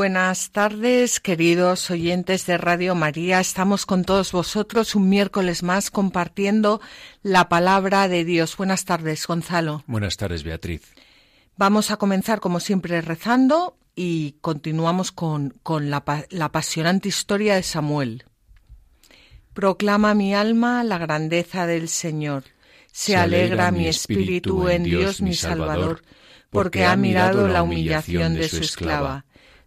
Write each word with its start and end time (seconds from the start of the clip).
Buenas 0.00 0.50
tardes, 0.50 1.20
queridos 1.20 1.90
oyentes 1.90 2.46
de 2.46 2.56
Radio 2.56 2.94
María. 2.94 3.38
Estamos 3.38 3.84
con 3.84 4.02
todos 4.02 4.32
vosotros 4.32 4.94
un 4.94 5.10
miércoles 5.10 5.62
más 5.62 5.90
compartiendo 5.90 6.80
la 7.22 7.50
palabra 7.50 8.08
de 8.08 8.24
Dios. 8.24 8.56
Buenas 8.56 8.86
tardes, 8.86 9.26
Gonzalo. 9.26 9.84
Buenas 9.86 10.16
tardes, 10.16 10.42
Beatriz. 10.42 10.94
Vamos 11.58 11.90
a 11.90 11.98
comenzar, 11.98 12.40
como 12.40 12.60
siempre, 12.60 13.02
rezando 13.02 13.76
y 13.94 14.36
continuamos 14.40 15.12
con, 15.12 15.52
con 15.62 15.90
la, 15.90 16.02
la 16.30 16.46
apasionante 16.46 17.10
historia 17.10 17.56
de 17.56 17.62
Samuel. 17.62 18.24
Proclama 19.52 20.14
mi 20.14 20.34
alma 20.34 20.82
la 20.82 20.96
grandeza 20.96 21.66
del 21.66 21.90
Señor. 21.90 22.44
Se, 22.90 23.18
alegra 23.18 23.70
mi 23.70 23.86
espíritu 23.86 24.66
en 24.70 24.84
Dios 24.84 25.20
mi 25.20 25.34
Salvador, 25.34 26.00
porque 26.48 26.86
ha 26.86 26.96
mirado 26.96 27.48
la 27.48 27.62
humillación 27.62 28.32
de 28.32 28.48
su 28.48 28.62
esclava. 28.62 29.26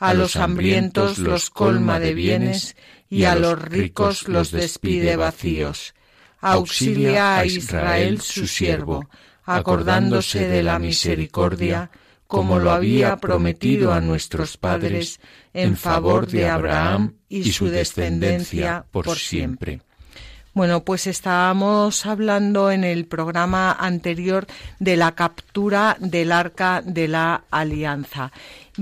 a 0.00 0.14
los 0.14 0.36
hambrientos 0.36 1.18
los 1.18 1.50
colma 1.50 2.00
de 2.00 2.14
bienes 2.14 2.74
y 3.10 3.24
a 3.24 3.36
los 3.36 3.60
ricos 3.60 4.28
los 4.28 4.50
despide 4.50 5.16
vacíos. 5.16 5.94
Auxilia 6.40 7.38
a 7.38 7.44
Israel 7.44 8.22
su 8.22 8.46
siervo, 8.46 9.10
acordándose 9.44 10.48
de 10.48 10.62
la 10.62 10.78
misericordia, 10.78 11.90
como 12.26 12.58
lo 12.58 12.70
había 12.70 13.18
prometido 13.18 13.92
a 13.92 14.00
nuestros 14.00 14.56
padres, 14.56 15.20
en 15.52 15.76
favor 15.76 16.26
de 16.26 16.48
Abraham 16.48 17.16
y 17.28 17.52
su 17.52 17.66
descendencia 17.66 18.86
por 18.90 19.18
siempre. 19.18 19.82
Bueno, 20.52 20.84
pues 20.84 21.06
estábamos 21.06 22.06
hablando 22.06 22.72
en 22.72 22.82
el 22.82 23.06
programa 23.06 23.72
anterior 23.72 24.46
de 24.80 24.96
la 24.96 25.12
captura 25.14 25.96
del 26.00 26.32
arca 26.32 26.82
de 26.84 27.06
la 27.06 27.44
alianza. 27.50 28.32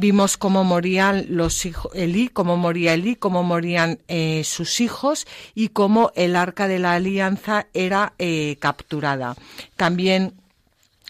Vimos 0.00 0.36
cómo 0.36 0.62
morían 0.62 1.26
los 1.28 1.66
hijos, 1.66 1.90
Elí, 1.92 2.28
cómo 2.28 2.56
moría 2.56 2.94
Elí, 2.94 3.16
cómo 3.16 3.42
morían 3.42 3.98
eh, 4.06 4.44
sus 4.44 4.80
hijos 4.80 5.26
y 5.56 5.70
cómo 5.70 6.12
el 6.14 6.36
arca 6.36 6.68
de 6.68 6.78
la 6.78 6.92
alianza 6.92 7.66
era 7.74 8.12
eh, 8.20 8.58
capturada. 8.60 9.34
También 9.74 10.34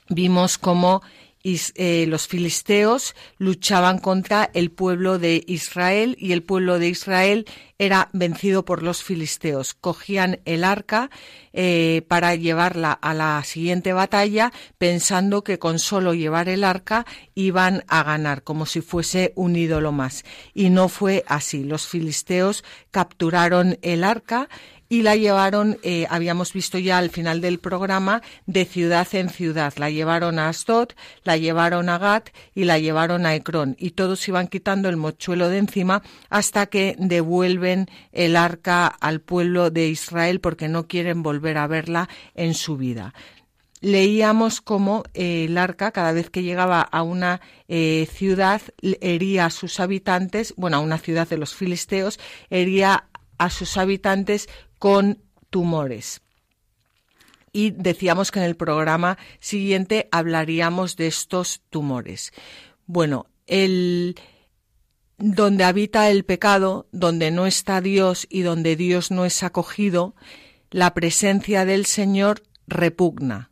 vimos 0.09 0.56
cómo 0.56 1.03
eh, 1.75 2.06
los 2.09 2.26
filisteos 2.26 3.14
luchaban 3.38 3.98
contra 3.98 4.50
el 4.54 4.70
pueblo 4.70 5.19
de 5.19 5.44
Israel 5.47 6.16
y 6.19 6.32
el 6.32 6.42
pueblo 6.42 6.78
de 6.78 6.88
Israel 6.88 7.47
era 7.78 8.10
vencido 8.12 8.64
por 8.64 8.82
los 8.82 9.03
filisteos. 9.03 9.75
Cogían 9.75 10.41
el 10.44 10.64
arca 10.64 11.10
eh, 11.53 12.03
para 12.08 12.34
llevarla 12.34 12.92
a 12.92 13.14
la 13.14 13.42
siguiente 13.44 13.92
batalla 13.92 14.53
pensando 14.78 15.44
que 15.44 15.58
con 15.58 15.78
solo 15.78 16.12
llevar 16.12 16.48
el 16.48 16.64
arca 16.64 17.06
iban 17.34 17.84
a 17.88 18.03
ganar, 18.03 18.42
como 18.42 18.66
si 18.66 18.81
fuese 18.81 19.32
un 19.37 19.56
ídolo 19.56 19.92
más. 19.92 20.25
Y 20.54 20.70
no 20.70 20.88
fue 20.88 21.25
así. 21.28 21.64
Los 21.64 21.87
filisteos 21.87 22.64
capturaron 22.91 23.78
el 23.82 24.04
arca 24.04 24.48
y 24.88 25.03
la 25.03 25.16
llevaron, 25.16 25.78
eh, 25.82 26.06
habíamos 26.09 26.53
visto 26.53 26.78
ya 26.78 26.99
al 26.99 27.10
final 27.10 27.41
del 27.41 27.59
programa, 27.59 28.22
de 28.47 28.65
ciudad 28.65 29.06
en 29.12 29.28
ciudad. 29.28 29.75
La 29.76 29.91
llevaron 29.91 30.38
a 30.38 30.49
Asdod, 30.49 30.91
la 31.25 31.37
llevaron 31.37 31.88
a 31.88 31.99
Gat 31.99 32.31
y 32.54 32.65
la 32.65 32.78
llevaron 32.78 33.26
a 33.26 33.34
Ecrón. 33.34 33.76
Y 33.78 33.91
todos 33.91 34.26
iban 34.28 34.49
quitando 34.49 34.88
el 34.88 34.97
mochuelo 34.97 35.49
de 35.49 35.59
encima 35.59 36.03
hasta 36.31 36.66
que 36.66 36.97
devuelven 36.99 37.87
el 38.12 38.37
arca 38.37 38.87
al 38.87 39.21
pueblo 39.21 39.71
de 39.71 39.88
Israel 39.88 40.41
porque 40.41 40.69
no 40.69 40.87
quieren 40.87 41.22
volver 41.22 41.59
a 41.59 41.66
verla 41.66 42.09
en 42.34 42.55
su 42.55 42.76
vida 42.76 43.12
leíamos 43.81 44.60
cómo 44.60 45.05
eh, 45.15 45.44
el 45.44 45.59
arca, 45.59 45.93
cada 45.93 46.12
vez 46.12 46.31
que 46.31 46.43
llegaba 46.43 46.81
a 46.81 47.03
una 47.03 47.41
eh, 47.69 48.09
ciudad, 48.12 48.62
hería 48.82 49.47
a 49.47 49.50
sus 49.50 49.81
habitantes, 49.81 50.55
bueno, 50.56 50.78
a 50.78 50.81
una 50.81 50.99
ciudad 50.99 51.28
de 51.28 51.38
los 51.38 51.55
filisteos, 51.55 52.19
hería 52.50 53.07
a 53.38 53.50
sus 53.50 53.76
habitantes 53.76 54.49
con 54.78 55.22
tumores. 55.50 56.21
Y 57.53 57.71
decíamos 57.71 58.31
que 58.31 58.41
en 58.41 58.44
el 58.44 58.56
programa 58.56 59.19
siguiente 59.41 60.09
hablaríamos 60.12 60.97
de 60.97 61.06
estos 61.06 61.62
tumores. 61.71 62.32
Bueno, 62.87 63.26
el 63.47 64.16
donde 65.19 65.65
habita 65.65 66.10
el 66.10 66.25
pecado, 66.25 66.87
donde 66.93 67.31
no 67.31 67.47
está 67.47 67.81
Dios 67.81 68.26
y 68.31 68.43
donde 68.43 68.76
Dios 68.76 69.10
no 69.10 69.25
es 69.25 69.43
acogido, 69.43 70.15
la 70.70 70.94
presencia 70.94 71.65
del 71.65 71.87
Señor 71.87 72.43
repugna. 72.66 73.50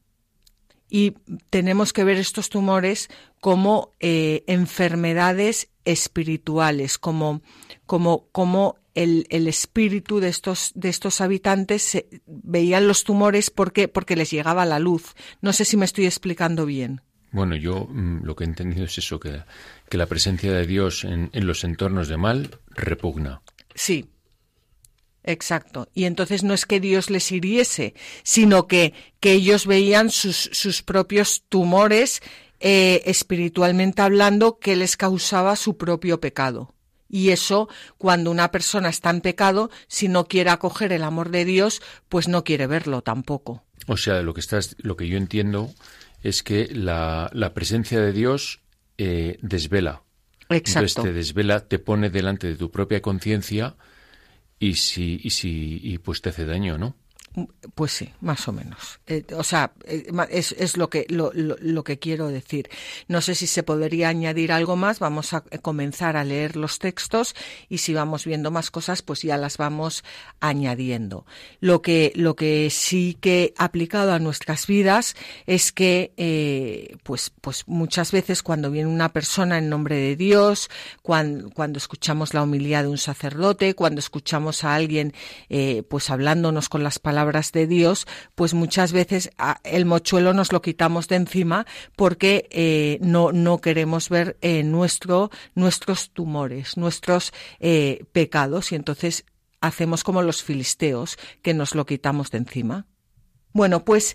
Y 0.88 1.14
tenemos 1.50 1.92
que 1.92 2.04
ver 2.04 2.18
estos 2.18 2.48
tumores 2.48 3.08
como 3.40 3.92
eh, 3.98 4.44
enfermedades 4.46 5.68
espirituales, 5.84 6.98
como, 6.98 7.42
como, 7.86 8.28
como 8.30 8.76
el, 8.96 9.26
el, 9.30 9.46
espíritu 9.46 10.18
de 10.18 10.28
estos, 10.28 10.72
de 10.74 10.88
estos 10.88 11.20
habitantes 11.20 12.04
veían 12.26 12.88
los 12.88 13.04
tumores 13.04 13.50
porque, 13.50 13.86
porque 13.86 14.16
les 14.16 14.30
llegaba 14.30 14.66
la 14.66 14.80
luz. 14.80 15.14
No 15.40 15.52
sé 15.52 15.64
si 15.64 15.76
me 15.76 15.84
estoy 15.84 16.06
explicando 16.06 16.66
bien. 16.66 17.02
Bueno, 17.30 17.54
yo 17.54 17.86
mm, 17.88 18.24
lo 18.24 18.34
que 18.34 18.44
he 18.44 18.46
entendido 18.46 18.86
es 18.86 18.98
eso, 18.98 19.20
que, 19.20 19.42
que 19.88 19.98
la 19.98 20.06
presencia 20.06 20.52
de 20.52 20.66
Dios 20.66 21.04
en, 21.04 21.30
en 21.32 21.46
los 21.46 21.62
entornos 21.62 22.08
de 22.08 22.16
mal 22.16 22.58
repugna. 22.70 23.42
Sí, 23.74 24.08
Exacto. 25.26 25.88
Y 25.92 26.04
entonces 26.04 26.44
no 26.44 26.54
es 26.54 26.66
que 26.66 26.78
Dios 26.78 27.10
les 27.10 27.32
hiriese, 27.32 27.94
sino 28.22 28.68
que, 28.68 28.94
que 29.18 29.32
ellos 29.32 29.66
veían 29.66 30.10
sus, 30.10 30.48
sus 30.52 30.82
propios 30.82 31.42
tumores 31.48 32.22
eh, 32.60 33.02
espiritualmente 33.04 34.02
hablando 34.02 34.58
que 34.58 34.76
les 34.76 34.96
causaba 34.96 35.56
su 35.56 35.76
propio 35.76 36.20
pecado. 36.20 36.75
Y 37.08 37.30
eso, 37.30 37.68
cuando 37.98 38.30
una 38.30 38.50
persona 38.50 38.88
está 38.88 39.10
en 39.10 39.20
pecado, 39.20 39.70
si 39.86 40.08
no 40.08 40.26
quiere 40.26 40.50
acoger 40.50 40.92
el 40.92 41.04
amor 41.04 41.30
de 41.30 41.44
Dios, 41.44 41.82
pues 42.08 42.28
no 42.28 42.44
quiere 42.44 42.66
verlo 42.66 43.02
tampoco. 43.02 43.64
O 43.86 43.96
sea, 43.96 44.22
lo 44.22 44.34
que 44.34 44.40
estás, 44.40 44.76
lo 44.78 44.96
que 44.96 45.08
yo 45.08 45.16
entiendo 45.16 45.70
es 46.22 46.42
que 46.42 46.68
la, 46.72 47.30
la 47.32 47.54
presencia 47.54 48.00
de 48.00 48.12
Dios 48.12 48.60
eh, 48.98 49.38
desvela. 49.42 50.02
Exacto. 50.48 50.86
Entonces 50.86 51.02
te 51.02 51.12
desvela, 51.12 51.60
te 51.60 51.78
pone 51.78 52.10
delante 52.10 52.48
de 52.48 52.56
tu 52.56 52.70
propia 52.70 53.00
conciencia 53.02 53.76
y 54.58 54.74
si, 54.74 55.20
y 55.22 55.30
si, 55.30 55.80
y 55.82 55.98
pues 55.98 56.22
te 56.22 56.30
hace 56.30 56.44
daño, 56.44 56.78
¿no? 56.78 56.96
Pues 57.74 57.92
sí, 57.92 58.10
más 58.22 58.48
o 58.48 58.52
menos. 58.52 58.98
Eh, 59.06 59.26
o 59.36 59.44
sea, 59.44 59.72
eh, 59.84 60.06
es, 60.30 60.76
lo, 60.78 60.88
que, 60.88 61.04
lo, 61.10 61.32
lo, 61.34 61.84
que 61.84 61.98
quiero 61.98 62.28
decir. 62.28 62.70
No 63.08 63.20
sé 63.20 63.34
si 63.34 63.46
se 63.46 63.62
podría 63.62 64.08
añadir 64.08 64.52
algo 64.52 64.74
más. 64.76 65.00
Vamos 65.00 65.34
a 65.34 65.42
comenzar 65.60 66.16
a 66.16 66.24
leer 66.24 66.56
los 66.56 66.78
textos 66.78 67.34
y 67.68 67.78
si 67.78 67.92
vamos 67.92 68.24
viendo 68.24 68.50
más 68.50 68.70
cosas, 68.70 69.02
pues 69.02 69.20
ya 69.20 69.36
las 69.36 69.58
vamos 69.58 70.02
añadiendo. 70.40 71.26
Lo 71.60 71.82
que, 71.82 72.10
lo 72.14 72.36
que 72.36 72.70
sí 72.70 73.18
que 73.20 73.52
aplicado 73.58 74.14
a 74.14 74.18
nuestras 74.18 74.66
vidas 74.66 75.14
es 75.46 75.72
que, 75.72 76.14
eh, 76.16 76.96
pues, 77.02 77.32
pues 77.42 77.64
muchas 77.66 78.12
veces 78.12 78.42
cuando 78.42 78.70
viene 78.70 78.88
una 78.88 79.12
persona 79.12 79.58
en 79.58 79.68
nombre 79.68 79.96
de 79.96 80.16
Dios, 80.16 80.70
cuando, 81.02 81.50
escuchamos 81.76 82.32
la 82.32 82.42
homilía 82.42 82.82
de 82.82 82.88
un 82.88 82.96
sacerdote, 82.96 83.74
cuando 83.74 83.98
escuchamos 83.98 84.64
a 84.64 84.74
alguien, 84.74 85.12
eh, 85.50 85.82
pues 85.90 86.08
hablándonos 86.08 86.70
con 86.70 86.82
las 86.82 86.98
palabras 86.98 87.25
de 87.52 87.66
Dios, 87.66 88.06
pues 88.34 88.54
muchas 88.54 88.92
veces 88.92 89.30
ah, 89.38 89.60
el 89.64 89.84
mochuelo 89.84 90.32
nos 90.32 90.52
lo 90.52 90.62
quitamos 90.62 91.08
de 91.08 91.16
encima 91.16 91.66
porque 91.96 92.48
eh, 92.50 92.98
no, 93.02 93.32
no 93.32 93.58
queremos 93.60 94.08
ver 94.08 94.36
eh, 94.40 94.62
nuestro, 94.62 95.30
nuestros 95.54 96.10
tumores, 96.10 96.76
nuestros 96.76 97.32
eh, 97.58 98.04
pecados 98.12 98.72
y 98.72 98.76
entonces 98.76 99.24
hacemos 99.60 100.04
como 100.04 100.22
los 100.22 100.42
filisteos, 100.42 101.18
que 101.42 101.54
nos 101.54 101.74
lo 101.74 101.86
quitamos 101.86 102.30
de 102.30 102.38
encima. 102.38 102.86
Bueno, 103.52 103.84
pues 103.84 104.14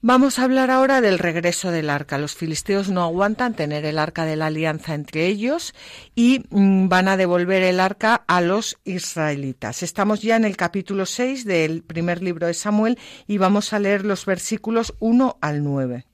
Vamos 0.00 0.38
a 0.38 0.44
hablar 0.44 0.70
ahora 0.70 1.00
del 1.00 1.18
regreso 1.18 1.72
del 1.72 1.90
arca. 1.90 2.18
Los 2.18 2.36
filisteos 2.36 2.88
no 2.88 3.02
aguantan 3.02 3.56
tener 3.56 3.84
el 3.84 3.98
arca 3.98 4.24
de 4.24 4.36
la 4.36 4.46
alianza 4.46 4.94
entre 4.94 5.26
ellos 5.26 5.74
y 6.14 6.44
mm, 6.50 6.88
van 6.88 7.08
a 7.08 7.16
devolver 7.16 7.64
el 7.64 7.80
arca 7.80 8.14
a 8.28 8.40
los 8.40 8.78
israelitas. 8.84 9.82
Estamos 9.82 10.22
ya 10.22 10.36
en 10.36 10.44
el 10.44 10.56
capítulo 10.56 11.04
6 11.04 11.44
del 11.44 11.82
primer 11.82 12.22
libro 12.22 12.46
de 12.46 12.54
Samuel 12.54 12.96
y 13.26 13.38
vamos 13.38 13.72
a 13.72 13.80
leer 13.80 14.04
los 14.04 14.24
versículos 14.24 14.94
1 15.00 15.36
al 15.40 15.64
9. 15.64 16.06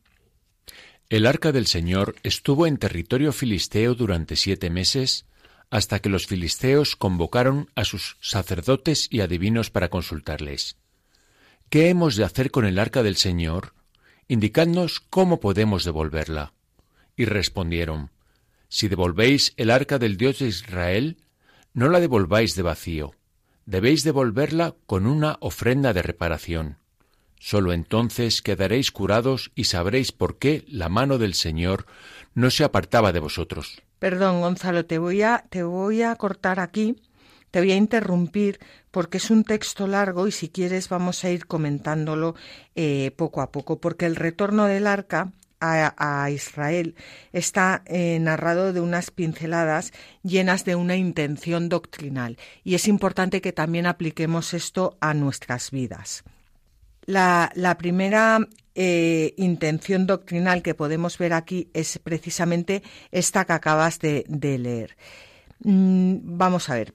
El 1.10 1.26
arca 1.26 1.52
del 1.52 1.66
Señor 1.66 2.16
estuvo 2.22 2.66
en 2.66 2.78
territorio 2.78 3.32
filisteo 3.32 3.94
durante 3.94 4.36
siete 4.36 4.70
meses 4.70 5.26
hasta 5.68 5.98
que 5.98 6.08
los 6.08 6.26
filisteos 6.26 6.96
convocaron 6.96 7.68
a 7.74 7.84
sus 7.84 8.16
sacerdotes 8.22 9.08
y 9.10 9.20
adivinos 9.20 9.70
para 9.70 9.90
consultarles. 9.90 10.78
¿Qué 11.74 11.88
hemos 11.88 12.14
de 12.14 12.22
hacer 12.22 12.52
con 12.52 12.66
el 12.66 12.78
arca 12.78 13.02
del 13.02 13.16
Señor? 13.16 13.72
Indicadnos 14.28 15.00
cómo 15.00 15.40
podemos 15.40 15.82
devolverla. 15.82 16.52
Y 17.16 17.24
respondieron, 17.24 18.12
Si 18.68 18.86
devolvéis 18.86 19.54
el 19.56 19.72
arca 19.72 19.98
del 19.98 20.16
Dios 20.16 20.38
de 20.38 20.46
Israel, 20.46 21.16
no 21.72 21.88
la 21.88 21.98
devolváis 21.98 22.54
de 22.54 22.62
vacío, 22.62 23.16
debéis 23.66 24.04
devolverla 24.04 24.76
con 24.86 25.04
una 25.04 25.36
ofrenda 25.40 25.92
de 25.92 26.02
reparación. 26.02 26.78
Solo 27.40 27.72
entonces 27.72 28.40
quedaréis 28.40 28.92
curados 28.92 29.50
y 29.56 29.64
sabréis 29.64 30.12
por 30.12 30.38
qué 30.38 30.64
la 30.68 30.88
mano 30.88 31.18
del 31.18 31.34
Señor 31.34 31.86
no 32.34 32.52
se 32.52 32.62
apartaba 32.62 33.10
de 33.10 33.18
vosotros. 33.18 33.82
Perdón, 33.98 34.42
Gonzalo, 34.42 34.86
te 34.86 34.98
voy 34.98 35.22
a, 35.22 35.44
te 35.50 35.64
voy 35.64 36.02
a 36.02 36.14
cortar 36.14 36.60
aquí 36.60 36.94
te 37.54 37.60
voy 37.60 37.70
a 37.70 37.76
interrumpir 37.76 38.58
porque 38.94 39.16
es 39.16 39.28
un 39.32 39.42
texto 39.42 39.88
largo 39.88 40.28
y 40.28 40.30
si 40.30 40.50
quieres 40.50 40.88
vamos 40.88 41.24
a 41.24 41.30
ir 41.30 41.48
comentándolo 41.48 42.36
eh, 42.76 43.10
poco 43.16 43.40
a 43.40 43.50
poco, 43.50 43.80
porque 43.80 44.06
el 44.06 44.14
retorno 44.14 44.66
del 44.66 44.86
arca 44.86 45.32
a, 45.58 46.30
Israel 46.30 46.94
está 47.32 47.82
eh, 47.86 48.18
narrado 48.20 48.72
de 48.72 48.80
unas 48.80 49.10
pinceladas 49.10 49.92
llenas 50.22 50.64
de 50.64 50.76
una 50.76 50.94
intención 50.94 51.68
doctrinal 51.68 52.38
y 52.62 52.76
es 52.76 52.86
importante 52.86 53.40
que 53.40 53.52
también 53.52 53.86
apliquemos 53.86 54.54
esto 54.54 54.96
a 55.00 55.12
nuestras 55.12 55.72
vidas. 55.72 56.22
La, 57.04 57.50
primera 57.76 58.46
eh, 58.76 59.34
intención 59.38 60.06
doctrinal 60.06 60.62
que 60.62 60.74
podemos 60.74 61.18
ver 61.18 61.32
aquí 61.32 61.68
es 61.74 61.98
precisamente 61.98 62.84
esta 63.10 63.44
que 63.44 63.54
acabas 63.54 63.98
de, 63.98 64.24
leer. 64.28 64.96
Mm, 65.64 66.36
vamos 66.38 66.70
a 66.70 66.74
ver, 66.74 66.94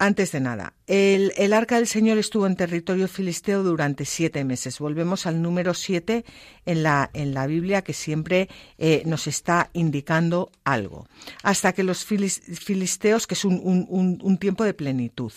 antes 0.00 0.32
de 0.32 0.40
nada, 0.40 0.72
el, 0.86 1.52
arca 1.52 1.76
del 1.76 1.86
Señor 1.86 2.16
estuvo 2.16 2.46
en 2.46 2.56
territorio 2.56 3.06
filisteo 3.06 3.62
durante 3.62 4.06
siete 4.06 4.44
meses. 4.44 4.78
Volvemos 4.78 5.26
al 5.26 5.42
número 5.42 5.74
siete 5.74 6.24
en 6.64 6.82
la, 6.82 7.10
en 7.12 7.34
la 7.34 7.46
Biblia 7.46 7.82
que 7.82 7.92
siempre 7.92 8.48
eh, 8.78 9.02
nos 9.04 9.26
está 9.26 9.68
indicando 9.74 10.50
algo. 10.64 11.06
Hasta 11.42 11.74
que 11.74 11.82
los 11.82 12.06
filisteos, 12.06 13.26
que 13.26 13.34
es 13.34 13.44
un, 13.44 14.38
tiempo 14.40 14.64
de 14.64 14.72
plenitud, 14.72 15.32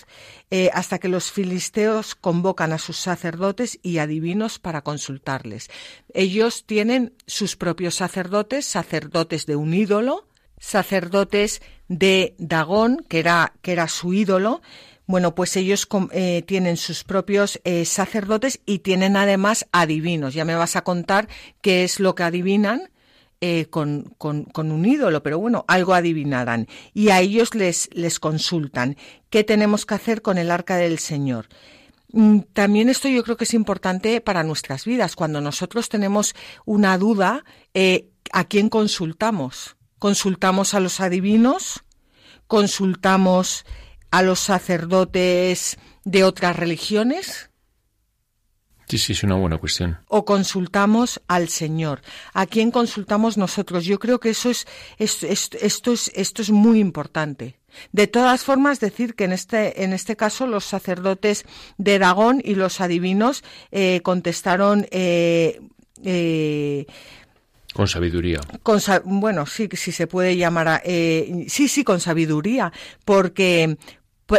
eh, 0.50 0.70
hasta 0.74 0.98
que 0.98 1.10
los 1.10 1.30
filisteos 1.30 2.16
convocan 2.16 2.72
a 2.72 2.78
sus 2.78 2.96
sacerdotes 2.96 3.80
y 3.84 3.98
adivinos 3.98 4.60
para 4.60 4.82
consultarles. 4.82 5.70
Ellos 6.14 6.64
tienen 6.66 7.14
sus 7.28 7.58
propios 7.58 7.96
sacerdotes, 7.96 8.66
sacerdotes 8.66 9.46
de 9.46 9.58
un 9.58 9.74
ídolo, 9.74 10.26
sacerdotes 10.64 11.62
de 11.90 12.36
Dagón, 12.38 13.06
que 13.10 13.20
era, 13.20 13.54
que 13.62 13.74
era 13.74 13.90
su 13.90 14.14
ídolo, 14.14 14.62
bueno, 15.06 15.36
pues 15.36 15.58
ellos 15.58 15.86
eh, 16.12 16.42
tienen 16.48 16.78
sus 16.78 17.04
propios 17.04 17.60
eh, 17.66 17.84
sacerdotes 17.84 18.62
y 18.66 18.80
tienen 18.80 19.18
además 19.18 19.68
adivinos. 19.74 20.34
Ya 20.34 20.46
me 20.46 20.56
vas 20.56 20.78
a 20.78 20.86
contar 20.86 21.28
qué 21.62 21.84
es 21.84 22.00
lo 22.00 22.16
que 22.16 22.24
adivinan 22.24 22.90
eh, 23.42 23.66
con, 23.66 24.16
con, 24.18 24.72
un 24.72 24.86
ídolo, 24.86 25.22
pero 25.22 25.38
bueno, 25.38 25.66
algo 25.68 25.94
adivinarán. 25.94 26.68
Y 26.94 27.10
a 27.10 27.20
ellos 27.20 27.54
les, 27.56 27.90
les 27.92 28.22
consultan 28.22 28.96
qué 29.30 29.44
tenemos 29.44 29.86
que 29.86 29.96
hacer 29.96 30.22
con 30.22 30.38
el 30.38 30.50
arca 30.50 30.78
del 30.78 30.98
Señor. 30.98 31.50
Mm, 32.14 32.40
también 32.54 32.88
esto 32.88 33.10
yo 33.10 33.22
creo 33.26 33.36
que 33.36 33.44
es 33.44 33.54
importante 33.54 34.22
para 34.22 34.44
nuestras 34.44 34.86
vidas. 34.86 35.18
Cuando 35.18 35.42
nosotros 35.42 35.90
tenemos 35.90 36.34
una 36.64 36.98
duda, 36.98 37.44
¿a 38.32 38.44
quién 38.46 38.70
consultamos? 38.70 39.76
Consultamos 40.04 40.74
a 40.74 40.82
los 40.82 41.00
adivinos, 41.00 41.86
consultamos 42.48 43.66
a 44.12 44.22
los 44.22 44.42
sacerdotes 44.42 45.78
de 46.04 46.26
otras 46.26 46.58
religiones. 46.58 47.52
Sí, 48.90 48.98
sí, 48.98 49.14
es 49.14 49.24
una 49.24 49.36
buena 49.36 49.60
cuestión. 49.60 50.00
O 50.10 50.26
consultamos 50.26 51.22
al 51.30 51.48
Señor. 51.48 52.02
¿A 52.34 52.48
quién 52.48 52.70
consultamos 52.70 53.38
nosotros? 53.38 53.86
Yo 53.86 53.98
creo 53.98 54.20
que 54.20 54.32
eso 54.32 54.50
es, 54.50 54.68
esto, 54.98 55.26
es, 55.94 56.12
esto 56.14 56.42
es 56.42 56.52
muy 56.52 56.82
importante. 56.82 57.62
De 57.94 58.08
todas 58.08 58.44
formas, 58.44 58.82
decir 58.82 59.16
que 59.16 59.24
en 59.24 59.32
este, 59.32 59.86
en 59.86 59.94
este 59.94 60.18
caso 60.18 60.48
los 60.48 60.66
sacerdotes 60.66 61.46
de 61.78 61.98
Dagón 61.98 62.42
y 62.44 62.56
los 62.56 62.82
adivinos 62.82 63.42
eh, 63.72 64.02
contestaron 64.04 64.86
eh, 64.92 65.62
eh, 66.04 66.88
con 67.74 67.88
sabiduría. 67.88 68.40
Con, 68.62 68.80
bueno, 69.06 69.46
sí, 69.46 69.68
sí 69.74 69.92
se 69.92 70.08
puede 70.08 70.38
llamar 70.38 70.68
a, 70.68 70.82
eh, 70.86 71.46
sí, 71.48 71.68
sí, 71.68 71.84
con 71.84 72.00
sabiduría, 72.00 72.72
porque, 73.06 73.78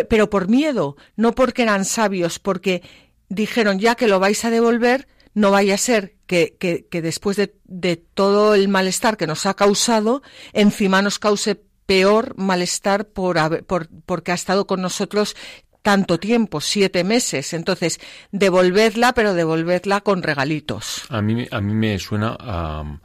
pero 0.09 0.31
por 0.31 0.49
miedo, 0.49 0.97
no 1.17 1.35
porque 1.35 1.63
eran 1.63 1.85
sabios, 1.85 2.39
porque 2.39 2.83
dijeron 3.29 3.79
ya 3.79 3.95
que 3.95 4.09
lo 4.09 4.21
vais 4.21 4.45
a 4.45 4.51
devolver, 4.51 5.09
no 5.35 5.51
vaya 5.51 5.75
a 5.75 5.79
ser 5.79 6.15
que, 6.27 6.57
que, 6.59 6.87
que 6.87 7.03
después 7.03 7.37
de, 7.37 7.55
de, 7.65 7.97
todo 7.97 8.55
el 8.55 8.69
malestar 8.69 9.17
que 9.17 9.27
nos 9.27 9.47
ha 9.47 9.55
causado, 9.55 10.23
encima 10.53 11.03
nos 11.03 11.19
cause 11.19 11.61
peor 11.87 12.35
malestar 12.39 13.07
por, 13.07 13.65
por, 13.67 13.89
porque 14.07 14.33
ha 14.33 14.37
estado 14.37 14.67
con 14.67 14.81
nosotros 14.81 15.37
tanto 15.83 16.19
tiempo, 16.19 16.63
siete 16.63 17.05
meses. 17.05 17.53
Entonces, 17.53 18.01
devolverla, 18.33 19.13
pero 19.13 19.35
devolverla 19.35 20.01
con 20.01 20.23
regalitos. 20.23 21.03
A 21.11 21.21
mí, 21.21 21.47
a 21.51 21.61
mí 21.61 21.75
me 21.75 21.99
suena 21.99 22.37
a 22.41 23.01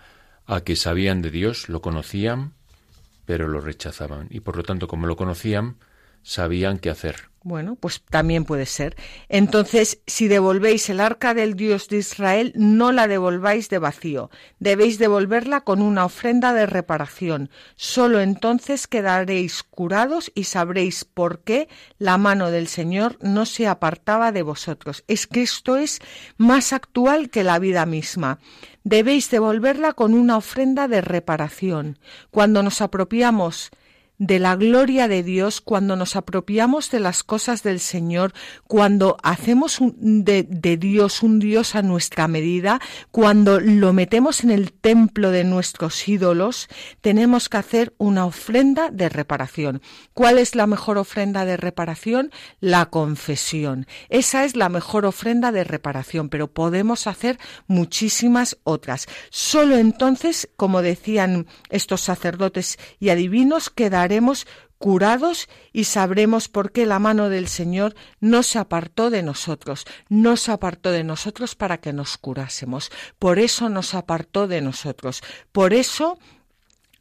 a 0.50 0.62
que 0.62 0.75
sabían 0.75 1.22
de 1.22 1.29
Dios, 1.29 1.70
lo 1.70 1.79
conocían, 1.79 2.53
pero 3.25 3.48
lo 3.48 3.62
rechazaban. 3.62 4.27
Y 4.32 4.39
por 4.39 4.58
lo 4.58 4.63
tanto, 4.63 4.88
como 4.88 5.06
lo 5.06 5.15
conocían, 5.15 5.77
sabían 6.24 6.79
qué 6.79 6.89
hacer. 6.89 7.28
Bueno, 7.41 7.75
pues 7.75 8.03
también 8.10 8.43
puede 8.43 8.65
ser. 8.65 8.98
Entonces, 9.29 10.01
si 10.05 10.27
devolvéis 10.27 10.89
el 10.89 11.00
arca 11.00 11.34
del 11.34 11.55
Dios 11.55 11.88
de 11.88 11.98
Israel, 11.98 12.51
no 12.55 12.91
la 12.91 13.08
devolváis 13.08 13.69
de 13.69 13.79
vacío. 13.79 14.29
Debéis 14.60 15.00
devolverla 15.00 15.62
con 15.62 15.81
una 15.81 16.03
ofrenda 16.03 16.53
de 16.53 16.65
reparación. 16.65 17.50
Solo 17.77 18.19
entonces 18.19 18.88
quedaréis 18.88 19.63
curados 19.63 20.34
y 20.36 20.43
sabréis 20.43 21.05
por 21.05 21.39
qué 21.39 21.69
la 21.98 22.17
mano 22.17 22.51
del 22.51 22.67
Señor 22.67 23.17
no 23.22 23.46
se 23.46 23.67
apartaba 23.67 24.34
de 24.34 24.41
vosotros. 24.41 25.05
Es 25.08 25.25
que 25.25 25.41
esto 25.41 25.77
es 25.77 26.01
más 26.38 26.74
actual 26.74 27.29
que 27.29 27.46
la 27.46 27.58
vida 27.58 27.86
misma. 27.86 28.39
Debéis 28.84 29.29
devolverla 29.29 29.93
con 29.93 30.13
una 30.13 30.36
ofrenda 30.36 30.89
de 30.89 31.00
reparación. 31.00 32.00
Cuando 32.31 32.63
nos 32.63 32.81
apropiamos 32.81 33.72
de 34.19 34.38
la 34.38 34.57
gloria 34.57 35.07
de 35.07 35.23
Dios, 35.23 35.61
cuando 35.61 35.95
nos 35.95 36.17
apropiamos 36.17 36.91
de 36.91 36.99
las 36.99 37.23
cosas 37.23 37.63
del 37.63 37.79
Señor, 37.79 38.33
cuando 38.67 39.15
hacemos 39.23 39.79
de, 39.79 40.43
Dios 40.43 41.23
un 41.23 41.39
Dios 41.39 41.73
a 41.73 41.81
nuestra 41.81 42.27
medida, 42.27 42.81
cuando 43.11 43.61
lo 43.61 43.93
metemos 43.93 44.43
en 44.43 44.51
el 44.51 44.73
templo 44.73 45.31
de 45.31 45.45
nuestros 45.45 46.07
ídolos, 46.07 46.67
tenemos 46.99 47.47
que 47.47 47.57
hacer 47.57 47.93
una 47.97 48.25
ofrenda 48.25 48.91
de 48.91 49.07
reparación. 49.07 49.81
¿Cuál 50.13 50.38
es 50.38 50.53
la 50.53 50.67
mejor 50.67 50.97
ofrenda 50.97 51.45
de 51.45 51.55
reparación? 51.55 52.31
La 52.59 52.88
confesión. 52.88 53.88
Esa 54.09 54.43
es 54.43 54.57
la 54.57 54.67
mejor 54.67 55.05
ofrenda 55.05 55.53
de 55.53 55.63
reparación, 55.63 56.27
pero 56.27 56.51
podemos 56.51 57.07
hacer 57.07 57.39
muchísimas 57.67 58.57
otras. 58.65 59.07
Solo 59.29 59.77
entonces, 59.77 60.49
como 60.57 60.81
decían 60.81 61.47
estos 61.69 62.01
sacerdotes 62.01 62.77
y 62.99 63.09
adivinos, 63.09 63.69
quedará 63.69 64.09
curados 64.78 65.50
y 65.74 65.84
sabremos 65.84 66.48
por 66.48 66.72
qué 66.72 66.86
la 66.86 67.00
mano 67.00 67.30
del 67.30 67.48
Señor 67.48 67.96
no 68.20 68.44
se 68.44 68.60
apartó 68.60 69.10
de 69.10 69.22
nosotros, 69.22 69.86
no 70.08 70.38
se 70.38 70.51
apartó 70.51 70.92
de 70.92 71.04
nosotros 71.04 71.56
para 71.56 71.80
que 71.80 71.94
nos 71.94 72.18
curásemos. 72.18 72.92
Por 73.20 73.39
eso 73.39 73.70
nos 73.70 73.94
apartó 73.94 74.48
de 74.48 74.62
nosotros. 74.62 75.22
Por 75.51 75.74
eso 75.74 76.18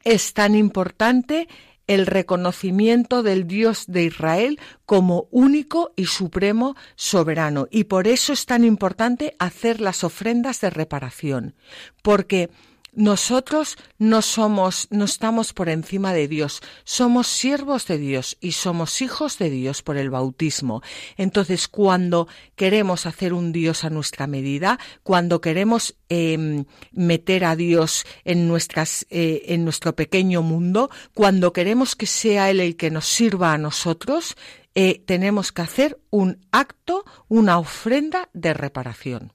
es 0.04 0.34
tan 0.34 0.54
importante 0.54 1.48
el 1.86 2.06
reconocimiento 2.06 3.22
del 3.22 3.46
Dios 3.46 3.84
de 3.86 4.04
Israel 4.04 4.60
como 4.84 5.26
único 5.30 5.92
y 5.96 6.04
supremo 6.04 6.76
soberano. 6.96 7.66
Y 7.70 7.84
por 7.84 8.06
eso 8.06 8.32
es 8.32 8.44
tan 8.44 8.64
importante 8.64 9.34
hacer 9.38 9.80
las 9.80 10.04
ofrendas 10.04 10.60
de 10.60 10.70
reparación, 10.70 11.54
porque 12.02 12.50
nosotros 12.92 13.76
no 13.98 14.22
somos, 14.22 14.88
no 14.90 15.04
estamos 15.04 15.52
por 15.52 15.68
encima 15.68 16.12
de 16.12 16.28
Dios, 16.28 16.60
somos 16.84 17.26
siervos 17.26 17.86
de 17.86 17.98
Dios 17.98 18.36
y 18.40 18.52
somos 18.52 19.02
hijos 19.02 19.38
de 19.38 19.50
Dios 19.50 19.82
por 19.82 19.96
el 19.96 20.10
bautismo. 20.10 20.82
Entonces, 21.16 21.68
cuando 21.68 22.28
queremos 22.56 23.06
hacer 23.06 23.32
un 23.32 23.52
Dios 23.52 23.84
a 23.84 23.90
nuestra 23.90 24.26
medida, 24.26 24.78
cuando 25.02 25.40
queremos 25.40 25.96
em, 26.08 26.64
meter 26.92 27.44
a 27.44 27.56
Dios 27.56 28.04
en 28.24 28.48
nuestras, 28.48 29.06
eh, 29.10 29.42
en 29.46 29.64
nuestro 29.64 29.94
pequeño 29.94 30.42
mundo, 30.42 30.90
cuando 31.14 31.52
queremos 31.52 31.94
que 31.94 32.06
sea 32.06 32.50
Él 32.50 32.60
el 32.60 32.76
que 32.76 32.90
nos 32.90 33.06
sirva 33.06 33.52
a 33.52 33.58
nosotros, 33.58 34.36
eh, 34.74 35.02
tenemos 35.06 35.52
que 35.52 35.62
hacer 35.62 36.00
un 36.10 36.46
acto, 36.52 37.04
una 37.28 37.58
ofrenda 37.58 38.28
de 38.32 38.54
reparación. 38.54 39.32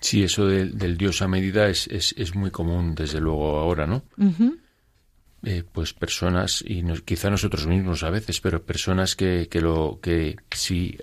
Sí, 0.00 0.22
eso 0.22 0.46
del, 0.46 0.96
Dios 0.96 1.22
a 1.22 1.28
medida 1.28 1.68
es, 1.68 1.88
es, 1.88 2.34
muy 2.34 2.50
común, 2.50 2.94
desde 2.94 3.20
luego, 3.20 3.58
ahora, 3.58 3.86
¿no? 3.86 4.04
Eh, 5.44 5.64
pues 5.70 5.92
personas, 5.92 6.64
y 6.66 6.82
quizá 7.04 7.30
nosotros 7.30 7.66
mismos 7.66 8.02
a 8.02 8.10
veces, 8.10 8.40
pero 8.40 8.62
personas 8.62 9.16
que, 9.16 9.48
que, 9.50 9.60
lo, 9.60 9.98
que 10.00 10.36
si 10.50 10.98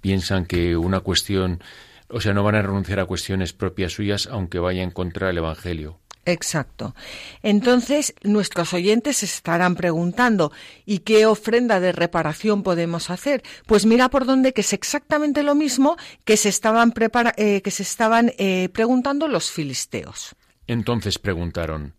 piensan 0.00 0.46
que 0.46 0.76
una 0.76 1.00
cuestión, 1.00 1.62
o 2.08 2.20
sea, 2.20 2.34
no 2.34 2.42
van 2.42 2.56
a 2.56 2.62
renunciar 2.62 3.00
a 3.00 3.06
cuestiones 3.06 3.52
propias 3.52 3.92
suyas, 3.92 4.28
aunque 4.30 4.58
vayan 4.58 4.90
contra 4.90 5.30
el 5.30 5.38
Evangelio. 5.38 5.98
Exacto. 6.28 6.94
Entonces, 7.42 8.14
nuestros 8.22 8.74
oyentes 8.74 9.22
estarán 9.22 9.76
preguntando, 9.76 10.52
¿y 10.84 10.98
qué 10.98 11.24
ofrenda 11.24 11.80
de 11.80 11.90
reparación 11.90 12.62
podemos 12.62 13.08
hacer? 13.08 13.42
Pues 13.66 13.86
mira 13.86 14.10
por 14.10 14.26
dónde 14.26 14.52
que 14.52 14.60
es 14.60 14.74
exactamente 14.74 15.42
lo 15.42 15.54
mismo 15.54 15.96
que 16.26 16.36
se 16.36 16.50
estaban, 16.50 16.92
eh, 17.38 17.62
que 17.62 17.70
se 17.70 17.82
estaban 17.82 18.32
eh, 18.36 18.68
preguntando 18.74 19.26
los 19.26 19.50
filisteos. 19.50 20.36
Entonces 20.66 21.18
preguntaron, 21.18 21.94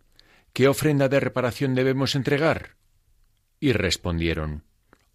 ¿qué 0.53 0.67
ofrenda 0.67 1.09
de 1.09 1.19
reparación 1.19 1.73
debemos 1.73 2.13
entregar? 2.13 2.75
Y 3.59 3.71
respondieron, 3.71 4.63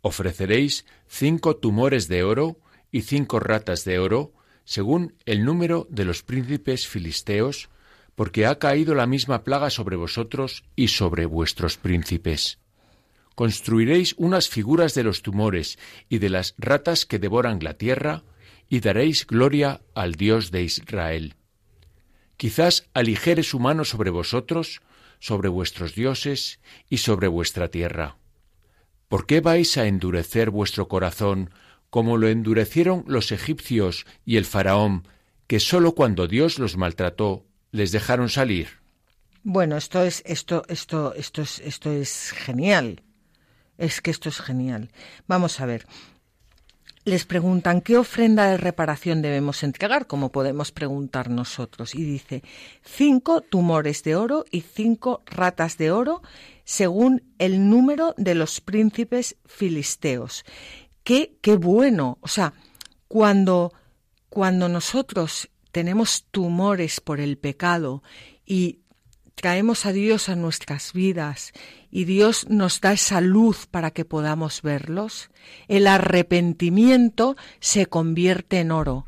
ofreceréis 0.01 0.87
cinco 1.07 1.55
tumores 1.55 2.09
de 2.09 2.25
oro 2.25 2.59
y 2.91 3.03
cinco 3.03 3.39
ratas 3.39 3.85
de 3.85 4.01
oro, 4.01 4.33
según 4.65 5.15
el 5.25 5.45
número 5.45 5.87
de 5.89 6.05
los 6.05 6.25
príncipes 6.25 6.89
filisteos, 6.89 7.71
porque 8.15 8.47
ha 8.47 8.59
caído 8.59 8.95
la 8.95 9.07
misma 9.07 9.45
plaga 9.45 9.71
sobre 9.71 9.97
vosotros 9.97 10.65
y 10.77 10.89
sobre 10.89 11.27
vuestros 11.27 11.77
príncipes. 11.77 12.59
Construiréis 13.35 14.15
unas 14.17 14.49
figuras 14.49 14.95
de 14.95 15.03
los 15.03 15.23
tumores 15.23 15.79
y 16.09 16.19
de 16.19 16.31
las 16.31 16.55
ratas 16.59 17.07
que 17.07 17.19
devoran 17.19 17.59
la 17.63 17.75
tierra, 17.75 18.23
y 18.69 18.81
daréis 18.81 19.27
gloria 19.27 19.83
al 19.95 20.15
Dios 20.15 20.51
de 20.51 20.63
Israel. 20.63 21.35
Quizás 22.37 22.89
aligere 22.95 23.43
su 23.43 23.59
mano 23.59 23.85
sobre 23.85 24.11
vosotros, 24.11 24.81
sobre 25.19 25.49
vuestros 25.49 25.95
dioses 25.95 26.61
y 26.89 26.99
sobre 26.99 27.29
vuestra 27.29 27.69
tierra. 27.69 28.17
¿Por 29.09 29.27
qué 29.27 29.41
vais 29.41 29.77
a 29.77 29.87
endurecer 29.87 30.51
vuestro 30.51 30.89
corazón 30.89 31.51
como 31.95 32.17
lo 32.17 32.27
endurecieron 32.27 33.05
los 33.07 33.31
egipcios 33.31 34.05
y 34.25 34.37
el 34.37 34.47
faraón, 34.47 35.07
que 35.47 35.61
sólo 35.61 35.95
cuando 35.95 36.27
Dios 36.27 36.59
los 36.59 36.77
maltrató 36.77 37.47
les 37.75 37.91
dejaron 37.91 38.29
salir. 38.29 38.69
Bueno, 39.43 39.77
esto 39.77 40.05
es 40.05 40.23
esto 40.25 40.63
esto 40.69 41.13
esto 41.17 41.43
es 41.43 41.59
esto 41.59 41.91
es 41.91 42.31
genial. 42.31 43.03
Es 43.79 44.01
que 44.01 44.13
esto 44.13 44.29
es 44.29 44.41
genial. 44.41 44.93
Vamos 45.27 45.61
a 45.61 45.67
ver. 45.67 45.85
Les 47.05 47.27
preguntan 47.27 47.81
qué 47.81 47.99
ofrenda 47.99 48.47
de 48.47 48.59
reparación 48.59 49.23
debemos 49.23 49.65
entregar, 49.65 50.07
como 50.07 50.31
podemos 50.31 50.71
preguntar 50.71 51.29
nosotros. 51.29 51.97
Y 51.97 52.05
dice, 52.05 52.45
cinco 52.83 53.41
tumores 53.41 54.05
de 54.05 54.15
oro 54.15 54.45
y 54.53 54.61
cinco 54.61 55.23
ratas 55.27 55.77
de 55.77 55.91
oro, 55.91 56.23
según 56.63 57.25
el 57.39 57.69
número 57.69 58.15
de 58.17 58.37
los 58.37 58.61
príncipes 58.61 59.37
filisteos. 59.45 60.45
Qué, 61.03 61.37
qué 61.43 61.57
bueno. 61.57 62.19
O 62.21 62.29
sea, 62.29 62.55
cuando, 63.09 63.73
cuando 64.31 64.69
nosotros 64.69 65.51
tenemos 65.75 66.27
tumores 66.31 67.01
por 67.01 67.19
el 67.19 67.37
pecado 67.37 68.05
y 68.47 68.79
traemos 69.35 69.87
a 69.87 69.93
Dios 69.93 70.29
a 70.29 70.37
nuestras 70.37 70.93
vidas 70.93 71.53
y 71.91 72.05
Dios 72.05 72.49
nos 72.49 72.81
da 72.81 72.93
esa 72.93 73.21
luz 73.21 73.67
para 73.67 73.91
que 73.91 74.05
podamos 74.05 74.63
verlos, 74.63 75.31
el 75.67 75.89
arrepentimiento 75.89 77.37
se 77.59 77.87
convierte 77.87 78.61
en 78.61 78.71
oro 78.71 79.07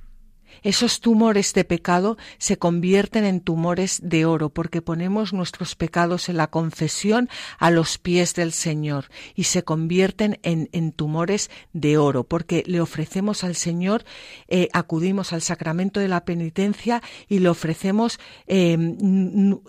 esos 0.67 0.99
tumores 0.99 1.55
de 1.55 1.65
pecado 1.65 2.19
se 2.39 2.59
convierten 2.59 3.25
en 3.25 3.41
tumores 3.41 4.01
de 4.03 4.25
oro 4.25 4.51
porque 4.51 4.83
ponemos 4.83 5.33
nuestros 5.33 5.77
pecados 5.77 6.29
en 6.29 6.39
la 6.39 6.49
confesión 6.49 7.29
a 7.61 7.71
los 7.71 7.99
pies 7.99 8.35
del 8.35 8.51
Señor 8.51 9.05
y 9.37 9.45
se 9.45 9.63
convierten 9.63 10.41
en, 10.43 10.91
tumores 10.91 11.51
de 11.73 11.99
oro 11.99 12.25
porque 12.25 12.65
le 12.67 12.81
ofrecemos 12.81 13.45
al 13.45 13.55
Señor, 13.55 14.05
eh, 14.49 14.69
acudimos 14.73 15.33
al 15.33 15.41
sacramento 15.41 16.01
de 16.01 16.09
la 16.09 16.25
penitencia 16.25 17.01
y 17.29 17.39
le 17.39 17.49
ofrecemos 17.49 18.19
em, 18.49 18.97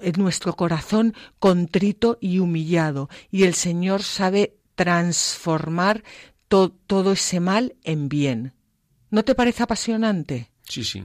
en 0.01 0.13
nuestro 0.17 0.55
corazón 0.55 1.13
contrito 1.37 2.17
y 2.21 2.39
humillado 2.39 3.07
y 3.29 3.43
el 3.43 3.53
Señor 3.53 4.01
sabe 4.01 4.57
transformar 4.73 6.03
todo 6.47 7.11
ese 7.11 7.39
mal 7.39 7.75
en 7.83 8.09
bien. 8.09 8.53
¿No 9.11 9.23
te 9.23 9.35
parece 9.35 9.61
apasionante? 9.61 10.56
Sí, 10.67 10.83
sí. 10.83 11.03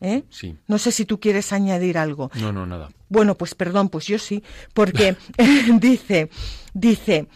¿Eh? 0.00 0.24
Sí. 0.30 0.56
No 0.66 0.78
sé 0.78 0.92
si 0.92 1.04
tú 1.04 1.20
quieres 1.20 1.52
añadir 1.52 1.98
algo. 1.98 2.30
No, 2.36 2.52
no, 2.52 2.66
nada. 2.66 2.90
Bueno, 3.08 3.34
pues 3.36 3.54
perdón, 3.54 3.90
pues 3.90 4.06
yo 4.06 4.18
sí, 4.18 4.42
porque 4.72 5.16
dice, 5.80 6.30
dice, 6.72 7.28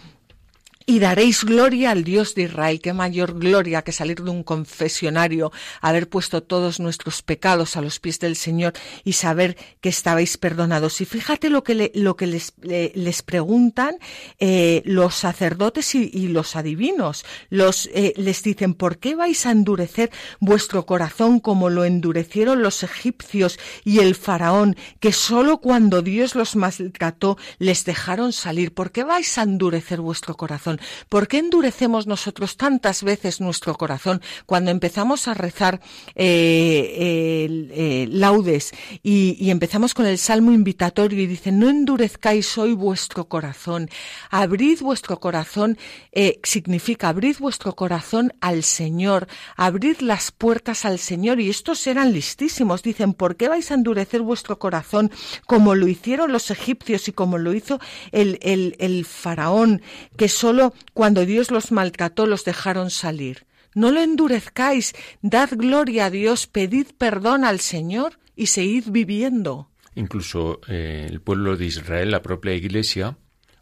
y 0.87 0.99
daréis 0.99 1.45
gloria 1.45 1.91
al 1.91 2.05
Dios 2.05 2.35
de 2.35 2.43
Israel. 2.43 2.81
Qué 2.81 2.93
mayor 2.93 3.39
gloria 3.39 3.83
que 3.83 3.93
salir 3.93 4.23
de 4.23 4.31
un 4.31 4.43
confesionario, 4.43 5.53
haber 5.81 6.09
puesto 6.09 6.43
todos 6.43 6.81
nuestros 6.81 7.23
pecados 7.23 7.77
a 7.77 7.81
los 7.81 8.01
pies 8.01 8.19
del 8.19 8.37
Señor 8.37 8.75
y 9.03 9.15
saber 9.15 9.57
que 9.81 9.89
estabais 9.89 10.37
perdonados. 10.37 11.01
Y 11.01 11.07
fíjate 11.07 11.49
lo 11.49 11.65
que, 11.65 11.91
lo 11.95 12.17
que 12.17 12.27
les, 12.27 12.55
les 12.63 13.23
preguntan 13.23 13.97
eh, 14.39 14.83
los 14.85 15.15
sacerdotes 15.15 15.95
y, 15.95 16.29
los 16.29 16.57
adivinos. 16.57 17.25
Los, 17.49 17.89
eh, 17.95 18.13
les 18.17 18.43
dicen, 18.43 18.75
¿por 18.75 18.99
qué 18.99 19.15
vais 19.15 19.47
a 19.47 19.51
endurecer 19.51 20.11
vuestro 20.41 20.85
corazón 20.87 21.41
como 21.41 21.71
lo 21.71 21.85
endurecieron 21.85 22.63
los 22.63 22.83
egipcios 22.83 23.59
y 23.85 24.01
el 24.01 24.15
faraón, 24.15 24.77
que 25.01 25.13
sólo 25.13 25.59
cuando 25.59 26.03
Dios 26.03 26.35
los 26.35 26.57
maltrató 26.57 27.39
les 27.59 27.85
dejaron 27.85 28.33
salir? 28.33 28.75
¿Por 28.75 28.91
qué 28.91 29.05
vais 29.05 29.39
a 29.39 29.43
endurecer 29.43 30.01
vuestro 30.01 30.37
corazón? 30.37 30.74
¿Por 31.09 31.29
qué 31.29 31.39
endurecemos 31.39 32.07
nosotros 32.07 32.57
tantas 32.57 33.03
veces 33.03 33.41
nuestro 33.41 33.75
corazón 33.75 34.21
cuando 34.47 34.71
empezamos 34.71 35.29
a 35.29 35.35
rezar 35.35 35.81
eh, 36.15 37.47
eh, 37.71 38.09
laudes 38.11 38.73
y, 39.03 39.51
empezamos 39.51 39.95
con 39.95 40.07
el 40.07 40.19
salmo 40.19 40.53
invitatorio 40.53 41.23
y 41.23 41.27
dice, 41.27 41.53
no 41.53 41.69
endurezcáis 41.69 42.59
hoy 42.59 42.73
vuestro 42.73 43.29
corazón, 43.29 43.89
abrid 44.31 44.81
vuestro 44.81 45.21
corazón, 45.21 45.79
eh, 46.13 46.41
significa 46.43 47.09
abrid 47.09 47.37
vuestro 47.39 47.75
corazón 47.77 48.33
al 48.41 48.65
Señor, 48.65 49.29
abrid 49.57 49.99
las 50.01 50.33
puertas 50.33 50.85
al 50.85 50.99
Señor. 50.99 51.41
Y 51.41 51.51
estos 51.51 51.87
eran 51.87 52.13
listísimos, 52.13 52.83
dicen, 52.83 53.15
¿por 53.15 53.37
qué 53.37 53.49
vais 53.49 53.71
a 53.71 53.75
endurecer 53.75 54.23
vuestro 54.23 54.59
corazón 54.59 55.11
como 55.47 55.75
lo 55.75 55.89
hicieron 55.89 56.33
los 56.33 56.51
egipcios 56.51 57.09
y 57.09 57.13
como 57.13 57.39
lo 57.39 57.55
hizo 57.55 57.79
el, 58.13 58.39
el, 58.43 58.77
el 58.79 59.05
faraón, 59.05 59.83
que 60.17 60.29
solo 60.29 60.64
cuando 60.93 61.27
Dios 61.27 61.51
los 61.51 61.73
maltrató 61.73 62.27
los 62.27 62.45
dejaron 62.45 62.91
salir. 62.91 63.47
No 63.75 63.91
lo 63.91 64.01
endurezcáis, 64.01 64.95
dad 65.21 65.51
gloria 65.53 66.07
a 66.07 66.11
Dios, 66.11 66.47
pedid 66.47 66.87
perdón 66.97 67.45
al 67.45 67.61
Señor 67.61 68.19
y 68.37 68.47
seguid 68.47 68.85
viviendo. 68.89 69.69
Incluso 69.97 70.61
eh, 70.69 71.07
el 71.09 71.21
pueblo 71.21 71.57
de 71.57 71.67
Israel, 71.67 72.11
la 72.11 72.23
propia 72.23 72.55
iglesia, 72.55 73.17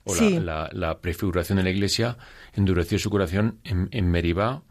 o 0.04 0.14
la, 0.14 0.98
prefiguración 1.00 1.56
de 1.56 1.64
la 1.64 1.70
iglesia, 1.70 2.18
endureció 2.54 2.98
su 2.98 3.10
corazón 3.10 3.60
en, 3.64 4.10
Meribá, 4.10 4.62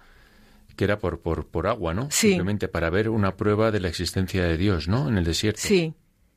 que 0.76 0.84
era 0.84 1.00
por, 1.00 1.22
por, 1.22 1.48
por 1.48 1.68
agua, 1.68 1.94
¿no? 1.94 2.10
Simplemente 2.12 2.68
para 2.68 2.90
ver 2.90 3.10
una 3.10 3.36
prueba 3.36 3.72
de 3.72 3.80
la 3.80 3.88
existencia 3.88 4.44
de 4.44 4.58
Dios, 4.58 4.88
¿no? 4.88 5.08
En 5.08 5.18
el 5.18 5.24
desierto. 5.24 5.62
Sí. 5.62 5.94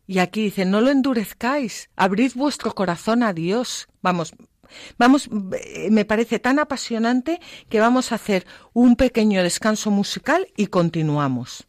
Y 0.07 0.19
aquí 0.19 0.45
dice, 0.45 0.65
no 0.65 0.81
lo 0.81 0.91
endurezcáis, 0.91 1.89
abrid 1.97 2.33
vuestro 2.35 2.75
corazón 2.75 3.23
a 3.23 3.33
Dios. 3.33 3.89
Vamos, 4.03 4.35
Vamos, 4.99 5.29
eh, 5.53 5.89
me 5.91 6.05
parece 6.05 6.39
tan 6.39 6.59
apasionante 6.59 7.41
que 7.69 7.81
vamos 7.81 8.13
a 8.13 8.17
hacer 8.17 8.47
un 8.73 8.97
pequeño 8.97 9.43
descanso 9.43 9.91
musical 9.91 10.47
y 10.57 10.67
continuamos. 10.67 11.67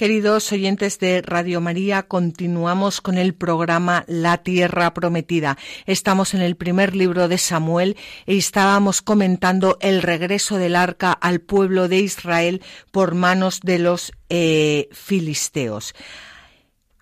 Queridos 0.00 0.50
oyentes 0.50 0.98
de 0.98 1.20
Radio 1.20 1.60
María, 1.60 2.04
continuamos 2.04 3.02
con 3.02 3.18
el 3.18 3.34
programa 3.34 4.06
La 4.08 4.38
Tierra 4.38 4.94
Prometida. 4.94 5.58
Estamos 5.84 6.32
en 6.32 6.40
el 6.40 6.56
primer 6.56 6.96
libro 6.96 7.28
de 7.28 7.36
Samuel 7.36 7.98
y 8.24 8.38
estábamos 8.38 9.02
comentando 9.02 9.76
el 9.82 10.00
regreso 10.00 10.56
del 10.56 10.74
arca 10.74 11.12
al 11.12 11.40
pueblo 11.40 11.86
de 11.86 11.98
Israel 11.98 12.62
por 12.92 13.14
manos 13.14 13.60
de 13.60 13.78
los 13.78 14.12
eh, 14.30 14.88
filisteos. 14.90 15.94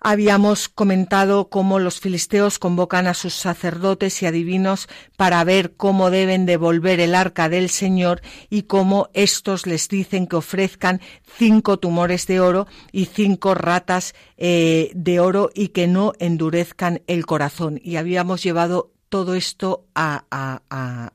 Habíamos 0.01 0.69
comentado 0.69 1.49
cómo 1.49 1.77
los 1.77 1.99
filisteos 1.99 2.57
convocan 2.57 3.05
a 3.07 3.13
sus 3.13 3.33
sacerdotes 3.33 4.21
y 4.21 4.25
adivinos 4.25 4.87
para 5.17 5.43
ver 5.43 5.73
cómo 5.75 6.09
deben 6.09 6.45
devolver 6.45 7.01
el 7.01 7.15
arca 7.15 7.49
del 7.49 7.69
Señor 7.69 8.21
y 8.49 8.63
cómo 8.63 9.09
éstos 9.13 9.67
les 9.67 9.89
dicen 9.89 10.27
que 10.27 10.37
ofrezcan 10.37 11.01
cinco 11.37 11.79
tumores 11.79 12.27
de 12.27 12.39
oro 12.39 12.67
y 12.93 13.05
cinco 13.07 13.55
ratas 13.55 14.15
eh, 14.37 14.91
de 14.95 15.19
oro 15.19 15.49
y 15.53 15.69
que 15.69 15.87
no 15.87 16.13
endurezcan 16.19 17.01
el 17.07 17.25
corazón. 17.25 17.81
Y 17.83 17.97
habíamos 17.97 18.41
llevado 18.41 18.93
todo 19.09 19.35
esto 19.35 19.85
a, 19.95 20.23
a, 20.31 21.11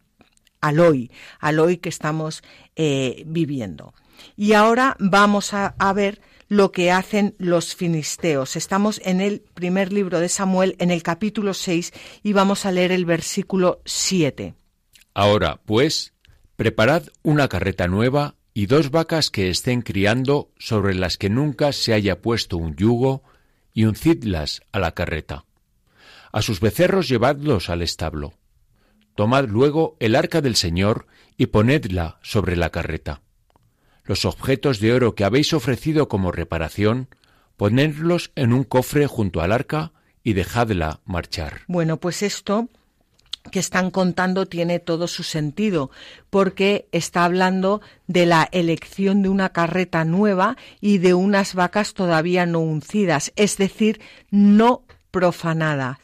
al 0.60 0.80
hoy, 0.80 1.10
al 1.40 1.58
hoy 1.58 1.78
que 1.78 1.88
estamos 1.88 2.42
eh, 2.76 3.22
viviendo. 3.26 3.94
Y 4.36 4.52
ahora 4.52 4.96
vamos 4.98 5.54
a 5.54 5.92
ver 5.94 6.20
lo 6.48 6.72
que 6.72 6.90
hacen 6.90 7.34
los 7.38 7.74
filisteos. 7.74 8.56
Estamos 8.56 9.00
en 9.04 9.20
el 9.20 9.42
primer 9.54 9.92
libro 9.92 10.20
de 10.20 10.28
Samuel, 10.28 10.76
en 10.78 10.90
el 10.90 11.02
capítulo 11.02 11.54
6, 11.54 11.92
y 12.22 12.32
vamos 12.32 12.66
a 12.66 12.72
leer 12.72 12.92
el 12.92 13.04
versículo 13.04 13.80
7. 13.84 14.54
Ahora, 15.14 15.60
pues, 15.64 16.12
preparad 16.56 17.04
una 17.22 17.48
carreta 17.48 17.88
nueva 17.88 18.36
y 18.52 18.66
dos 18.66 18.90
vacas 18.90 19.30
que 19.30 19.48
estén 19.48 19.82
criando 19.82 20.50
sobre 20.58 20.94
las 20.94 21.18
que 21.18 21.30
nunca 21.30 21.72
se 21.72 21.92
haya 21.92 22.20
puesto 22.20 22.56
un 22.56 22.76
yugo, 22.76 23.22
y 23.76 23.86
uncidlas 23.86 24.62
a 24.70 24.78
la 24.78 24.92
carreta. 24.92 25.46
A 26.32 26.42
sus 26.42 26.60
becerros 26.60 27.08
llevadlos 27.08 27.68
al 27.68 27.82
establo. 27.82 28.34
Tomad 29.16 29.48
luego 29.48 29.96
el 29.98 30.14
arca 30.14 30.40
del 30.40 30.54
Señor 30.54 31.08
y 31.36 31.46
ponedla 31.46 32.18
sobre 32.22 32.54
la 32.54 32.70
carreta 32.70 33.23
los 34.04 34.24
objetos 34.24 34.80
de 34.80 34.92
oro 34.92 35.14
que 35.14 35.24
habéis 35.24 35.52
ofrecido 35.52 36.08
como 36.08 36.32
reparación, 36.32 37.08
ponedlos 37.56 38.32
en 38.34 38.52
un 38.52 38.64
cofre 38.64 39.06
junto 39.06 39.40
al 39.40 39.52
arca 39.52 39.92
y 40.22 40.34
dejadla 40.34 41.00
marchar. 41.04 41.60
Bueno, 41.66 41.98
pues 41.98 42.22
esto 42.22 42.68
que 43.50 43.58
están 43.58 43.90
contando 43.90 44.46
tiene 44.46 44.78
todo 44.78 45.06
su 45.06 45.22
sentido, 45.22 45.90
porque 46.30 46.88
está 46.92 47.24
hablando 47.24 47.82
de 48.06 48.24
la 48.24 48.48
elección 48.52 49.22
de 49.22 49.28
una 49.28 49.50
carreta 49.50 50.04
nueva 50.04 50.56
y 50.80 50.98
de 50.98 51.12
unas 51.12 51.54
vacas 51.54 51.92
todavía 51.92 52.46
no 52.46 52.60
uncidas, 52.60 53.32
es 53.36 53.58
decir, 53.58 54.00
no 54.30 54.82
profanadas 55.10 55.98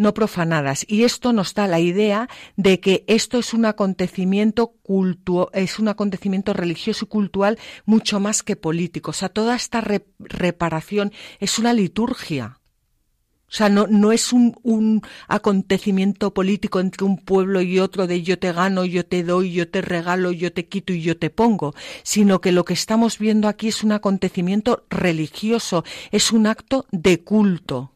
no 0.00 0.14
profanadas. 0.14 0.86
Y 0.88 1.04
esto 1.04 1.34
nos 1.34 1.52
da 1.52 1.68
la 1.68 1.78
idea 1.78 2.28
de 2.56 2.80
que 2.80 3.04
esto 3.06 3.38
es 3.38 3.52
un 3.52 3.66
acontecimiento 3.66 4.72
cultu 4.82 5.48
es 5.52 5.78
un 5.78 5.88
acontecimiento 5.88 6.54
religioso 6.54 7.04
y 7.04 7.08
cultural 7.08 7.58
mucho 7.84 8.18
más 8.18 8.42
que 8.42 8.56
político. 8.56 9.10
O 9.10 9.14
sea, 9.14 9.28
toda 9.28 9.54
esta 9.54 9.84
reparación 10.18 11.12
es 11.38 11.58
una 11.58 11.74
liturgia. 11.74 12.60
O 13.46 13.52
sea, 13.52 13.68
no, 13.68 13.86
no 13.88 14.12
es 14.12 14.32
un, 14.32 14.56
un, 14.62 15.02
acontecimiento 15.28 16.32
político 16.32 16.80
entre 16.80 17.04
un 17.04 17.18
pueblo 17.18 17.60
y 17.60 17.78
otro 17.80 18.06
de 18.06 18.22
yo 18.22 18.38
te 18.38 18.52
gano, 18.52 18.84
yo 18.86 19.04
te 19.04 19.22
doy, 19.22 19.52
yo 19.52 19.68
te 19.68 19.82
regalo, 19.82 20.30
yo 20.30 20.52
te 20.52 20.66
quito 20.66 20.92
y 20.94 21.02
yo 21.02 21.18
te 21.18 21.30
pongo, 21.30 21.74
sino 22.04 22.40
que 22.40 22.52
lo 22.52 22.64
que 22.64 22.74
estamos 22.74 23.18
viendo 23.18 23.48
aquí 23.48 23.68
es 23.68 23.82
un 23.82 23.92
acontecimiento 23.92 24.86
religioso, 24.88 25.84
es 26.12 26.30
un 26.32 26.46
acto 26.46 26.86
de 26.92 27.22
culto 27.22 27.92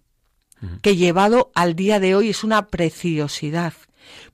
que 0.82 0.96
llevado 0.96 1.50
al 1.54 1.74
día 1.74 2.00
de 2.00 2.14
hoy 2.14 2.30
es 2.30 2.44
una 2.44 2.66
preciosidad 2.68 3.74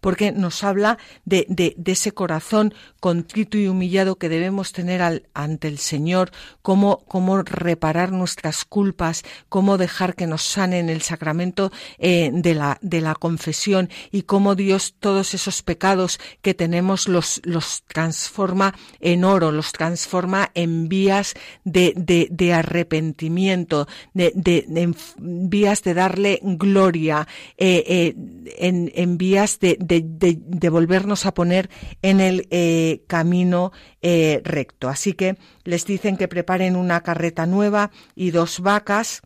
porque 0.00 0.33
nos 0.33 0.64
habla 0.64 0.98
de, 1.24 1.46
ese 1.85 2.12
corazón 2.12 2.74
contrito 3.00 3.59
y 3.59 3.66
humillado 3.66 4.16
que 4.16 4.28
debemos 4.28 4.72
tener 4.72 5.24
ante 5.35 5.68
el 5.68 5.78
Señor, 5.78 6.30
cómo, 6.62 7.02
reparar 7.44 8.12
nuestras 8.12 8.64
culpas, 8.64 9.24
cómo 9.48 9.78
dejar 9.78 10.14
que 10.14 10.26
nos 10.26 10.42
sane 10.42 10.78
en 10.78 10.88
el 10.88 11.02
sacramento 11.02 11.72
eh, 11.98 12.30
de, 12.33 12.54
la, 12.54 13.14
confesión 13.18 13.90
y 14.11 14.22
cómo 14.22 14.54
Dios 14.54 14.94
todos 14.98 15.35
esos 15.35 15.62
pecados 15.62 16.20
que 16.42 16.54
tenemos 16.54 17.09
los, 17.09 17.40
transforma 17.87 18.74
en 19.00 19.24
oro, 19.24 19.52
los 19.52 19.72
transforma 19.72 20.50
en 20.54 20.88
vías 20.88 21.35
de, 21.64 22.52
arrepentimiento, 22.54 23.88
de, 24.14 24.94
vías 25.18 25.83
de 25.83 25.94
darle 25.94 26.40
gloria, 26.42 27.26
eh, 27.56 27.85
eh, 27.87 28.14
en, 28.59 28.92
en 28.94 29.18
vías 29.18 29.60
de, 29.61 30.68
volvernos 30.70 31.27
a 31.27 31.35
poner 31.35 31.70
en 32.03 32.20
el 32.20 32.49
eh, 32.51 33.05
camino 33.07 33.73
eh, 34.01 34.40
recto. 34.44 34.88
Así 34.88 35.12
que 35.12 35.37
les 35.64 35.85
dicen 35.85 36.16
que 36.16 36.29
preparen 36.29 36.77
una 36.77 37.03
carreta 37.03 37.46
nueva 37.46 37.90
y 38.14 38.31
dos 38.31 38.61
vacas. 38.61 39.23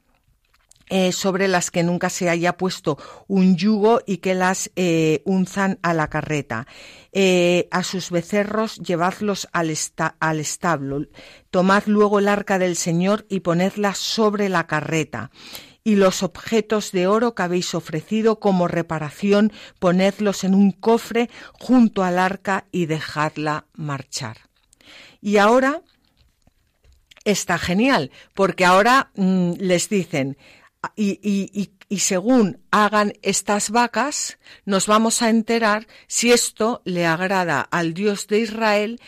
Eh, 0.91 1.13
sobre 1.13 1.49
las 1.49 1.71
que 1.71 1.83
nunca 1.83 2.11
se 2.11 2.29
haya 2.29 2.59
puesto 2.59 2.99
un 3.27 3.57
yugo 3.57 4.03
y 4.05 4.19
que 4.19 4.35
las 4.35 4.71
unzan 5.25 5.79
a 5.81 5.95
la 5.95 6.09
carreta. 6.09 6.67
a 7.71 7.83
sus 7.83 8.11
becerros 8.11 8.77
llevadlos 8.81 9.49
al, 9.53 9.75
al, 10.21 10.41
establo. 10.41 11.07
Tomad 11.51 11.85
luego 11.87 12.19
el 12.19 12.29
arca 12.29 12.59
del 12.59 12.77
Señor 12.77 13.25
y 13.31 13.41
ponedla 13.41 13.95
sobre 13.95 14.51
la 14.51 14.67
carreta 14.67 15.31
y 15.85 15.97
los 15.97 16.23
objetos 16.23 16.91
de 16.93 17.07
oro 17.07 17.35
que 17.35 17.43
habéis 17.43 17.75
ofrecido 17.75 18.41
como 18.41 18.67
reparación, 18.67 19.53
ponedlos 19.79 20.43
en 20.43 20.55
un 20.55 20.73
cofre 20.73 21.29
junto 21.53 22.03
al 22.03 22.19
arca 22.19 22.65
y 22.73 22.87
dejadla 22.87 23.67
marchar. 23.75 24.39
Y 25.21 25.37
ahora 25.37 25.83
está 27.25 27.59
genial, 27.59 28.11
porque 28.33 28.65
ahora 28.65 29.11
mm, 29.15 29.53
les 29.59 29.91
dicen, 29.91 30.39
y, 30.97 31.19
y, 31.23 31.71
y 31.89 31.99
según 32.01 32.59
hagan 32.71 33.13
estas 33.23 33.71
vacas, 33.71 34.39
nos 34.65 34.87
vamos 34.87 35.23
a 35.23 35.31
enterar 35.31 35.87
si 36.07 36.33
esto 36.33 36.83
le 36.85 37.07
agrada 37.07 37.61
al 37.61 37.95
Dios 37.95 38.27
de 38.27 38.41
Israel 38.41 39.01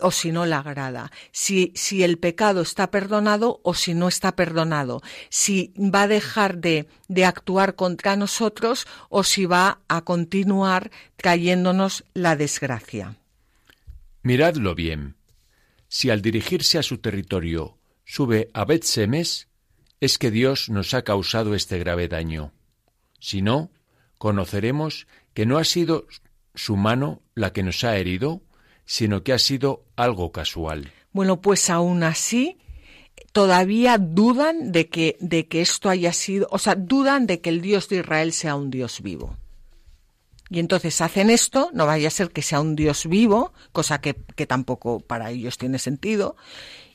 o 0.00 0.10
si 0.10 0.32
no 0.32 0.46
le 0.46 0.54
agrada, 0.54 1.12
si, 1.30 1.72
si 1.74 2.02
el 2.02 2.18
pecado 2.18 2.62
está 2.62 2.90
perdonado 2.90 3.60
o 3.62 3.74
si 3.74 3.94
no 3.94 4.08
está 4.08 4.34
perdonado, 4.34 5.00
si 5.28 5.72
va 5.78 6.02
a 6.02 6.08
dejar 6.08 6.58
de, 6.58 6.88
de 7.08 7.24
actuar 7.24 7.76
contra 7.76 8.16
nosotros 8.16 8.86
o 9.10 9.22
si 9.22 9.46
va 9.46 9.80
a 9.88 10.02
continuar 10.02 10.90
trayéndonos 11.16 12.04
la 12.14 12.36
desgracia. 12.36 13.16
Miradlo 14.22 14.74
bien. 14.74 15.14
Si 15.88 16.10
al 16.10 16.20
dirigirse 16.20 16.78
a 16.78 16.82
su 16.82 16.98
territorio 16.98 17.78
sube 18.04 18.50
a 18.52 18.64
Bet-Semes, 18.64 19.48
es 20.00 20.18
que 20.18 20.30
Dios 20.30 20.68
nos 20.68 20.94
ha 20.94 21.02
causado 21.02 21.54
este 21.54 21.78
grave 21.78 22.08
daño. 22.08 22.52
Si 23.20 23.42
no, 23.42 23.70
conoceremos 24.18 25.06
que 25.34 25.46
no 25.46 25.58
ha 25.58 25.64
sido 25.64 26.06
su 26.54 26.76
mano 26.76 27.22
la 27.34 27.52
que 27.52 27.62
nos 27.62 27.84
ha 27.84 27.96
herido, 27.96 28.42
sino 28.84 29.22
que 29.22 29.32
ha 29.32 29.38
sido 29.38 29.84
algo 29.96 30.32
casual. 30.32 30.92
Bueno, 31.12 31.40
pues 31.40 31.70
aún 31.70 32.02
así 32.02 32.58
todavía 33.32 33.98
dudan 33.98 34.72
de 34.72 34.88
que, 34.88 35.16
de 35.20 35.46
que 35.46 35.60
esto 35.60 35.90
haya 35.90 36.12
sido, 36.12 36.48
o 36.50 36.58
sea, 36.58 36.74
dudan 36.74 37.26
de 37.26 37.40
que 37.40 37.50
el 37.50 37.60
Dios 37.60 37.88
de 37.88 37.96
Israel 37.96 38.32
sea 38.32 38.54
un 38.56 38.70
Dios 38.70 39.02
vivo. 39.02 39.36
Y 40.50 40.60
entonces 40.60 41.00
hacen 41.00 41.28
esto, 41.28 41.70
no 41.74 41.86
vaya 41.86 42.08
a 42.08 42.10
ser 42.10 42.30
que 42.30 42.42
sea 42.42 42.60
un 42.60 42.74
Dios 42.74 43.06
vivo, 43.06 43.52
cosa 43.72 44.00
que, 44.00 44.14
que 44.34 44.46
tampoco 44.46 45.00
para 45.00 45.30
ellos 45.30 45.58
tiene 45.58 45.78
sentido, 45.78 46.36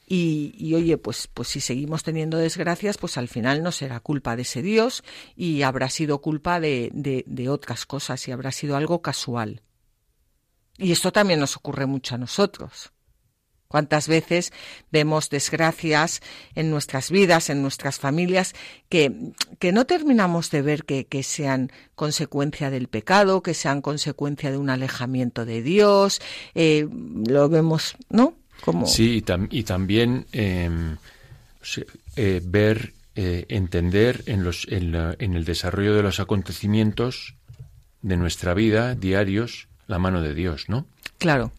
y, 0.06 0.74
oye, 0.76 0.98
pues, 0.98 1.30
pues 1.34 1.48
si 1.48 1.62
seguimos 1.62 2.04
teniendo 2.04 2.38
desgracias, 2.38 2.98
pues 2.98 3.18
al 3.18 3.28
final 3.28 3.64
no 3.64 3.72
será 3.72 4.00
culpa 4.00 4.36
de 4.36 4.42
ese 4.42 4.62
Dios 4.62 5.04
y 5.36 5.62
habrá 5.62 5.90
sido 5.90 6.22
culpa 6.22 6.60
de, 6.60 6.92
de, 6.94 7.50
otras 7.50 7.86
cosas 7.86 8.28
y 8.28 8.32
habrá 8.32 8.52
sido 8.52 8.76
algo 8.76 9.02
casual. 9.02 9.62
Y 10.78 10.92
esto 10.92 11.12
también 11.12 11.40
nos 11.40 11.56
ocurre 11.56 11.86
mucho 11.86 12.16
a 12.16 12.18
nosotros. 12.18 12.92
¿Cuántas 13.68 14.08
veces 14.08 14.52
vemos 14.92 15.30
desgracias 15.30 16.22
en 16.54 16.70
nuestras 16.70 17.10
vidas, 17.10 17.50
en 17.50 17.64
nuestras 17.64 17.98
familias, 17.98 18.54
que, 18.88 19.34
que 19.58 19.72
no 19.72 19.86
terminamos 19.86 20.52
de 20.52 20.62
ver 20.62 20.84
que, 20.84 21.24
sean 21.24 21.72
consecuencia 21.96 22.70
del 22.70 22.88
pecado, 22.88 23.42
que 23.42 23.56
sean 23.56 23.82
consecuencia 23.82 24.52
de 24.52 24.58
un 24.58 24.70
alejamiento 24.70 25.46
de 25.46 25.64
Dios? 25.64 26.22
Eh, 26.54 26.88
lo 27.28 27.50
vemos, 27.50 27.96
¿no? 28.10 28.36
Sí, 28.86 29.24
y, 29.50 29.64
también 29.64 30.26
em, 30.32 30.98
eh, 32.16 32.42
ver, 32.44 32.94
eh, 33.16 33.46
entender 33.50 34.24
en, 34.26 34.44
los, 34.44 34.68
en, 34.70 34.96
en 34.96 35.34
el 35.34 35.46
desarrollo 35.46 35.96
de 35.96 36.04
los 36.04 36.20
acontecimientos 36.20 37.36
de 38.02 38.18
nuestra 38.18 38.54
vida 38.54 38.96
diarios 38.96 39.68
la 39.88 40.00
mano 40.00 40.22
de 40.22 40.34
Dios, 40.34 40.70
¿no? 40.70 40.86
Claro, 41.18 41.52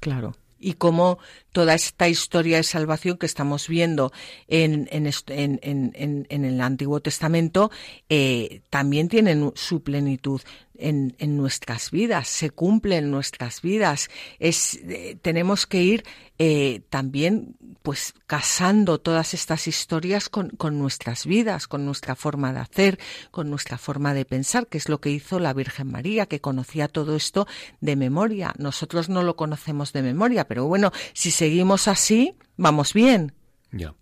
claro 0.00 0.34
y 0.62 0.74
cómo 0.74 1.18
toda 1.50 1.74
esta 1.74 2.08
historia 2.08 2.56
de 2.56 2.62
salvación 2.62 3.18
que 3.18 3.26
estamos 3.26 3.68
viendo 3.68 4.12
en, 4.46 4.88
en, 4.90 6.44
el 6.44 6.60
Antiguo 6.60 7.00
Testamento 7.00 7.70
eh, 8.08 8.62
también 8.70 9.08
tiene 9.08 9.50
su 9.54 9.82
plenitud 9.82 10.40
en, 10.82 11.36
nuestras 11.36 11.90
vidas, 11.90 12.28
se 12.28 12.50
cumple 12.50 12.96
en 12.96 13.10
nuestras 13.10 13.62
vidas. 13.62 14.10
Es, 14.38 14.74
eh, 14.88 15.16
tenemos 15.22 15.66
que 15.66 15.82
ir 15.82 16.04
eh, 16.38 16.82
también 16.90 17.56
pues 17.82 18.14
casando 18.26 18.98
todas 18.98 19.34
estas 19.34 19.66
historias 19.66 20.28
con, 20.28 20.50
con, 20.50 20.78
nuestras 20.78 21.26
vidas, 21.26 21.68
con 21.68 21.84
nuestra 21.84 22.14
forma 22.14 22.52
de 22.52 22.60
hacer, 22.60 22.98
con 23.30 23.50
nuestra 23.50 23.78
forma 23.78 24.14
de 24.14 24.24
pensar, 24.24 24.66
que 24.66 24.78
es 24.78 24.88
lo 24.88 25.00
que 25.00 25.10
hizo 25.10 25.38
la 25.38 25.52
Virgen 25.52 25.90
María, 25.90 26.26
que 26.26 26.40
conocía 26.40 26.88
todo 26.88 27.16
esto 27.16 27.46
de 27.80 27.96
memoria. 27.96 28.54
Nosotros 28.58 29.08
no 29.08 29.22
lo 29.22 29.36
conocemos 29.36 29.92
de 29.92 30.02
memoria, 30.02 30.46
pero 30.46 30.66
bueno, 30.66 30.92
si 31.12 31.30
seguimos 31.30 31.88
así, 31.88 32.34
vamos 32.56 32.92
bien. 32.92 33.34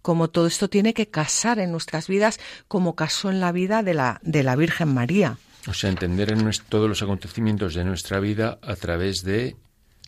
Como 0.03 0.29
todo 0.29 0.47
esto 0.47 0.69
tiene 0.69 0.95
que 0.95 1.09
casar 1.09 1.61
en 1.61 1.71
nuestras 1.71 2.09
vidas, 2.09 2.41
como 2.67 2.97
casó 2.97 3.31
en 3.31 3.41
la 3.41 3.53
vida 3.53 3.83
de 3.83 3.95
la, 3.95 4.21
de 4.23 4.43
la 4.43 4.57
Virgen 4.57 4.93
María. 4.93 5.39
O 5.71 5.73
sea, 5.73 5.89
entender 5.89 6.33
en 6.33 6.51
todos 6.69 6.89
los 6.89 7.01
acontecimientos 7.01 7.75
de 7.75 7.85
nuestra 7.85 8.19
vida 8.19 8.59
a 8.61 8.75
través 8.75 9.23
de 9.23 9.57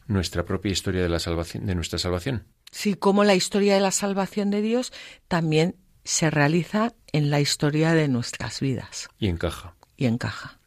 nuestra 0.08 0.44
propia 0.44 0.72
historia 0.72 1.04
de 1.04 1.08
la 1.08 1.20
salvación, 1.20 1.66
de 1.66 1.76
nuestra 1.76 2.00
salvación. 2.00 2.48
Sí, 2.72 2.94
como 2.94 3.22
la 3.22 3.36
historia 3.36 3.74
de 3.74 3.80
la 3.80 3.92
salvación 3.92 4.50
de 4.50 4.60
Dios 4.60 4.92
también 5.28 5.76
se 6.02 6.30
realiza 6.30 6.94
en 7.12 7.30
la 7.30 7.38
historia 7.38 7.94
de 7.94 8.08
nuestras 8.08 8.58
vidas. 8.58 9.08
Y 9.20 9.28
encaja. 9.28 9.76
Y 9.96 10.06
encaja. 10.06 10.58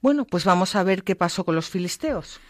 Bueno, 0.00 0.24
pues 0.24 0.44
vamos 0.44 0.74
a 0.74 0.82
ver 0.82 1.04
qué 1.04 1.14
pasó 1.14 1.44
con 1.44 1.54
los 1.54 1.70
filisteos. 1.70 2.40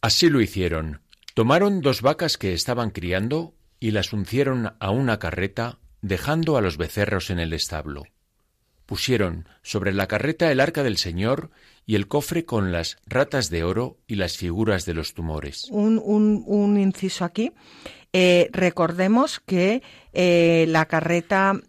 Así 0.00 0.30
lo 0.30 0.40
hicieron. 0.40 1.02
Tomaron 1.34 1.82
dos 1.82 2.00
vacas 2.00 2.38
que 2.38 2.54
estaban 2.54 2.92
criando 2.92 3.54
y 3.78 3.90
las 3.90 4.14
uncieron 4.14 4.74
a 4.80 4.90
una 4.90 5.18
carreta, 5.18 5.80
dejando 6.00 6.56
a 6.56 6.62
los 6.62 6.78
becerros 6.78 7.28
en 7.28 7.40
el 7.40 7.52
establo 7.52 8.04
pusieron 8.86 9.48
sobre 9.62 9.92
la 9.92 10.06
carreta 10.06 10.50
el 10.50 10.60
arca 10.60 10.82
del 10.82 10.96
Señor 10.96 11.50
y 11.86 11.94
el 11.94 12.08
cofre 12.08 12.44
con 12.44 12.72
las 12.72 12.98
ratas 13.06 13.50
de 13.50 13.64
oro 13.64 13.98
y 14.06 14.16
las 14.16 14.36
figuras 14.36 14.86
de 14.86 14.94
los 14.94 15.14
tumores. 15.14 15.68
Un, 15.70 16.00
un, 16.02 16.78
inciso 16.78 17.24
aquí. 17.24 17.52
Eh, 18.12 18.48
recordemos 18.52 19.40
que 19.40 19.82
eh, 20.12 20.66
la 20.68 20.86
carreta, 20.86 21.60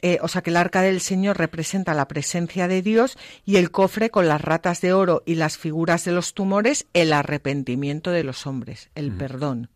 eh, 0.00 0.18
o 0.22 0.28
sea, 0.28 0.42
que 0.42 0.50
el 0.50 0.56
arca 0.56 0.80
del 0.80 1.00
Señor 1.00 1.36
representa 1.36 1.94
la 1.94 2.08
presencia 2.08 2.68
de 2.68 2.80
Dios 2.80 3.18
y 3.44 3.56
el 3.56 3.70
cofre 3.70 4.10
con 4.10 4.28
las 4.28 4.40
ratas 4.40 4.80
de 4.80 4.92
oro 4.92 5.22
y 5.26 5.34
las 5.34 5.58
figuras 5.58 6.04
de 6.04 6.12
los 6.12 6.32
tumores, 6.32 6.86
el 6.94 7.12
arrepentimiento 7.12 8.10
de 8.10 8.24
los 8.24 8.46
hombres, 8.46 8.90
el 8.94 9.12
perdón. 9.12 9.68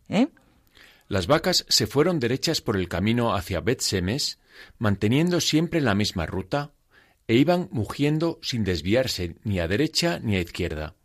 Las 1.07 1.27
vacas 1.27 1.65
se 1.67 1.87
fueron 1.87 2.19
derechas 2.19 2.61
por 2.61 2.77
el 2.77 2.87
camino 2.87 3.35
hacia 3.35 3.59
Bet 3.59 3.81
Semes, 3.81 4.39
manteniendo 4.79 5.41
siempre 5.41 5.81
la 5.81 5.93
misma 5.93 6.25
ruta, 6.25 6.71
e 7.27 7.35
iban 7.35 7.69
mugiendo 7.71 8.39
sin 8.41 8.63
desviarse 8.63 9.35
ni 9.43 9.59
a 9.59 9.67
derecha 9.67 10.19
ni 10.19 10.35
a 10.35 10.41
izquierda. 10.41 10.95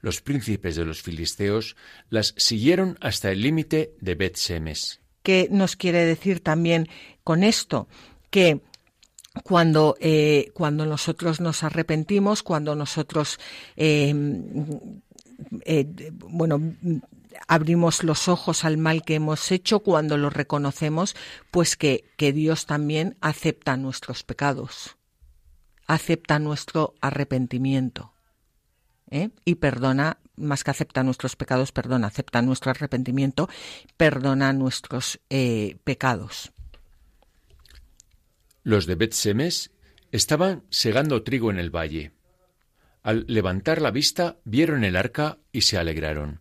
Los 0.00 0.20
príncipes 0.20 0.76
de 0.76 0.84
los 0.84 1.00
filisteos 1.00 1.76
las 2.10 2.34
siguieron 2.36 2.98
hasta 3.00 3.32
el 3.32 3.40
límite 3.40 3.94
de 4.00 4.14
Bet 4.14 4.36
Semes. 4.36 5.00
¿Qué 5.22 5.48
nos 5.50 5.76
quiere 5.76 6.04
decir 6.04 6.40
también 6.40 6.88
con 7.22 7.42
esto? 7.42 7.88
Que 8.28 8.60
cuando, 9.42 9.96
eh, 10.00 10.50
cuando 10.52 10.84
nosotros 10.84 11.40
nos 11.40 11.62
arrepentimos, 11.62 12.42
cuando 12.42 12.74
nosotros, 12.74 13.40
em, 13.76 15.00
eh, 15.64 16.10
bueno, 16.12 16.60
abrimos 17.48 18.04
los 18.04 18.28
ojos 18.28 18.64
al 18.66 18.76
mal 18.76 19.04
que 19.04 19.14
hemos 19.14 19.50
hecho, 19.50 19.80
cuando 19.80 20.18
lo 20.18 20.28
reconocemos, 20.28 21.16
pues 21.50 21.76
que, 21.76 22.04
que 22.18 22.34
Dios 22.34 22.66
también 22.66 23.16
acepta 23.22 23.78
nuestros 23.78 24.22
pecados 24.22 24.96
acepta 25.86 26.38
nuestro 26.38 26.94
arrepentimiento 27.00 28.14
¿eh? 29.10 29.30
y 29.44 29.56
perdona, 29.56 30.18
más 30.36 30.64
que 30.64 30.70
acepta 30.70 31.02
nuestros 31.02 31.36
pecados, 31.36 31.72
perdona, 31.72 32.08
acepta 32.08 32.42
nuestro 32.42 32.70
arrepentimiento, 32.70 33.48
perdona 33.96 34.52
nuestros 34.52 35.20
eh, 35.30 35.76
pecados. 35.84 36.52
Los 38.62 38.86
de 38.86 38.94
Bet-Semes 38.94 39.70
estaban 40.10 40.64
segando 40.70 41.22
trigo 41.22 41.50
en 41.50 41.58
el 41.58 41.74
valle. 41.74 42.12
Al 43.02 43.26
levantar 43.28 43.82
la 43.82 43.90
vista 43.90 44.38
vieron 44.44 44.84
el 44.84 44.96
arca 44.96 45.38
y 45.52 45.62
se 45.62 45.76
alegraron. 45.76 46.40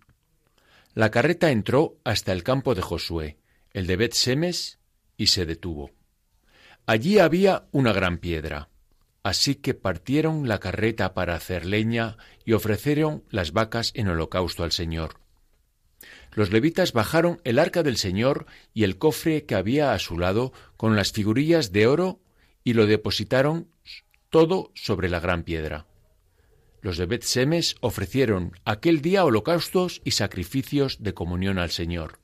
La 0.94 1.12
carreta 1.12 1.52
entró 1.52 1.98
hasta 2.04 2.32
el 2.32 2.44
campo 2.44 2.76
de 2.76 2.82
Josué, 2.82 3.38
el 3.72 3.88
de 3.88 3.98
Bet-Semes, 3.98 4.80
y 5.18 5.28
se 5.28 5.46
detuvo. 5.46 5.92
Allí 6.86 7.20
había 7.20 7.68
una 7.72 7.94
gran 7.94 8.18
piedra 8.20 8.70
Así 9.24 9.56
que 9.56 9.74
partieron 9.74 10.50
la 10.50 10.60
carreta 10.60 11.14
para 11.14 11.36
hacer 11.36 11.66
leña 11.66 12.18
y 12.44 12.54
ofrecieron 12.54 13.24
las 13.30 13.54
vacas 13.54 13.92
en 13.96 14.10
holocausto 14.10 14.64
al 14.64 14.74
Señor. 14.74 15.16
Los 16.34 16.52
levitas 16.52 16.92
bajaron 16.92 17.40
el 17.46 17.58
arca 17.58 17.84
del 17.84 17.98
Señor 17.98 18.46
y 18.74 18.84
el 18.84 18.98
cofre 18.98 19.46
que 19.46 19.56
había 19.56 19.94
a 19.94 20.00
su 20.00 20.18
lado 20.18 20.52
con 20.76 20.96
las 20.96 21.14
figurillas 21.14 21.72
de 21.72 21.88
oro 21.88 22.20
y 22.64 22.74
lo 22.74 22.86
depositaron 22.86 23.70
todo 24.30 24.72
sobre 24.74 25.10
la 25.10 25.20
gran 25.20 25.44
piedra. 25.44 25.86
Los 26.82 26.98
de 26.98 27.06
Bet-Semes 27.06 27.76
ofrecieron 27.80 28.52
aquel 28.66 29.02
día 29.02 29.24
holocaustos 29.24 30.02
y 30.04 30.12
sacrificios 30.12 31.02
de 31.02 31.14
comunión 31.14 31.60
al 31.60 31.72
Señor. 31.72 32.20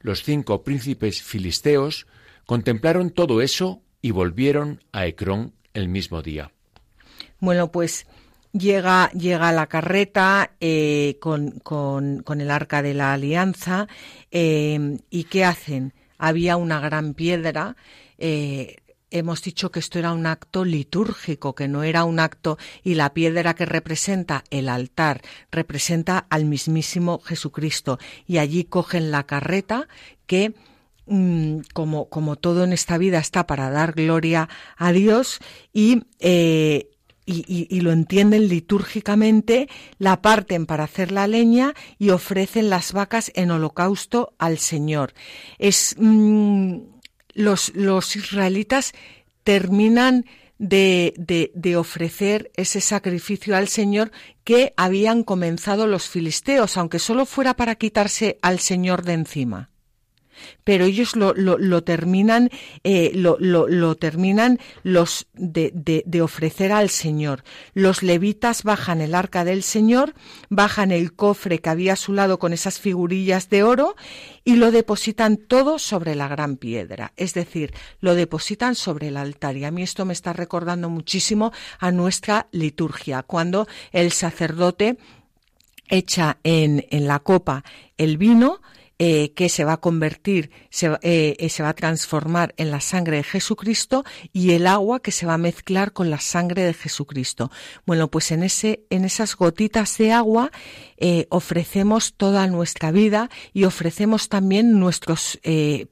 Los 0.00 0.22
cinco 0.22 0.62
príncipes 0.62 1.22
filisteos 1.22 2.06
contemplaron 2.46 3.10
todo 3.10 3.42
eso 3.42 3.82
y 4.00 4.12
volvieron 4.12 4.84
a 4.92 5.06
Ecrón 5.06 5.54
el 5.78 5.88
mismo 5.88 6.22
día. 6.22 6.50
Bueno, 7.40 7.70
pues 7.70 8.06
llega, 8.52 9.10
llega 9.12 9.52
la 9.52 9.66
carreta 9.66 10.52
eh, 10.60 11.16
con, 11.20 11.60
con, 11.60 12.40
el 12.40 12.50
arca 12.50 12.82
de 12.82 12.94
la 12.94 13.12
alianza 13.12 13.88
eh, 14.30 14.98
y 15.10 15.24
¿qué 15.24 15.44
hacen? 15.44 15.94
Había 16.18 16.56
una 16.56 16.80
gran 16.80 17.14
piedra. 17.14 17.76
Eh, 18.18 18.76
hemos 19.10 19.42
dicho 19.42 19.70
que 19.70 19.78
esto 19.78 19.98
era 19.98 20.12
un 20.12 20.26
acto 20.26 20.64
litúrgico, 20.64 21.54
que 21.54 21.68
no 21.68 21.82
era 21.82 22.04
un 22.04 22.20
acto, 22.20 22.58
y 22.82 22.94
la 22.94 23.14
piedra 23.14 23.54
que 23.54 23.66
representa 23.66 24.44
el 24.50 24.68
altar 24.68 25.22
representa 25.50 26.26
al 26.28 26.44
mismísimo 26.44 27.20
Jesucristo. 27.20 27.98
Y 28.26 28.38
allí 28.38 28.64
cogen 28.64 29.10
la 29.10 29.24
carreta 29.24 29.88
que 30.26 30.54
como, 31.72 32.08
como 32.08 32.36
todo 32.36 32.64
en 32.64 32.72
esta 32.72 32.98
vida 32.98 33.18
está 33.18 33.46
para 33.46 33.70
dar 33.70 33.92
gloria 33.92 34.48
a 34.76 34.92
Dios 34.92 35.38
y, 35.72 36.02
eh, 36.20 36.90
y, 37.24 37.80
lo 37.80 37.92
entienden 37.92 38.48
litúrgicamente, 38.48 39.68
la 39.98 40.22
parten 40.22 40.66
para 40.66 40.84
hacer 40.84 41.12
la 41.12 41.26
leña 41.26 41.74
y 41.98 42.10
ofrecen 42.10 42.70
las 42.70 42.92
vacas 42.92 43.30
en 43.34 43.50
holocausto 43.50 44.34
al 44.38 44.58
Señor. 44.58 45.12
Es, 45.58 45.94
mm, 45.98 46.78
los, 47.34 47.74
los 47.74 48.16
israelitas 48.16 48.92
terminan 49.44 50.24
de, 50.58 51.14
de, 51.54 51.76
ofrecer 51.76 52.50
ese 52.56 52.80
sacrificio 52.80 53.56
al 53.56 53.68
Señor 53.68 54.10
que 54.42 54.74
habían 54.76 55.22
comenzado 55.22 55.86
los 55.86 56.08
filisteos, 56.08 56.76
aunque 56.76 56.98
solo 56.98 57.26
fuera 57.26 57.54
para 57.54 57.76
quitarse 57.76 58.38
al 58.42 58.58
Señor 58.58 59.04
de 59.04 59.12
encima 59.12 59.70
pero 60.64 60.84
ellos 60.84 61.16
lo, 61.16 61.34
lo, 61.34 61.82
terminan, 61.82 62.50
eh, 62.84 63.12
lo, 63.14 63.36
lo, 63.38 63.94
terminan 63.96 64.58
los 64.82 65.26
de, 65.34 65.72
de, 65.74 66.22
ofrecer 66.22 66.72
al 66.72 66.90
Señor. 66.90 67.44
Los 67.74 68.02
levitas 68.02 68.62
bajan 68.62 69.00
el 69.00 69.14
arca 69.14 69.44
del 69.44 69.62
Señor, 69.62 70.14
bajan 70.48 70.92
el 70.92 71.14
cofre 71.14 71.60
que 71.60 71.70
había 71.70 71.94
a 71.94 71.96
su 71.96 72.12
lado 72.12 72.38
con 72.38 72.52
esas 72.52 72.78
figurillas 72.78 73.48
de 73.48 73.62
oro 73.62 73.96
y 74.44 74.56
lo 74.56 74.70
depositan 74.70 75.36
todo 75.36 75.78
sobre 75.78 76.14
la 76.14 76.28
gran 76.28 76.56
piedra, 76.56 77.12
es 77.16 77.34
decir, 77.34 77.74
lo 78.00 78.14
depositan 78.14 78.74
sobre 78.74 79.08
el 79.08 79.16
altar. 79.16 79.56
Y 79.56 79.64
a 79.64 79.70
mí 79.70 79.82
esto 79.82 80.04
me 80.04 80.12
está 80.12 80.32
recordando 80.32 80.88
muchísimo 80.88 81.52
a 81.78 81.90
nuestra 81.90 82.48
liturgia, 82.52 83.22
cuando 83.22 83.68
el 83.92 84.12
sacerdote 84.12 84.98
echa 85.88 86.38
en, 86.44 86.86
en 86.90 87.06
la 87.06 87.18
copa 87.18 87.64
el 87.96 88.18
vino, 88.18 88.60
eh, 89.00 89.32
que 89.34 89.48
se 89.48 89.62
va 89.62 89.74
a 89.74 89.80
convertir, 89.80 90.50
se, 90.70 90.88
eh, 91.02 91.36
eh, 91.38 91.48
se, 91.50 91.62
va 91.62 91.68
a 91.68 91.74
transformar 91.74 92.52
en 92.56 92.72
la 92.72 92.80
sangre 92.80 93.18
de 93.18 93.22
Jesucristo 93.22 94.04
y 94.32 94.50
el 94.50 94.66
agua 94.66 94.98
que 94.98 95.12
se 95.12 95.24
va 95.24 95.34
a 95.34 95.38
mezclar 95.38 95.92
con 95.92 96.10
la 96.10 96.18
sangre 96.18 96.64
de 96.64 96.74
Jesucristo. 96.74 97.52
Bueno, 97.86 98.08
pues 98.08 98.32
en, 98.32 98.42
ese, 98.42 98.82
en 98.90 99.04
esas 99.04 99.36
gotitas 99.36 99.98
de 99.98 100.10
agua 100.10 100.50
ofrecemos 101.28 102.14
toda 102.14 102.48
nuestra 102.48 102.90
vida 102.90 103.30
y 103.52 103.64
ofrecemos 103.64 104.28
también 104.28 104.80
nuestros 104.80 105.38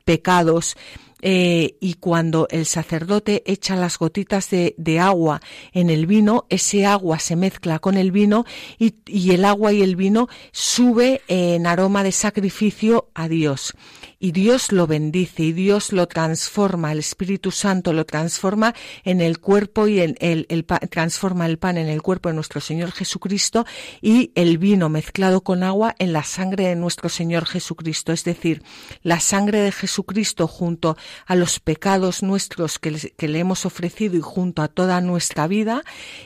pecados 0.04 0.76
eh, 1.22 1.76
y 1.80 1.94
cuando 1.94 2.46
el 2.50 2.66
sacerdote 2.66 3.42
echa 3.46 3.74
las 3.76 3.98
gotitas 3.98 4.50
de, 4.50 5.00
agua 5.00 5.40
en 5.72 5.90
el 5.90 6.06
vino, 6.06 6.46
ese 6.48 6.86
agua 6.86 7.18
se 7.18 7.36
mezcla 7.36 7.78
con 7.78 7.96
el 7.96 8.12
vino 8.12 8.44
y, 8.78 8.94
y 9.06 9.32
el 9.32 9.44
agua 9.44 9.72
y 9.72 9.82
el 9.82 9.96
vino 9.96 10.28
sube 10.52 11.22
en 11.28 11.66
aroma 11.66 12.02
de 12.02 12.12
sacrificio 12.12 13.10
a 13.14 13.28
Dios 13.28 13.74
y 14.18 14.32
Dios 14.32 14.72
lo 14.72 14.86
bendice 14.86 15.42
y 15.42 15.52
Dios 15.52 15.92
lo 15.92 16.06
transforma, 16.08 16.92
el 16.92 16.98
Espíritu 16.98 17.50
Santo 17.50 17.92
lo 17.92 18.06
transforma 18.06 18.74
en 19.04 19.20
el 19.20 19.38
cuerpo 19.40 19.88
y 19.88 20.00
el, 20.00 20.16
el, 20.20 20.64
transforma 20.90 21.46
el 21.46 21.58
pan 21.58 21.76
en 21.76 21.88
el 21.88 22.02
cuerpo 22.02 22.28
de 22.28 22.34
nuestro 22.34 22.60
Señor 22.60 22.92
Jesucristo 22.92 23.66
y 24.00 24.32
el 24.34 24.58
vino 24.58 24.88
mezclado 24.88 25.42
con 25.42 25.62
agua 25.62 25.94
en 25.98 26.12
la 26.12 26.22
sangre 26.22 26.68
de 26.68 26.76
nuestro 26.76 27.08
Señor 27.08 27.46
Jesucristo. 27.46 28.12
Es 28.12 28.24
decir, 28.24 28.62
la 29.02 29.20
sangre 29.20 29.60
de 29.60 29.72
Jesucristo 29.72 30.48
junto 30.48 30.96
a 31.26 31.34
los 31.34 31.60
pecados 31.60 32.22
nuestros 32.22 32.78
que 32.78 32.90
le, 32.90 33.38
hemos 33.38 33.66
ofrecido 33.66 34.16
y 34.16 34.20
junto 34.20 34.62
a 34.62 34.68
toda 34.68 35.00
nuestra 35.00 35.46
vida, 35.46 35.82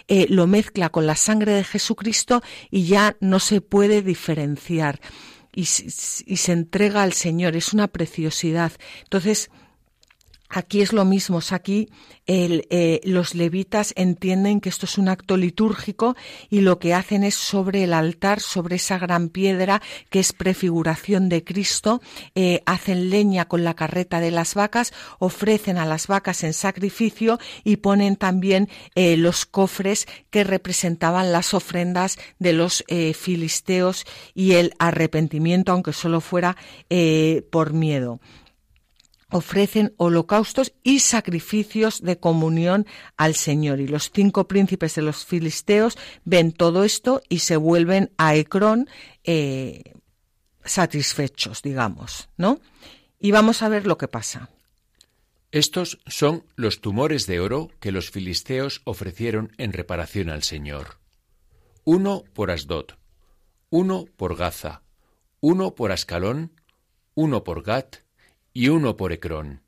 eh, 0.06 0.26
lo 0.28 0.46
mezcla 0.46 0.90
con 0.90 1.06
la 1.06 1.16
sangre 1.16 1.52
de 1.52 1.64
Jesucristo 1.64 2.42
y 2.70 2.84
ya 2.84 3.16
no 3.20 3.40
se 3.40 3.60
puede 3.60 4.02
diferenciar 4.02 5.00
y, 5.54 5.64
se 5.66 6.52
entrega 6.52 7.02
al 7.02 7.12
Señor. 7.12 7.56
Es 7.56 7.72
una 7.72 7.88
preciosidad. 7.88 8.72
Entonces, 9.04 9.50
Aquí 10.52 10.82
es 10.82 10.92
lo 10.92 11.04
mismo, 11.04 11.38
aquí 11.52 11.88
eh, 12.26 13.00
los 13.04 13.36
levitas 13.36 13.92
entienden 13.96 14.60
que 14.60 14.68
esto 14.68 14.84
es 14.86 14.98
un 14.98 15.08
acto 15.08 15.36
litúrgico 15.36 16.16
y 16.48 16.60
lo 16.60 16.80
que 16.80 16.92
hacen 16.92 17.22
es 17.22 17.36
sobre 17.36 17.84
el 17.84 17.92
altar, 17.92 18.40
sobre 18.40 18.76
esa 18.76 18.98
gran 18.98 19.28
piedra 19.28 19.80
que 20.10 20.18
es 20.18 20.32
prefiguración 20.32 21.28
de 21.28 21.44
Cristo, 21.44 22.02
eh, 22.34 22.62
hacen 22.66 23.10
leña 23.10 23.46
con 23.46 23.62
la 23.62 23.74
carreta 23.74 24.18
de 24.18 24.32
las 24.32 24.56
vacas, 24.56 24.92
ofrecen 25.20 25.78
a 25.78 25.86
las 25.86 26.08
vacas 26.08 26.42
en 26.42 26.52
sacrificio 26.52 27.38
y 27.62 27.76
ponen 27.76 28.16
también 28.16 28.68
eh, 28.96 29.16
los 29.16 29.46
cofres 29.46 30.08
que 30.30 30.42
representaban 30.42 31.30
las 31.30 31.54
ofrendas 31.54 32.18
de 32.40 32.54
los 32.54 32.84
filisteos 33.14 34.04
y 34.34 34.52
el 34.52 34.74
arrepentimiento, 34.80 35.70
aunque 35.70 35.92
solo 35.92 36.20
fuera 36.20 36.56
por 37.50 37.72
miedo 37.72 38.20
ofrecen 39.30 39.94
holocaustos 39.96 40.72
y 40.82 41.00
sacrificios 41.00 42.02
de 42.02 42.18
comunión 42.18 42.86
al 43.16 43.34
Señor. 43.34 43.80
Y 43.80 43.88
los 43.88 44.10
cinco 44.10 44.46
príncipes 44.46 44.94
de 44.94 45.02
los 45.02 45.24
filisteos 45.24 45.96
ven 46.24 46.52
todo 46.52 46.84
esto 46.84 47.22
y 47.28 47.40
se 47.40 47.56
vuelven 47.56 48.12
a 48.18 48.34
Ecrón 48.34 48.88
eh, 49.24 49.94
satisfechos, 50.64 51.62
digamos, 51.62 52.28
¿no? 52.36 52.60
Y 53.18 53.30
vamos 53.30 53.62
a 53.62 53.68
ver 53.68 53.86
lo 53.86 53.98
que 53.98 54.08
pasa. 54.08 54.50
Estos 55.52 55.98
son 56.06 56.44
los 56.54 56.80
tumores 56.80 57.26
de 57.26 57.40
oro 57.40 57.70
que 57.80 57.90
los 57.90 58.10
filisteos 58.10 58.82
ofrecieron 58.84 59.52
en 59.58 59.72
reparación 59.72 60.30
al 60.30 60.44
Señor. 60.44 60.98
Uno 61.84 62.22
por 62.34 62.52
Asdod, 62.52 62.86
uno 63.68 64.04
por 64.16 64.36
Gaza, 64.36 64.82
uno 65.40 65.74
por 65.74 65.90
Ascalón, 65.90 66.52
uno 67.14 67.42
por 67.42 67.62
Gat, 67.62 67.96
y 68.52 68.68
uno 68.68 68.96
por 68.96 69.12
Ecrón. 69.12 69.62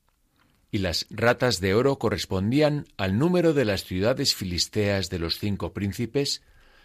Y 0.70 0.78
las 0.78 1.06
ratas 1.10 1.60
de 1.60 1.74
oro 1.74 1.98
correspondían 1.98 2.86
al 2.96 3.18
número 3.18 3.52
de 3.52 3.64
las 3.64 3.84
ciudades 3.84 4.34
filisteas 4.34 5.10
de 5.10 5.18
los 5.18 5.38
cinco 5.38 5.72
príncipes, 5.72 6.42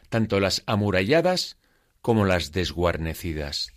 tanto 0.09 0.39
las 0.39 0.63
amuralladas 0.65 1.57
como 2.01 2.25
las 2.25 2.51
desguarnecidas. 2.51 3.73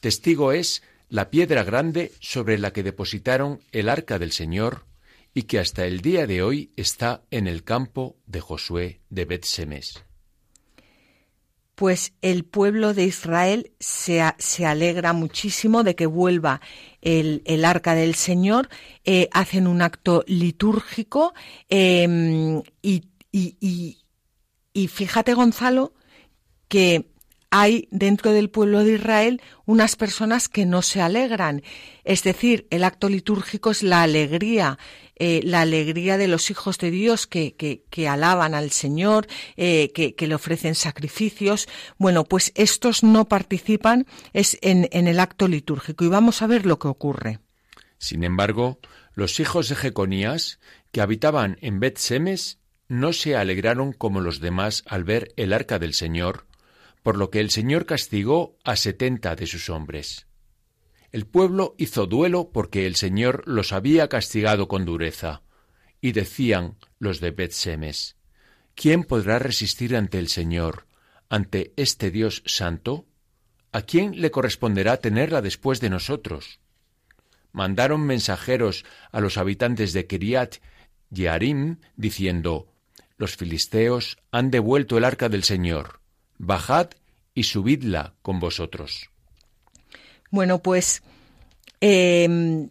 Testigo 0.00 0.52
es 0.52 0.82
la 1.08 1.30
piedra 1.30 1.64
grande 1.64 2.12
sobre 2.20 2.58
la 2.58 2.72
que 2.72 2.82
depositaron 2.82 3.60
el 3.72 3.88
arca 3.88 4.18
del 4.18 4.32
Señor 4.32 4.84
y 5.32 5.44
que 5.44 5.58
hasta 5.58 5.86
el 5.86 6.00
día 6.00 6.26
de 6.26 6.42
hoy 6.42 6.70
está 6.76 7.22
en 7.30 7.46
el 7.46 7.64
campo 7.64 8.16
de 8.26 8.40
Josué 8.40 9.00
de 9.10 9.24
Bet-Semes 9.24 10.04
pues 11.74 12.12
el 12.22 12.44
pueblo 12.44 12.94
de 12.94 13.04
Israel 13.04 13.72
se, 13.80 14.22
se, 14.38 14.66
alegra 14.66 15.12
muchísimo 15.12 15.82
de 15.82 15.94
que 15.96 16.06
vuelva 16.06 16.60
el, 17.00 17.42
el 17.46 17.64
arca 17.64 17.94
del 17.94 18.14
Señor, 18.14 18.68
eh, 19.04 19.28
hacen 19.32 19.66
un 19.66 19.82
acto 19.82 20.24
litúrgico 20.26 21.34
em, 21.68 22.62
y, 22.82 23.04
y, 23.32 23.98
y 24.72 24.88
fíjate, 24.88 25.34
Gonzalo, 25.34 25.94
que 26.68 27.13
hay 27.56 27.86
dentro 27.92 28.32
del 28.32 28.50
pueblo 28.50 28.82
de 28.82 28.94
Israel 28.94 29.40
unas 29.64 29.94
personas 29.94 30.48
que 30.48 30.66
no 30.66 30.82
se 30.82 31.00
alegran. 31.00 31.62
Es 32.02 32.24
decir, 32.24 32.66
el 32.70 32.82
acto 32.82 33.08
litúrgico 33.08 33.70
es 33.70 33.84
la 33.84 34.02
alegría, 34.02 34.76
eh, 35.14 35.40
la 35.44 35.60
alegría 35.60 36.18
de 36.18 36.26
los 36.26 36.50
hijos 36.50 36.78
de 36.78 36.90
Dios 36.90 37.28
que, 37.28 37.84
alaban 38.08 38.54
al 38.54 38.72
Señor, 38.72 39.28
eh, 39.56 39.92
que, 39.92 40.26
le 40.26 40.34
ofrecen 40.34 40.74
sacrificios. 40.74 41.68
Bueno, 41.96 42.24
pues 42.24 42.50
estos 42.56 43.04
no 43.04 43.28
participan 43.28 44.08
es 44.32 44.58
en, 44.60 44.88
en 44.90 45.06
el 45.06 45.20
acto 45.20 45.46
litúrgico 45.46 46.04
y 46.04 46.08
vamos 46.08 46.42
a 46.42 46.48
ver 46.48 46.66
lo 46.66 46.80
que 46.80 46.88
ocurre. 46.88 47.38
Sin 47.98 48.24
embargo, 48.24 48.80
los 49.14 49.38
hijos 49.38 49.68
de 49.68 49.76
Jeconías, 49.76 50.58
que 50.90 51.00
habitaban 51.00 51.56
en 51.60 51.78
Bet-Semes, 51.78 52.58
no 52.88 53.12
se 53.12 53.36
alegraron 53.36 53.92
como 53.92 54.20
los 54.20 54.40
demás 54.40 54.82
al 54.88 55.04
ver 55.04 55.32
el 55.36 55.52
arca 55.52 55.78
del 55.78 55.94
Señor, 55.94 56.46
por 57.04 57.18
lo 57.18 57.28
que 57.28 57.40
el 57.40 57.50
Señor 57.50 57.84
castigó 57.84 58.56
a 58.64 58.76
setenta 58.76 59.36
de 59.36 59.46
sus 59.46 59.68
hombres. 59.68 60.26
El 61.12 61.26
pueblo 61.26 61.74
hizo 61.76 62.06
duelo 62.06 62.50
porque 62.50 62.86
el 62.86 62.96
Señor 62.96 63.42
los 63.46 63.74
había 63.74 64.08
castigado 64.08 64.68
con 64.68 64.86
dureza, 64.86 65.42
y 66.00 66.12
decían 66.12 66.78
los 66.98 67.20
de 67.20 67.30
Bet-Semes, 67.30 68.16
¿quién 68.74 69.04
podrá 69.04 69.38
resistir 69.38 69.94
ante 69.96 70.18
el 70.18 70.28
Señor, 70.28 70.86
ante 71.28 71.74
este 71.76 72.10
Dios 72.10 72.42
santo? 72.46 73.04
¿A 73.70 73.82
quién 73.82 74.22
le 74.22 74.30
corresponderá 74.30 74.96
tenerla 74.96 75.42
después 75.42 75.80
de 75.80 75.90
nosotros? 75.90 76.58
Mandaron 77.52 78.00
mensajeros 78.00 78.86
a 79.12 79.20
los 79.20 79.36
habitantes 79.36 79.92
de 79.92 80.06
Kiriat 80.06 80.56
Yearim, 81.10 81.80
diciendo, 81.96 82.72
Los 83.18 83.36
filisteos 83.36 84.16
han 84.30 84.50
devuelto 84.50 84.96
el 84.96 85.04
arca 85.04 85.28
del 85.28 85.44
Señor 85.44 86.02
bajad 86.38 86.90
y 87.34 87.44
subidla 87.44 88.14
con 88.22 88.40
vosotros. 88.40 89.10
Bueno, 90.30 90.62
pues 90.62 91.02
em, 91.80 92.68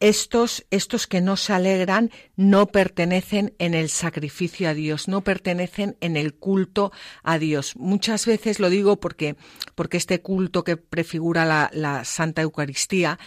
estos, 0.00 0.64
estos 0.70 1.06
que 1.06 1.20
no 1.20 1.36
se 1.36 1.52
alegran 1.52 2.10
no 2.36 2.66
pertenecen 2.66 3.54
en 3.58 3.74
el 3.74 3.90
sacrificio 3.90 4.68
a 4.68 4.74
Dios, 4.74 5.08
no 5.08 5.20
pertenecen 5.20 5.96
en 6.00 6.16
el 6.16 6.34
culto 6.34 6.92
a 7.22 7.38
Dios. 7.38 7.76
Muchas 7.76 8.24
veces 8.24 8.58
lo 8.58 8.70
digo 8.70 8.98
porque, 8.98 9.36
porque 9.74 9.98
este 9.98 10.22
culto 10.22 10.64
que 10.64 10.78
prefigura 10.78 11.44
la, 11.44 11.70
la 11.74 12.04
Santa 12.04 12.42
Eucaristía, 12.42 13.18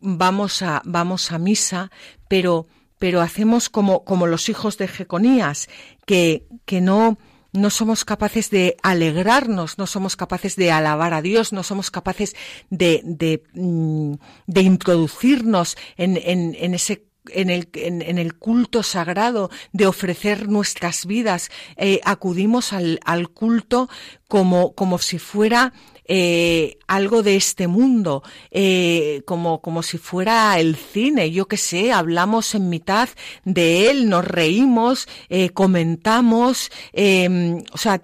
vamos 0.00 0.62
a, 0.62 0.82
vamos 0.84 1.30
a 1.30 1.38
misa, 1.38 1.90
pero, 2.28 2.66
pero 2.98 3.20
hacemos 3.20 3.68
como, 3.68 4.04
como 4.04 4.26
los 4.26 4.48
hijos 4.48 4.78
de 4.78 4.88
Jeconías, 4.88 5.68
que, 6.06 6.46
que 6.64 6.80
no, 6.80 7.18
no 7.56 7.70
somos 7.70 8.04
capaces 8.04 8.50
de 8.50 8.76
alegrarnos, 8.82 9.78
no 9.78 9.86
somos 9.86 10.16
capaces 10.16 10.56
de 10.56 10.70
alabar 10.70 11.14
a 11.14 11.22
Dios, 11.22 11.52
no 11.52 11.62
somos 11.62 11.90
capaces 11.90 12.34
de, 12.70 13.00
de, 13.04 13.42
mm, 13.54 14.14
introducirnos 14.54 15.76
en, 15.96 16.16
en, 16.16 16.74
ese 16.74 17.06
en 17.30 17.50
el, 17.50 17.68
en, 17.74 18.18
el, 18.18 18.34
culto 18.34 18.82
sagrado, 18.82 19.50
de 19.72 19.86
ofrecer 19.86 20.48
nuestras 20.48 21.06
vidas. 21.06 21.50
Eh, 21.76 22.00
acudimos 22.04 22.72
al, 22.72 23.00
al 23.04 23.30
culto 23.30 23.88
como, 24.28 24.74
como 24.74 24.98
si 24.98 25.18
fuera 25.18 25.72
eh, 26.08 26.78
algo 26.86 27.22
de 27.22 27.36
este 27.36 27.66
mundo, 27.66 28.22
eh, 28.50 29.22
como, 29.26 29.60
como 29.60 29.82
si 29.82 29.98
fuera 29.98 30.58
el 30.60 30.76
cine, 30.76 31.30
yo 31.32 31.46
qué 31.46 31.56
sé, 31.56 31.92
hablamos 31.92 32.54
en 32.54 32.68
mitad 32.68 33.08
de 33.44 33.90
él, 33.90 34.08
nos 34.08 34.24
reímos, 34.24 35.08
eh, 35.28 35.50
comentamos, 35.50 36.70
em, 36.92 37.62
o 37.72 37.78
sea, 37.78 38.02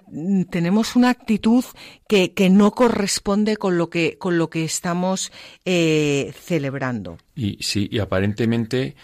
tenemos 0.49 0.95
una 0.95 1.09
actitud 1.09 1.63
que, 2.07 2.33
que, 2.33 2.49
no 2.49 2.71
corresponde 2.71 3.55
con 3.55 3.77
lo 3.77 3.89
que, 3.89 4.17
con 4.17 4.37
lo 4.37 4.49
que 4.49 4.65
estamos 4.65 5.31
celebrando. 5.63 7.17
Y 7.35 7.57
sí, 7.61 7.87
y 7.89 7.99
aparentemente 7.99 8.95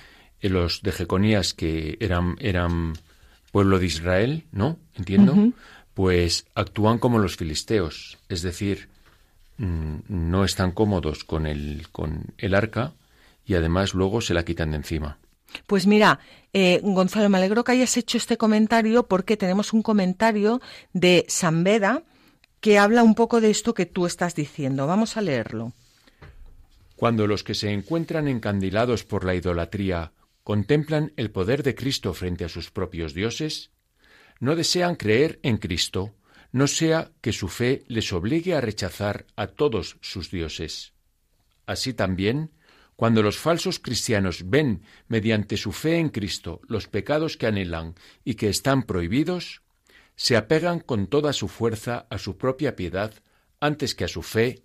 los 0.41 0.81
de 0.81 0.91
Jeconías 0.91 1.53
que 1.53 1.97
eran, 2.01 2.35
eran 2.39 2.93
pueblo 3.51 3.79
de 3.79 3.85
Israel, 3.85 4.43
¿no? 4.51 4.77
Entiendo 4.95 5.53
pues 5.99 6.45
actúan 6.55 6.97
como 6.97 7.19
los 7.19 7.35
filisteos, 7.35 8.19
es 8.29 8.41
decir, 8.41 8.87
mm, 9.57 9.95
no 10.07 10.45
están 10.45 10.71
cómodos 10.71 11.25
con 11.25 11.45
el, 11.45 11.89
con 11.91 12.23
el 12.37 12.55
arca 12.55 12.93
y 13.45 13.55
además 13.55 13.93
luego 13.93 14.21
se 14.21 14.33
la 14.33 14.45
quitan 14.45 14.71
de 14.71 14.77
encima. 14.77 15.17
Pues 15.67 15.87
mira, 15.87 16.21
eh, 16.53 16.79
Gonzalo, 16.83 17.27
me 17.27 17.37
alegro 17.37 17.65
que 17.65 17.73
hayas 17.73 17.97
hecho 17.97 18.17
este 18.17 18.37
comentario 18.37 19.07
porque 19.07 19.35
tenemos 19.35 19.73
un 19.73 19.81
comentario 19.81 20.61
de 20.93 21.25
San 21.27 21.65
Beda 21.65 22.03
que 22.61 22.79
habla 22.79 23.03
un 23.03 23.13
poco 23.13 23.41
de 23.41 23.49
esto 23.49 23.73
que 23.73 23.85
tú 23.85 24.05
estás 24.05 24.35
diciendo. 24.35 24.87
Vamos 24.87 25.17
a 25.17 25.21
leerlo. 25.21 25.73
Cuando 26.95 27.27
los 27.27 27.43
que 27.43 27.55
se 27.55 27.73
encuentran 27.73 28.29
encandilados 28.29 29.03
por 29.03 29.25
la 29.25 29.35
idolatría 29.35 30.13
contemplan 30.45 31.11
el 31.17 31.29
poder 31.29 31.61
de 31.61 31.75
Cristo 31.75 32.13
frente 32.13 32.45
a 32.45 32.49
sus 32.49 32.71
propios 32.71 33.13
dioses, 33.13 33.71
no 34.39 34.55
desean 34.55 34.95
creer 34.95 35.39
en 35.43 35.57
Cristo, 35.57 36.15
no 36.51 36.67
sea 36.67 37.11
que 37.21 37.33
su 37.33 37.47
fe 37.47 37.83
les 37.87 38.11
obligue 38.13 38.55
a 38.55 38.61
rechazar 38.61 39.25
a 39.35 39.47
todos 39.47 39.97
sus 40.01 40.31
dioses. 40.31 40.93
Así 41.65 41.93
también, 41.93 42.51
cuando 42.95 43.21
los 43.21 43.37
falsos 43.37 43.79
cristianos 43.79 44.49
ven 44.49 44.83
mediante 45.07 45.57
su 45.57 45.71
fe 45.71 45.97
en 45.97 46.09
Cristo 46.09 46.61
los 46.67 46.87
pecados 46.87 47.37
que 47.37 47.47
anhelan 47.47 47.95
y 48.25 48.35
que 48.35 48.49
están 48.49 48.83
prohibidos, 48.83 49.61
se 50.15 50.35
apegan 50.35 50.79
con 50.79 51.07
toda 51.07 51.31
su 51.31 51.47
fuerza 51.47 52.07
a 52.09 52.17
su 52.17 52.37
propia 52.37 52.75
piedad 52.75 53.13
antes 53.61 53.95
que 53.95 54.03
a 54.03 54.09
su 54.09 54.21
fe, 54.21 54.63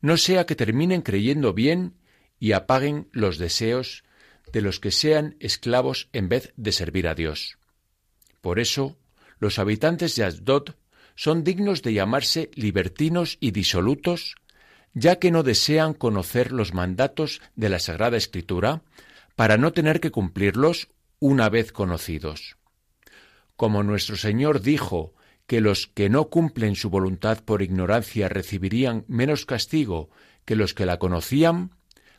no 0.00 0.16
sea 0.16 0.46
que 0.46 0.54
terminen 0.54 1.02
creyendo 1.02 1.54
bien 1.54 1.94
y 2.38 2.52
apaguen 2.52 3.08
los 3.12 3.38
deseos 3.38 4.04
de 4.52 4.60
los 4.60 4.78
que 4.78 4.90
sean 4.90 5.36
esclavos 5.40 6.08
en 6.12 6.28
vez 6.28 6.52
de 6.56 6.70
servir 6.72 7.08
a 7.08 7.14
Dios. 7.14 7.58
Por 8.46 8.60
eso, 8.60 8.96
los 9.40 9.58
habitantes 9.58 10.14
de 10.14 10.22
Asdod 10.22 10.76
son 11.16 11.42
dignos 11.42 11.82
de 11.82 11.94
llamarse 11.94 12.48
libertinos 12.54 13.38
y 13.40 13.50
disolutos, 13.50 14.36
ya 14.94 15.16
que 15.16 15.32
no 15.32 15.42
desean 15.42 15.94
conocer 15.94 16.52
los 16.52 16.72
mandatos 16.72 17.40
de 17.56 17.70
la 17.70 17.80
Sagrada 17.80 18.16
Escritura 18.16 18.84
para 19.34 19.56
no 19.56 19.72
tener 19.72 19.98
que 19.98 20.12
cumplirlos 20.12 20.90
una 21.18 21.48
vez 21.48 21.72
conocidos. 21.72 22.56
Como 23.56 23.82
nuestro 23.82 24.14
Señor 24.14 24.60
dijo 24.60 25.16
que 25.48 25.60
los 25.60 25.88
que 25.88 26.08
no 26.08 26.28
cumplen 26.28 26.76
su 26.76 26.88
voluntad 26.88 27.42
por 27.44 27.62
ignorancia 27.62 28.28
recibirían 28.28 29.04
menos 29.08 29.44
castigo 29.44 30.08
que 30.44 30.54
los 30.54 30.72
que 30.72 30.86
la 30.86 31.00
conocían, 31.00 31.72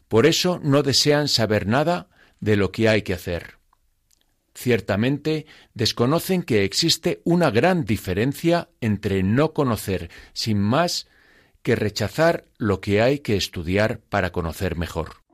por 0.09 0.25
eso 0.25 0.59
no 0.61 0.83
desean 0.83 1.29
saber 1.29 1.67
nada 1.67 2.09
de 2.41 2.57
lo 2.57 2.73
que 2.73 2.89
hay 2.89 3.03
que 3.03 3.13
hacer. 3.13 3.56
Ciertamente 4.59 5.45
desconocen 5.75 6.41
que 6.41 6.63
existe 6.63 7.21
una 7.25 7.51
gran 7.51 7.85
diferencia 7.85 8.69
entre 8.81 9.21
no 9.21 9.53
conocer 9.53 10.09
sin 10.33 10.59
más 10.59 11.07
que 11.61 11.75
rechazar 11.75 12.45
lo 12.57 12.81
que 12.81 13.03
hay 13.03 13.19
que 13.19 13.35
estudiar 13.35 13.99
para 13.99 14.31
conocer 14.31 14.75
mejor. 14.75 15.26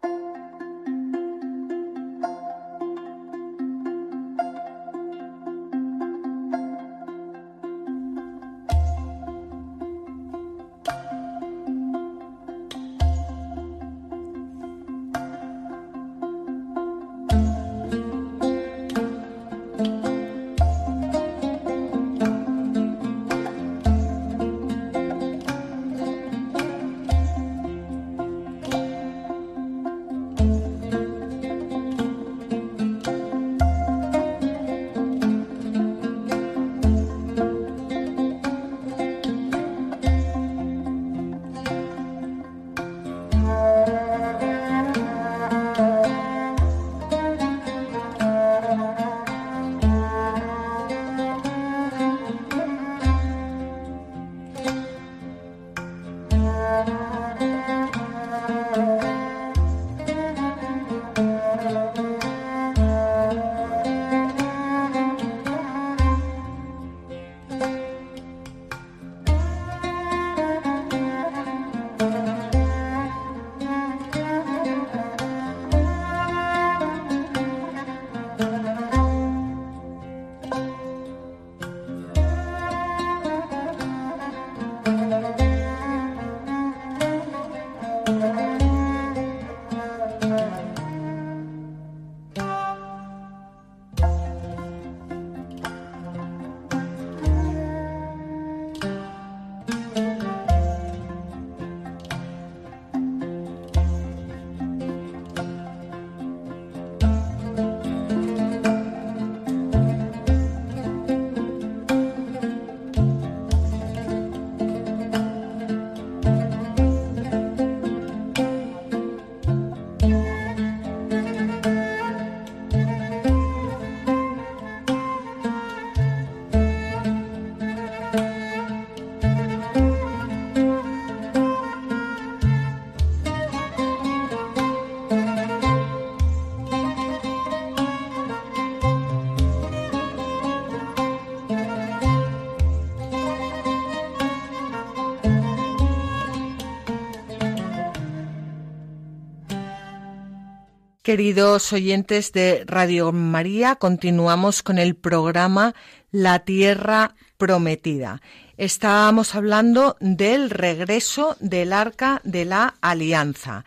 Queridos 151.04 151.74
oyentes 151.74 152.32
de 152.32 152.64
Radio 152.66 153.12
María, 153.12 153.76
continuamos 153.76 154.64
con 154.64 154.78
el 154.80 154.96
programa 154.96 155.76
La 156.12 156.46
Tierra 156.46 157.16
Prometida. 157.38 158.22
Estábamos 158.56 159.36
hablando 159.36 159.98
del 160.00 160.50
regreso 160.50 161.36
del 161.42 161.74
Arca 161.74 162.22
de 162.24 162.46
la 162.46 162.76
Alianza, 162.80 163.66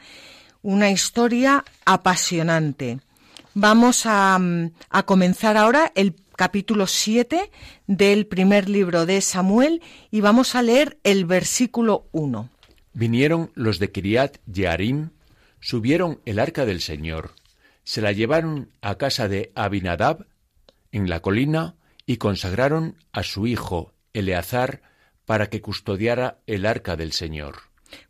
una 0.62 0.91
historia 0.91 1.62
apasionante. 1.84 3.01
Vamos 3.53 4.07
a, 4.07 4.41
a 4.89 5.03
comenzar 5.03 5.59
ahora 5.59 5.93
el 5.95 6.14
capítulo 6.37 6.87
7 6.87 7.51
del 7.87 8.26
primer 8.26 8.70
libro 8.70 9.05
de 9.05 9.20
Samuel 9.20 9.82
y 10.11 10.22
vamos 10.22 10.55
a 10.55 10.62
leer 10.62 10.97
el 11.05 11.26
versículo 11.26 12.07
1. 12.12 12.49
Vinieron 12.95 13.51
los 13.55 13.78
de 13.78 13.93
Kiriat 13.93 14.39
Yearim 14.47 15.11
subieron 15.67 16.21
el 16.27 16.39
arca 16.39 16.64
del 16.64 16.81
Señor, 16.81 17.33
se 17.83 18.01
la 18.01 18.12
llevaron 18.12 18.71
a 18.83 18.99
casa 18.99 19.27
de 19.27 19.51
Abinadab 19.57 20.29
en 20.93 21.11
la 21.11 21.19
colina 21.19 21.75
y 22.07 22.19
consagraron 22.19 22.95
a 23.11 23.25
su 23.25 23.49
hijo 23.49 23.93
Eleazar 24.12 24.81
para 25.25 25.51
que 25.51 25.61
custodiara 25.61 26.39
el 26.47 26.67
arca 26.67 26.95
del 26.95 27.11
Señor. 27.11 27.57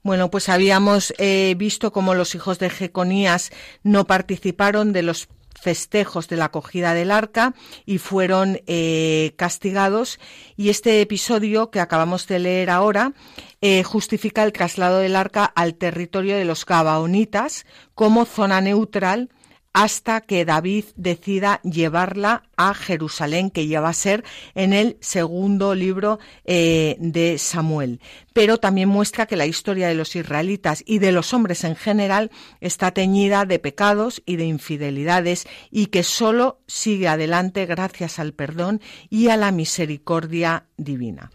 Bueno, 0.02 0.30
pues 0.30 0.50
habíamos 0.50 1.14
eh, 1.16 1.54
visto 1.56 1.92
cómo 1.92 2.14
los 2.14 2.34
hijos 2.34 2.58
de 2.58 2.68
Jeconías 2.68 3.50
no 3.82 4.06
participaron 4.06 4.92
de 4.92 5.02
los 5.02 5.26
festejos 5.60 6.28
de 6.28 6.36
la 6.36 6.46
acogida 6.46 6.94
del 6.94 7.10
arca 7.10 7.54
y 7.84 7.98
fueron 7.98 8.60
eh, 8.66 9.34
castigados. 9.36 10.18
Y 10.56 10.68
este 10.68 11.00
episodio 11.00 11.70
que 11.70 11.80
acabamos 11.80 12.26
de 12.26 12.38
leer 12.38 12.70
ahora 12.70 13.12
eh, 13.60 13.82
justifica 13.82 14.44
el 14.44 14.52
traslado 14.52 14.98
del 14.98 15.16
arca 15.16 15.44
al 15.44 15.74
territorio 15.74 16.36
de 16.36 16.44
los 16.44 16.64
Gabaonitas 16.64 17.66
como 17.94 18.24
zona 18.24 18.60
neutral 18.60 19.30
hasta 19.76 20.22
que 20.22 20.46
David 20.46 20.86
decida 20.96 21.60
llevarla 21.60 22.44
a 22.56 22.72
Jerusalén, 22.72 23.50
que 23.50 23.68
ya 23.68 23.82
va 23.82 23.90
a 23.90 23.92
ser 23.92 24.24
en 24.54 24.72
el 24.72 24.96
segundo 25.02 25.74
libro 25.74 26.18
eh, 26.46 26.96
de 26.98 27.36
Samuel. 27.36 28.00
Pero 28.32 28.56
también 28.56 28.88
muestra 28.88 29.26
que 29.26 29.36
la 29.36 29.44
historia 29.44 29.88
de 29.88 29.94
los 29.94 30.16
israelitas 30.16 30.82
y 30.86 30.98
de 30.98 31.12
los 31.12 31.34
hombres 31.34 31.62
en 31.62 31.76
general 31.76 32.30
está 32.62 32.92
teñida 32.92 33.44
de 33.44 33.58
pecados 33.58 34.22
y 34.24 34.36
de 34.36 34.46
infidelidades 34.46 35.46
y 35.70 35.88
que 35.88 36.04
solo 36.04 36.58
sigue 36.66 37.08
adelante 37.08 37.66
gracias 37.66 38.18
al 38.18 38.32
perdón 38.32 38.80
y 39.10 39.28
a 39.28 39.36
la 39.36 39.52
misericordia 39.52 40.64
divina. 40.78 41.30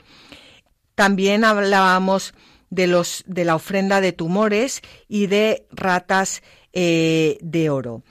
También 0.95 1.43
hablábamos 1.43 2.33
de, 2.71 2.87
los, 2.87 3.23
de 3.27 3.45
la 3.45 3.53
ofrenda 3.53 4.01
de 4.01 4.13
tumores 4.13 4.81
y 5.07 5.27
de 5.27 5.67
ratas 5.71 6.41
eh, 6.73 7.37
de 7.41 7.69
oro 7.69 8.01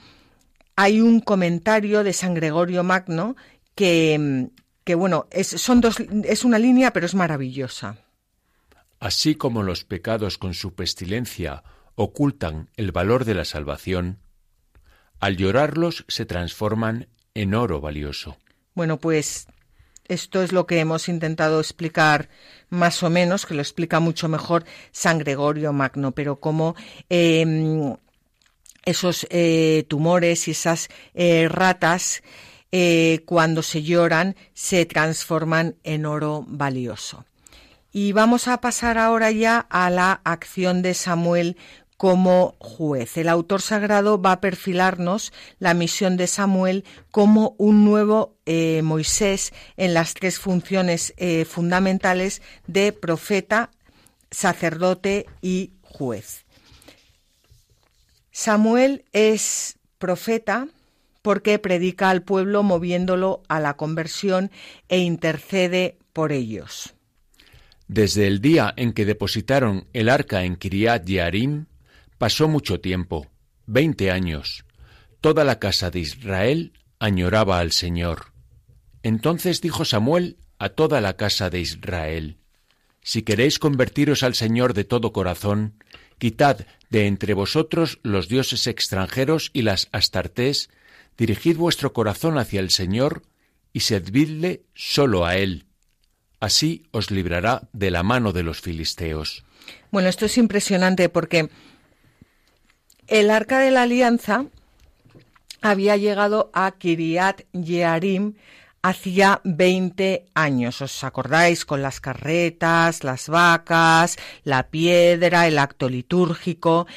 hay 0.81 0.99
un 0.99 1.19
comentario 1.19 2.03
de 2.03 2.11
San 2.11 2.33
Gregorio 2.33 2.83
Magno 2.83 3.35
que, 3.75 4.49
que 4.83 4.95
bueno, 4.95 5.27
es, 5.29 5.47
son 5.47 5.79
dos, 5.79 5.97
es 6.23 6.43
una 6.43 6.57
línea, 6.57 6.91
pero 6.91 7.05
es 7.05 7.13
maravillosa. 7.13 7.97
Así 8.99 9.35
como 9.35 9.61
los 9.61 9.83
pecados 9.83 10.39
con 10.39 10.55
su 10.55 10.73
pestilencia 10.73 11.63
ocultan 11.93 12.71
el 12.77 12.91
valor 12.91 13.25
de 13.25 13.35
la 13.35 13.45
salvación, 13.45 14.17
al 15.19 15.37
llorarlos 15.37 16.03
se 16.07 16.25
transforman 16.25 17.07
en 17.35 17.53
oro 17.53 17.79
valioso. 17.79 18.37
Bueno, 18.73 18.97
pues 18.97 19.45
esto 20.07 20.41
es 20.41 20.51
lo 20.51 20.65
que 20.65 20.79
hemos 20.79 21.09
intentado 21.09 21.59
explicar 21.59 22.27
más 22.69 23.03
o 23.03 23.11
menos, 23.11 23.45
que 23.45 23.53
lo 23.53 23.61
explica 23.61 23.99
mucho 23.99 24.27
mejor 24.29 24.65
San 24.91 25.19
Gregorio 25.19 25.73
Magno, 25.73 26.11
pero 26.11 26.39
como 26.39 26.75
em, 27.07 27.95
esos 28.83 29.27
eh, 29.29 29.85
tumores 29.87 30.47
y 30.47 30.51
esas 30.51 30.89
eh, 31.13 31.47
ratas, 31.49 32.23
eh, 32.71 33.21
cuando 33.25 33.63
se 33.63 33.83
lloran, 33.83 34.35
se 34.53 34.85
transforman 34.85 35.75
en 35.83 36.05
oro 36.05 36.45
valioso. 36.47 37.25
Y 37.91 38.13
vamos 38.13 38.47
a 38.47 38.61
pasar 38.61 38.97
ahora 38.97 39.31
ya 39.31 39.59
a 39.69 39.89
la 39.89 40.21
acción 40.23 40.81
de 40.81 40.93
Samuel 40.93 41.57
como 41.97 42.55
juez. 42.59 43.17
El 43.17 43.27
autor 43.27 43.61
sagrado 43.61 44.21
va 44.21 44.31
a 44.31 44.41
perfilarnos 44.41 45.33
la 45.59 45.73
misión 45.73 46.15
de 46.17 46.27
Samuel 46.27 46.85
como 47.11 47.53
un 47.57 47.83
nuevo 47.85 48.37
Moisés 48.81 49.53
en 49.77 49.93
las 49.93 50.13
tres 50.15 50.39
funciones 50.39 51.13
fundamentales 51.47 52.41
de 52.65 52.91
profeta, 52.91 53.69
sacerdote 54.31 55.27
y 55.41 55.73
juez. 55.83 56.45
Samuel 58.43 59.05
es 59.13 59.77
profeta 59.99 60.67
porque 61.21 61.59
predica 61.59 62.09
al 62.09 62.23
pueblo 62.23 62.63
moviéndolo 62.63 63.43
a 63.47 63.59
la 63.59 63.77
conversión 63.77 64.49
e 64.89 64.97
intercede 64.97 65.99
por 66.11 66.31
ellos. 66.31 66.95
Desde 67.87 68.25
el 68.25 68.41
día 68.41 68.73
en 68.77 68.93
que 68.93 69.05
depositaron 69.05 69.85
el 69.93 70.09
arca 70.09 70.43
en 70.43 70.55
Kiriat 70.55 71.05
Yearim, 71.05 71.67
pasó 72.17 72.47
mucho 72.47 72.81
tiempo, 72.81 73.27
veinte 73.67 74.09
años. 74.09 74.65
Toda 75.19 75.43
la 75.43 75.59
casa 75.59 75.91
de 75.91 75.99
Israel 75.99 76.73
añoraba 76.97 77.59
al 77.59 77.71
Señor. 77.71 78.33
Entonces 79.03 79.61
dijo 79.61 79.85
Samuel 79.85 80.37
a 80.57 80.69
toda 80.69 80.99
la 80.99 81.15
casa 81.15 81.51
de 81.51 81.59
Israel, 81.59 82.37
Si 83.03 83.21
queréis 83.21 83.59
convertiros 83.59 84.23
al 84.23 84.33
Señor 84.33 84.73
de 84.73 84.83
todo 84.83 85.13
corazón, 85.13 85.75
Quitad 86.21 86.67
de 86.91 87.07
entre 87.07 87.33
vosotros 87.33 87.99
los 88.03 88.27
dioses 88.27 88.67
extranjeros 88.67 89.49
y 89.53 89.63
las 89.63 89.87
astartés, 89.91 90.69
dirigid 91.17 91.57
vuestro 91.57 91.93
corazón 91.93 92.37
hacia 92.37 92.59
el 92.59 92.69
Señor 92.69 93.23
y 93.73 93.79
servidle 93.79 94.63
solo 94.75 95.25
a 95.25 95.37
Él. 95.37 95.65
Así 96.39 96.83
os 96.91 97.09
librará 97.09 97.69
de 97.71 97.91
la 97.91 98.03
mano 98.03 98.33
de 98.33 98.43
los 98.43 98.61
filisteos. 98.61 99.45
Bueno, 99.89 100.09
esto 100.09 100.25
es 100.25 100.37
impresionante 100.37 101.07
porque 101.07 101.49
el 103.07 103.29
arca 103.29 103.59
de 103.59 103.71
la 103.71 103.83
alianza 103.83 104.45
había 105.61 105.95
llegado 105.95 106.49
a 106.53 106.71
Kiriat 106.71 107.43
Yearim 107.53 108.33
hacía 108.81 109.41
20 109.43 110.25
años. 110.33 110.81
¿Os 110.81 111.03
acordáis? 111.03 111.65
Con 111.65 111.81
las 111.81 111.99
carretas, 111.99 113.03
las 113.03 113.29
vacas, 113.29 114.17
la 114.43 114.69
piedra, 114.69 115.47
el 115.47 115.59
acto 115.59 115.89
litúrgico. 115.89 116.87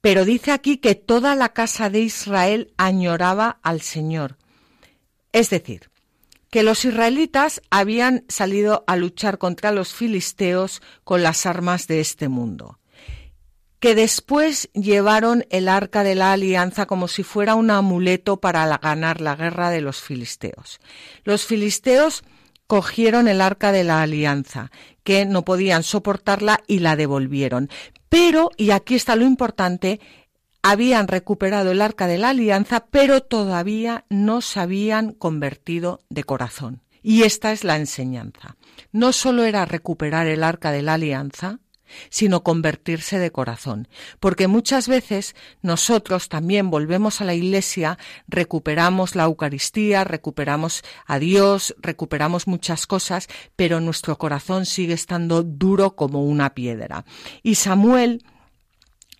Pero 0.00 0.24
dice 0.24 0.52
aquí 0.52 0.78
que 0.78 0.94
toda 0.94 1.34
la 1.34 1.50
casa 1.50 1.90
de 1.90 2.00
Israel 2.00 2.72
añoraba 2.76 3.58
al 3.62 3.80
Señor. 3.80 4.36
Es 5.32 5.50
decir, 5.50 5.90
que 6.50 6.62
los 6.62 6.84
israelitas 6.84 7.60
habían 7.70 8.24
salido 8.28 8.84
a 8.86 8.96
luchar 8.96 9.38
contra 9.38 9.72
los 9.72 9.92
filisteos 9.92 10.80
con 11.04 11.22
las 11.22 11.44
armas 11.44 11.86
de 11.86 12.00
este 12.00 12.28
mundo 12.28 12.78
que 13.86 13.94
después 13.94 14.68
llevaron 14.74 15.46
el 15.48 15.68
arca 15.68 16.02
de 16.02 16.16
la 16.16 16.32
alianza 16.32 16.86
como 16.86 17.06
si 17.06 17.22
fuera 17.22 17.54
un 17.54 17.70
amuleto 17.70 18.40
para 18.40 18.66
ganar 18.78 19.20
la 19.20 19.36
guerra 19.36 19.70
de 19.70 19.80
los 19.80 20.00
filisteos. 20.00 20.80
Los 21.22 21.46
filisteos 21.46 22.24
cogieron 22.66 23.28
el 23.28 23.40
arca 23.40 23.70
de 23.70 23.84
la 23.84 24.02
alianza, 24.02 24.72
que 25.04 25.24
no 25.24 25.44
podían 25.44 25.84
soportarla 25.84 26.64
y 26.66 26.80
la 26.80 26.96
devolvieron. 26.96 27.70
Pero, 28.08 28.50
y 28.56 28.72
aquí 28.72 28.96
está 28.96 29.14
lo 29.14 29.24
importante, 29.24 30.00
habían 30.62 31.06
recuperado 31.06 31.70
el 31.70 31.80
arca 31.80 32.08
de 32.08 32.18
la 32.18 32.30
alianza, 32.30 32.86
pero 32.90 33.20
todavía 33.20 34.04
no 34.08 34.40
se 34.40 34.58
habían 34.58 35.12
convertido 35.12 36.00
de 36.08 36.24
corazón. 36.24 36.82
Y 37.04 37.22
esta 37.22 37.52
es 37.52 37.62
la 37.62 37.76
enseñanza. 37.76 38.56
No 38.90 39.12
solo 39.12 39.44
era 39.44 39.64
recuperar 39.64 40.26
el 40.26 40.42
arca 40.42 40.72
de 40.72 40.82
la 40.82 40.94
alianza, 40.94 41.60
sino 42.08 42.42
convertirse 42.42 43.18
de 43.18 43.30
corazón. 43.30 43.88
Porque 44.20 44.48
muchas 44.48 44.88
veces 44.88 45.34
nosotros 45.62 46.28
también 46.28 46.70
volvemos 46.70 47.20
a 47.20 47.24
la 47.24 47.34
Iglesia, 47.34 47.98
recuperamos 48.28 49.14
la 49.14 49.24
Eucaristía, 49.24 50.04
recuperamos 50.04 50.82
a 51.06 51.18
Dios, 51.18 51.74
recuperamos 51.78 52.46
muchas 52.46 52.86
cosas, 52.86 53.28
pero 53.56 53.80
nuestro 53.80 54.18
corazón 54.18 54.66
sigue 54.66 54.94
estando 54.94 55.42
duro 55.42 55.96
como 55.96 56.24
una 56.24 56.54
piedra. 56.54 57.04
Y 57.42 57.56
Samuel 57.56 58.24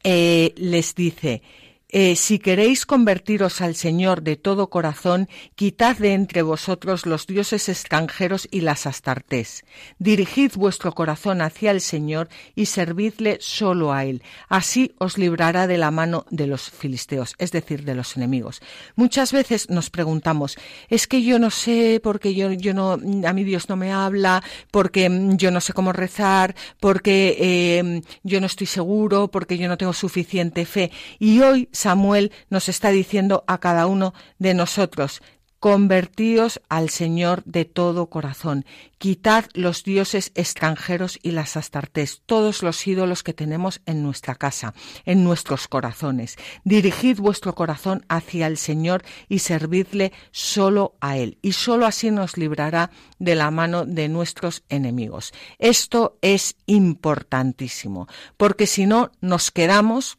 eh, 0.05 0.55
les 0.57 0.95
dice, 0.95 1.43
eh, 1.89 2.17
si 2.17 2.41
queréis 2.41 2.85
convertiros 2.85 3.61
al 3.61 3.77
Señor 3.77 4.23
de 4.23 4.35
todo 4.35 4.71
corazón, 4.71 5.29
quitad 5.55 5.97
de 5.97 6.15
entre 6.15 6.43
vosotros 6.43 7.07
los 7.07 7.29
dioses 7.29 7.69
extranjeros 7.69 8.49
y 8.51 8.63
las 8.63 8.87
astartés. 8.87 9.65
Dirigid 10.01 10.53
vuestro 10.57 10.93
corazón 10.93 11.41
hacia 11.41 11.71
el 11.71 11.81
Señor 11.81 12.29
y 12.57 12.67
servidle 12.67 13.39
solo 13.41 13.93
a 13.93 14.05
Él. 14.05 14.23
Así 14.49 14.97
os 14.99 15.17
librará 15.17 15.69
de 15.69 15.79
la 15.79 15.93
mano 15.93 16.27
de 16.31 16.49
los 16.49 16.71
filisteos, 16.71 17.37
es 17.39 17.53
decir, 17.53 17.85
de 17.85 17.95
los 17.95 18.17
enemigos. 18.17 18.61
Muchas 18.97 19.31
veces 19.31 19.71
nos 19.71 19.89
preguntamos, 19.89 20.57
es 20.89 21.07
que 21.07 21.23
yo 21.23 21.39
no 21.39 21.51
sé, 21.51 22.01
porque 22.03 22.35
yo, 22.35 22.51
yo 22.51 22.75
no, 22.75 22.95
a 22.95 23.33
mí 23.33 23.45
Dios 23.45 23.69
no 23.69 23.77
me 23.77 23.93
habla, 23.93 24.43
porque 24.73 25.09
mm, 25.09 25.37
yo 25.37 25.53
no 25.53 25.61
sé 25.61 25.73
cómo 25.73 25.93
rezar, 25.93 26.57
porque 26.81 27.37
eh, 27.39 28.03
yo 28.25 28.41
no 28.41 28.47
estoy 28.47 28.67
seguro, 28.67 29.29
porque 29.29 29.57
yo 29.57 29.69
no 29.69 29.79
tengo 29.79 29.93
suficiente 29.93 30.67
fe. 30.67 30.91
Y 31.21 31.41
hoy 31.41 31.69
Samuel 31.77 32.33
nos 32.51 32.69
está 32.69 32.91
diciendo 32.91 33.45
a 33.47 33.59
cada 33.59 33.87
uno 33.87 34.15
de 34.39 34.55
nosotros, 34.55 35.23
Convertíos 35.59 36.61
al 36.69 36.91
Señor 36.91 37.43
de 37.45 37.65
todo 37.65 38.11
corazón. 38.11 38.67
Quitad 38.99 39.47
los 39.55 39.85
dioses 39.85 40.31
extranjeros 40.35 41.19
y 41.23 41.31
las 41.31 41.57
astartés, 41.57 42.23
todos 42.27 42.63
los 42.63 42.87
ídolos 42.87 43.23
que 43.23 43.33
tenemos 43.33 43.81
en 43.87 44.03
nuestra 44.03 44.35
casa, 44.35 44.75
en 45.07 45.25
nuestros 45.25 45.67
corazones. 45.67 46.37
Dirigid 46.65 47.19
vuestro 47.19 47.55
corazón 47.55 48.05
hacia 48.09 48.47
el 48.47 48.59
Señor 48.59 49.03
y 49.29 49.39
servidle 49.39 50.13
solo 50.31 50.95
a 51.01 51.17
Él. 51.17 51.39
Y 51.41 51.53
solo 51.53 51.87
así 51.87 52.11
nos 52.11 52.37
librará 52.37 52.91
de 53.19 53.35
la 53.35 53.51
mano 53.51 53.87
de 53.87 54.09
nuestros 54.09 54.63
enemigos. 54.69 55.33
Esto 55.59 56.19
es 56.21 56.57
importantísimo, 56.67 58.09
porque 58.37 58.67
si 58.67 58.87
no 58.87 59.11
nos 59.21 59.51
quedamos 59.51 60.19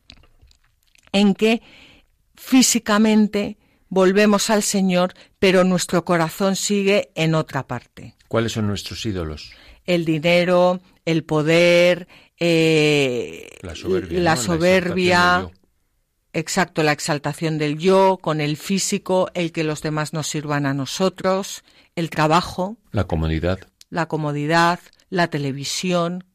en 1.17 1.33
que 1.33 1.61
físicamente 2.35 3.57
volvemos 3.89 4.49
al 4.49 4.63
Señor, 4.63 5.13
pero 5.39 5.63
nuestro 5.63 6.05
corazón 6.05 6.55
sigue 6.55 7.11
en 7.15 7.35
otra 7.35 7.67
parte. 7.67 8.15
¿Cuáles 8.27 8.53
son 8.53 8.67
nuestros 8.67 9.05
ídolos? 9.05 9.51
El 9.85 10.05
dinero, 10.05 10.81
el 11.05 11.23
poder, 11.23 12.07
eh, 12.39 13.49
la 13.61 13.75
soberbia, 13.75 14.19
la 14.19 14.35
soberbia 14.35 15.49
exacto, 16.33 16.83
la 16.83 16.91
exaltación 16.91 17.57
del 17.57 17.77
yo, 17.79 18.19
con 18.21 18.41
el 18.41 18.57
físico, 18.57 19.29
el 19.33 19.51
que 19.51 19.63
los 19.63 19.81
demás 19.81 20.13
nos 20.13 20.27
sirvan 20.27 20.65
a 20.65 20.73
nosotros, 20.73 21.63
el 21.95 22.09
trabajo, 22.09 22.77
la 22.91 23.05
comodidad, 23.05 23.59
la 23.89 24.07
comodidad, 24.07 24.79
la 25.09 25.29
televisión, 25.29 26.25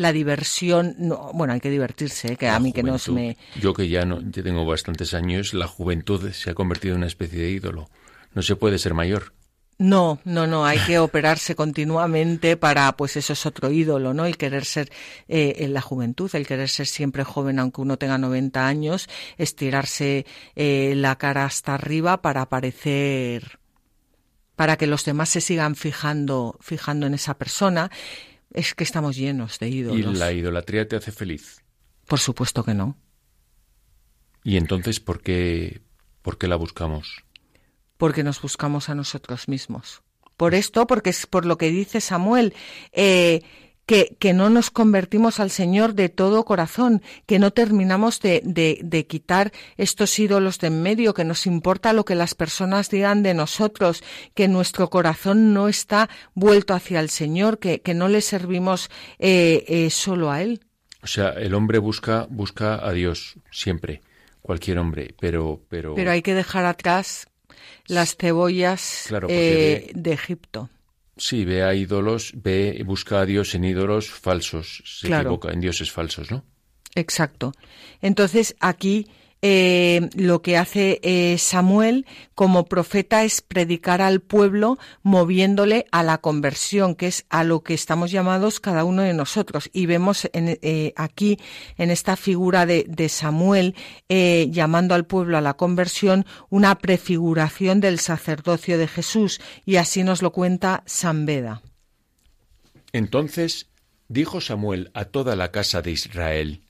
la 0.00 0.12
diversión, 0.12 0.94
no, 0.98 1.30
bueno, 1.34 1.52
hay 1.52 1.60
que 1.60 1.70
divertirse, 1.70 2.32
¿eh? 2.32 2.36
que 2.36 2.48
a 2.48 2.58
mí 2.58 2.72
que 2.72 2.82
no 2.82 2.98
se 2.98 3.12
me... 3.12 3.36
Yo 3.60 3.74
que 3.74 3.86
ya, 3.86 4.06
no, 4.06 4.22
ya 4.22 4.42
tengo 4.42 4.64
bastantes 4.64 5.12
años, 5.12 5.52
la 5.52 5.66
juventud 5.66 6.32
se 6.32 6.50
ha 6.50 6.54
convertido 6.54 6.94
en 6.94 7.00
una 7.00 7.06
especie 7.06 7.38
de 7.38 7.50
ídolo. 7.50 7.90
No 8.34 8.40
se 8.40 8.56
puede 8.56 8.78
ser 8.78 8.94
mayor. 8.94 9.34
No, 9.76 10.18
no, 10.24 10.46
no, 10.46 10.64
hay 10.64 10.78
que 10.78 10.98
operarse 10.98 11.54
continuamente 11.56 12.56
para, 12.56 12.96
pues 12.96 13.16
eso 13.16 13.34
es 13.34 13.44
otro 13.44 13.70
ídolo, 13.70 14.14
¿no? 14.14 14.24
El 14.24 14.38
querer 14.38 14.64
ser 14.64 14.90
eh, 15.28 15.56
en 15.58 15.74
la 15.74 15.82
juventud, 15.82 16.30
el 16.34 16.46
querer 16.46 16.70
ser 16.70 16.86
siempre 16.86 17.22
joven 17.22 17.58
aunque 17.58 17.82
uno 17.82 17.98
tenga 17.98 18.16
90 18.16 18.66
años, 18.66 19.06
estirarse 19.36 20.24
eh, 20.56 20.94
la 20.96 21.16
cara 21.16 21.44
hasta 21.44 21.74
arriba 21.74 22.22
para 22.22 22.48
parecer, 22.48 23.58
para 24.56 24.78
que 24.78 24.86
los 24.86 25.04
demás 25.04 25.28
se 25.28 25.42
sigan 25.42 25.76
fijando, 25.76 26.56
fijando 26.60 27.06
en 27.06 27.14
esa 27.14 27.36
persona. 27.36 27.90
Es 28.52 28.74
que 28.74 28.84
estamos 28.84 29.16
llenos 29.16 29.58
de 29.58 29.68
ídolos. 29.68 30.16
¿Y 30.16 30.18
la 30.18 30.32
idolatría 30.32 30.86
te 30.88 30.96
hace 30.96 31.12
feliz? 31.12 31.62
Por 32.06 32.18
supuesto 32.18 32.64
que 32.64 32.74
no. 32.74 32.96
¿Y 34.42 34.56
entonces 34.56 35.00
por 35.00 35.22
qué, 35.22 35.82
por 36.22 36.38
qué 36.38 36.48
la 36.48 36.56
buscamos? 36.56 37.24
porque 38.00 38.24
nos 38.24 38.40
buscamos 38.40 38.88
a 38.88 38.94
nosotros 38.94 39.46
mismos. 39.46 40.02
Por 40.38 40.54
esto, 40.54 40.86
porque 40.86 41.10
es 41.10 41.26
por 41.26 41.44
lo 41.44 41.58
que 41.58 41.68
dice 41.68 42.00
Samuel, 42.00 42.54
eh, 42.92 43.42
que, 43.90 44.14
que, 44.20 44.32
no 44.34 44.50
nos 44.50 44.70
convertimos 44.70 45.40
al 45.40 45.50
Señor 45.50 45.94
de 45.94 46.08
todo 46.08 46.44
corazón, 46.44 47.02
que 47.26 47.40
no 47.40 47.50
terminamos 47.50 48.20
de, 48.20 48.40
de, 48.44 49.06
quitar 49.08 49.50
estos 49.78 50.16
ídolos 50.16 50.60
de 50.60 50.68
en 50.68 50.80
medio, 50.80 51.12
que 51.12 51.24
nos 51.24 51.44
importa 51.44 51.92
lo 51.92 52.04
que 52.04 52.14
las 52.14 52.36
personas 52.36 52.88
digan 52.88 53.24
de 53.24 53.34
nosotros, 53.34 54.04
que 54.34 54.46
nuestro 54.46 54.90
corazón 54.90 55.54
no 55.54 55.66
está 55.66 56.08
vuelto 56.34 56.72
hacia 56.74 57.00
el 57.00 57.10
Señor, 57.10 57.58
que, 57.58 57.80
que 57.80 57.94
no 57.94 58.06
le 58.06 58.20
servimos 58.20 58.90
eh, 59.18 59.64
eh, 59.66 59.90
solo 59.90 60.30
a 60.30 60.40
Él. 60.40 60.60
O 61.02 61.08
sea, 61.08 61.30
el 61.30 61.52
hombre 61.52 61.80
busca, 61.80 62.28
busca 62.30 62.86
a 62.86 62.92
Dios 62.92 63.40
siempre, 63.50 64.02
cualquier 64.40 64.78
hombre, 64.78 65.16
pero, 65.18 65.64
pero... 65.68 65.96
Pero 65.96 66.12
hay 66.12 66.22
que 66.22 66.34
dejar 66.34 66.64
atrás 66.64 67.26
las 67.88 68.16
cebollas 68.16 69.12
eh, 69.28 69.90
de 69.92 70.12
Egipto. 70.12 70.70
Sí, 71.20 71.44
ve 71.44 71.62
a 71.62 71.74
ídolos, 71.74 72.32
ve, 72.34 72.82
busca 72.86 73.20
a 73.20 73.26
Dios 73.26 73.54
en 73.54 73.64
ídolos 73.64 74.08
falsos, 74.08 74.82
se 74.86 75.08
equivoca 75.08 75.52
en 75.52 75.60
dioses 75.60 75.92
falsos, 75.92 76.30
¿no? 76.30 76.46
Exacto. 76.94 77.52
Entonces 78.00 78.56
aquí 78.58 79.06
eh, 79.42 80.10
lo 80.14 80.42
que 80.42 80.56
hace 80.58 81.00
eh, 81.02 81.36
Samuel 81.38 82.06
como 82.34 82.66
profeta 82.66 83.24
es 83.24 83.40
predicar 83.40 84.02
al 84.02 84.20
pueblo 84.20 84.78
moviéndole 85.02 85.86
a 85.92 86.02
la 86.02 86.18
conversión, 86.18 86.94
que 86.94 87.06
es 87.06 87.24
a 87.30 87.44
lo 87.44 87.62
que 87.62 87.74
estamos 87.74 88.10
llamados 88.10 88.60
cada 88.60 88.84
uno 88.84 89.02
de 89.02 89.14
nosotros. 89.14 89.70
Y 89.72 89.86
vemos 89.86 90.28
eh, 90.32 90.92
aquí, 90.96 91.38
en 91.78 91.90
esta 91.90 92.16
figura 92.16 92.66
de, 92.66 92.84
de 92.88 93.08
Samuel, 93.08 93.74
llamando 94.08 94.94
al 94.94 95.06
pueblo 95.06 95.38
a 95.38 95.40
la 95.40 95.54
conversión, 95.54 96.26
una 96.48 96.78
prefiguración 96.78 97.80
del 97.80 97.98
sacerdocio 97.98 98.78
de 98.78 98.88
Jesús. 98.88 99.40
Y 99.64 99.76
así 99.76 100.02
nos 100.02 100.22
lo 100.22 100.32
cuenta 100.32 100.82
San 100.86 101.26
Beda. 101.26 101.62
Entonces 102.92 103.68
dijo 104.08 104.40
Samuel 104.40 104.90
a 104.94 105.06
toda 105.06 105.36
la 105.36 105.50
casa 105.50 105.82
de 105.82 105.92
Israel, 105.92 106.62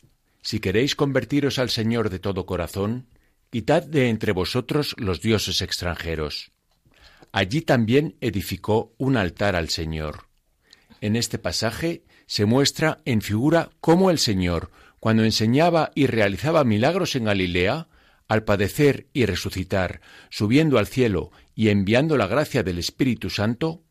si 0.43 0.61
queréis 0.61 0.95
convertiros 0.95 1.59
al 1.59 1.71
Señor 1.71 2.11
de 2.11 2.19
todo 2.19 2.47
corazón, 2.47 3.07
quitad 3.51 3.83
de 3.83 4.09
entre 4.09 4.33
vosotros 4.33 4.95
los 4.97 5.21
dioses 5.21 5.61
extranjeros. 5.61 6.53
Allí 7.33 7.63
también 7.63 8.17
edificó 8.21 8.95
un 8.99 9.17
altar 9.17 9.55
al 9.55 9.69
Señor. 9.69 10.29
En 11.01 11.17
este 11.17 11.39
pasaje 11.39 12.05
se 12.27 12.45
muestra 12.45 13.01
en 13.05 13.23
figura 13.23 13.71
cómo 13.81 14.11
el 14.11 14.19
Señor, 14.19 14.71
cuando 14.99 15.25
enseñaba 15.25 15.91
y 15.95 16.07
realizaba 16.07 16.65
milagros 16.65 17.17
en 17.17 17.25
Galilea, 17.25 17.89
al 18.29 18.45
padecer 18.45 19.09
y 19.13 19.27
resucitar, 19.27 20.01
subiendo 20.31 20.79
al 20.79 20.87
cielo 20.87 21.33
y 21.55 21.69
enviando 21.69 22.17
la 22.17 22.29
gracia 22.29 22.63
del 22.63 22.79
Espíritu 22.79 23.29
Santo, 23.31 23.83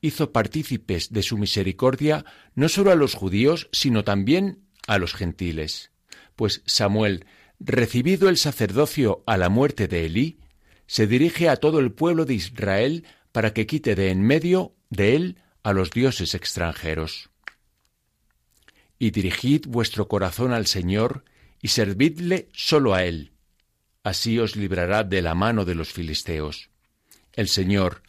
hizo 0.00 0.30
partícipes 0.32 1.12
de 1.12 1.22
su 1.22 1.36
misericordia 1.36 2.24
no 2.54 2.68
sólo 2.68 2.92
a 2.92 2.94
los 2.94 3.14
judíos, 3.14 3.68
sino 3.72 4.04
también 4.04 4.62
a 4.86 4.98
los 4.98 5.14
gentiles 5.14 5.90
pues 6.38 6.62
Samuel, 6.66 7.26
recibido 7.58 8.28
el 8.28 8.36
sacerdocio 8.36 9.24
a 9.26 9.36
la 9.36 9.48
muerte 9.48 9.88
de 9.88 10.06
Elí, 10.06 10.38
se 10.86 11.08
dirige 11.08 11.48
a 11.48 11.56
todo 11.56 11.80
el 11.80 11.90
pueblo 11.90 12.26
de 12.26 12.34
Israel 12.34 13.04
para 13.32 13.52
que 13.52 13.66
quite 13.66 13.96
de 13.96 14.12
en 14.12 14.22
medio 14.22 14.76
de 14.88 15.16
él 15.16 15.38
a 15.64 15.72
los 15.72 15.90
dioses 15.90 16.36
extranjeros. 16.36 17.30
Y 19.00 19.10
dirigid 19.10 19.66
vuestro 19.66 20.06
corazón 20.06 20.52
al 20.52 20.68
Señor 20.68 21.24
y 21.60 21.68
servidle 21.68 22.48
solo 22.52 22.94
a 22.94 23.04
Él. 23.04 23.32
Así 24.04 24.38
os 24.38 24.54
librará 24.54 25.02
de 25.02 25.20
la 25.22 25.34
mano 25.34 25.64
de 25.64 25.74
los 25.74 25.92
filisteos. 25.92 26.70
El 27.32 27.48
Señor, 27.48 28.02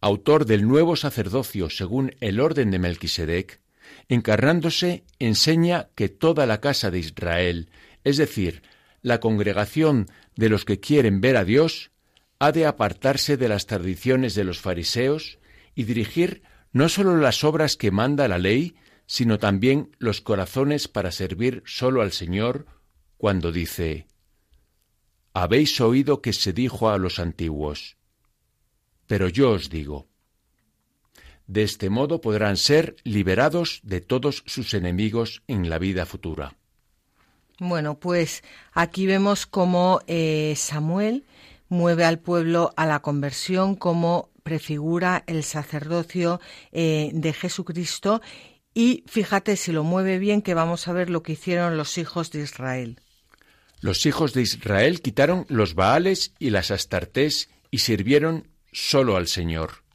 autor 0.00 0.44
del 0.44 0.66
nuevo 0.66 0.96
sacerdocio 0.96 1.70
según 1.70 2.16
el 2.18 2.40
orden 2.40 2.72
de 2.72 2.80
Melquisedec, 2.80 3.60
encarnándose, 4.08 5.04
enseña 5.18 5.88
que 5.94 6.08
toda 6.08 6.46
la 6.46 6.60
casa 6.60 6.90
de 6.90 6.98
Israel, 6.98 7.70
es 8.04 8.16
decir, 8.16 8.62
la 9.02 9.20
congregación 9.20 10.06
de 10.36 10.48
los 10.48 10.64
que 10.64 10.80
quieren 10.80 11.20
ver 11.20 11.36
a 11.36 11.44
Dios, 11.44 11.90
ha 12.38 12.52
de 12.52 12.66
apartarse 12.66 13.36
de 13.36 13.48
las 13.48 13.66
tradiciones 13.66 14.34
de 14.34 14.44
los 14.44 14.60
fariseos 14.60 15.38
y 15.74 15.84
dirigir 15.84 16.42
no 16.72 16.88
sólo 16.88 17.16
las 17.16 17.44
obras 17.44 17.76
que 17.76 17.90
manda 17.90 18.28
la 18.28 18.38
ley, 18.38 18.76
sino 19.06 19.38
también 19.38 19.96
los 19.98 20.20
corazones 20.20 20.88
para 20.88 21.10
servir 21.10 21.62
sólo 21.64 22.02
al 22.02 22.12
Señor, 22.12 22.66
cuando 23.16 23.52
dice, 23.52 24.06
Habéis 25.32 25.80
oído 25.80 26.22
que 26.22 26.32
se 26.32 26.52
dijo 26.52 26.90
a 26.90 26.98
los 26.98 27.18
antiguos, 27.18 27.96
pero 29.06 29.28
yo 29.28 29.52
os 29.52 29.70
digo, 29.70 30.08
de 31.46 31.62
este 31.62 31.90
modo 31.90 32.20
podrán 32.20 32.56
ser 32.56 32.96
liberados 33.04 33.80
de 33.82 34.00
todos 34.00 34.42
sus 34.46 34.74
enemigos 34.74 35.42
en 35.46 35.68
la 35.68 35.78
vida 35.78 36.06
futura. 36.06 36.56
Bueno, 37.58 37.98
pues 37.98 38.42
aquí 38.72 39.06
vemos 39.06 39.46
cómo 39.46 40.00
eh, 40.06 40.54
Samuel 40.56 41.24
mueve 41.68 42.04
al 42.04 42.18
pueblo 42.18 42.72
a 42.76 42.86
la 42.86 43.00
conversión, 43.00 43.74
como 43.76 44.30
prefigura 44.42 45.24
el 45.26 45.42
sacerdocio 45.42 46.40
eh, 46.70 47.10
de 47.12 47.32
Jesucristo 47.32 48.20
y 48.74 49.04
fíjate 49.06 49.56
si 49.56 49.72
lo 49.72 49.82
mueve 49.84 50.18
bien 50.18 50.42
que 50.42 50.54
vamos 50.54 50.86
a 50.86 50.92
ver 50.92 51.10
lo 51.10 51.22
que 51.22 51.32
hicieron 51.32 51.76
los 51.76 51.96
hijos 51.98 52.30
de 52.30 52.42
Israel. 52.42 53.00
Los 53.80 54.06
hijos 54.06 54.34
de 54.34 54.42
Israel 54.42 55.00
quitaron 55.00 55.46
los 55.48 55.74
Baales 55.74 56.34
y 56.38 56.50
las 56.50 56.70
Astartés 56.70 57.48
y 57.70 57.78
sirvieron 57.78 58.48
solo 58.72 59.16
al 59.16 59.28
Señor. 59.28 59.85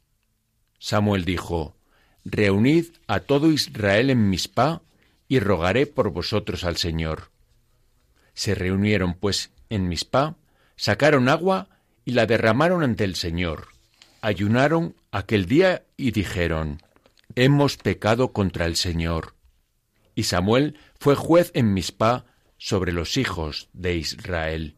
Samuel 0.82 1.24
dijo, 1.24 1.76
Reunid 2.24 2.86
a 3.06 3.20
todo 3.20 3.52
Israel 3.52 4.10
en 4.10 4.28
Mispa, 4.28 4.82
y 5.28 5.38
rogaré 5.38 5.86
por 5.86 6.10
vosotros 6.10 6.64
al 6.64 6.76
Señor. 6.76 7.30
Se 8.34 8.56
reunieron, 8.56 9.14
pues, 9.14 9.52
en 9.70 9.88
Mispa, 9.88 10.34
sacaron 10.74 11.28
agua 11.28 11.68
y 12.04 12.10
la 12.10 12.26
derramaron 12.26 12.82
ante 12.82 13.04
el 13.04 13.14
Señor. 13.14 13.68
Ayunaron 14.22 14.96
aquel 15.12 15.46
día 15.46 15.84
y 15.96 16.10
dijeron, 16.10 16.82
Hemos 17.36 17.76
pecado 17.76 18.32
contra 18.32 18.66
el 18.66 18.74
Señor. 18.74 19.34
Y 20.16 20.24
Samuel 20.24 20.76
fue 20.98 21.14
juez 21.14 21.52
en 21.54 21.74
Mispa 21.74 22.24
sobre 22.58 22.90
los 22.90 23.16
hijos 23.16 23.68
de 23.72 23.94
Israel. 23.94 24.74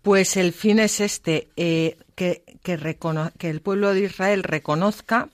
Pues 0.00 0.38
el 0.38 0.54
fin 0.54 0.78
es 0.78 0.98
este, 1.00 1.50
eh, 1.56 1.98
que, 2.14 2.42
que 2.62 3.50
el 3.50 3.60
pueblo 3.60 3.92
de 3.92 4.00
Israel 4.00 4.44
reconozca 4.44 5.28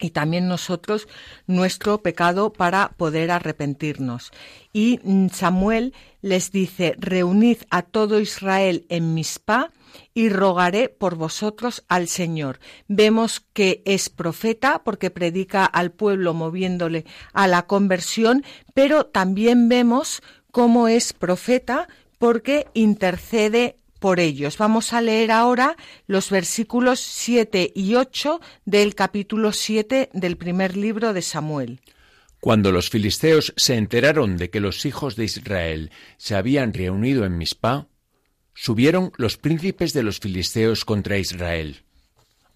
y 0.00 0.10
también 0.10 0.48
nosotros 0.48 1.08
nuestro 1.46 2.02
pecado 2.02 2.52
para 2.52 2.90
poder 2.96 3.30
arrepentirnos. 3.30 4.32
Y 4.72 5.00
mm, 5.02 5.28
Samuel 5.28 5.94
les 6.22 6.52
dice, 6.52 6.94
reunid 6.98 7.58
a 7.70 7.82
todo 7.82 8.20
Israel 8.20 8.86
en 8.88 9.14
Mispa 9.14 9.70
y 10.14 10.28
rogaré 10.28 10.88
por 10.88 11.16
vosotros 11.16 11.84
al 11.88 12.08
Señor. 12.08 12.60
Vemos 12.88 13.40
que 13.52 13.82
es 13.84 14.08
profeta 14.08 14.82
porque 14.84 15.10
predica 15.10 15.64
al 15.64 15.90
pueblo 15.90 16.34
moviéndole 16.34 17.04
a 17.32 17.46
la 17.46 17.66
conversión, 17.66 18.44
pero 18.74 19.06
también 19.06 19.68
vemos 19.68 20.22
cómo 20.50 20.88
es 20.88 21.12
profeta 21.12 21.88
porque 22.18 22.66
intercede 22.74 23.76
por 24.00 24.18
ellos. 24.18 24.58
Vamos 24.58 24.92
a 24.92 25.00
leer 25.00 25.30
ahora 25.30 25.76
los 26.08 26.30
versículos 26.30 26.98
7 26.98 27.72
y 27.74 27.94
8 27.94 28.40
del 28.64 28.96
capítulo 28.96 29.52
7 29.52 30.10
del 30.12 30.36
primer 30.36 30.76
libro 30.76 31.12
de 31.12 31.22
Samuel. 31.22 31.80
Cuando 32.40 32.72
los 32.72 32.90
filisteos 32.90 33.52
se 33.56 33.76
enteraron 33.76 34.38
de 34.38 34.50
que 34.50 34.60
los 34.60 34.86
hijos 34.86 35.14
de 35.14 35.24
Israel 35.24 35.92
se 36.16 36.34
habían 36.34 36.72
reunido 36.72 37.24
en 37.24 37.36
Mizpah, 37.36 37.86
subieron 38.54 39.12
los 39.16 39.36
príncipes 39.36 39.92
de 39.92 40.02
los 40.02 40.18
filisteos 40.18 40.84
contra 40.84 41.18
Israel. 41.18 41.84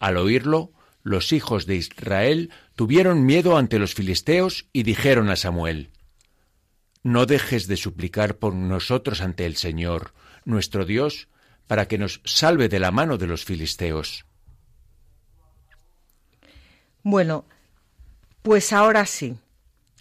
Al 0.00 0.16
oírlo, 0.16 0.72
los 1.02 1.32
hijos 1.32 1.66
de 1.66 1.76
Israel 1.76 2.50
tuvieron 2.74 3.26
miedo 3.26 3.58
ante 3.58 3.78
los 3.78 3.94
filisteos 3.94 4.66
y 4.72 4.82
dijeron 4.82 5.28
a 5.28 5.36
Samuel, 5.36 5.90
no 7.02 7.26
dejes 7.26 7.66
de 7.66 7.76
suplicar 7.76 8.38
por 8.38 8.54
nosotros 8.54 9.20
ante 9.20 9.44
el 9.44 9.56
Señor, 9.56 10.14
nuestro 10.46 10.86
Dios, 10.86 11.28
para 11.66 11.88
que 11.88 11.98
nos 11.98 12.20
salve 12.24 12.68
de 12.68 12.78
la 12.78 12.90
mano 12.90 13.18
de 13.18 13.26
los 13.26 13.44
filisteos. 13.44 14.24
Bueno, 17.02 17.44
pues 18.42 18.72
ahora 18.72 19.06
sí, 19.06 19.36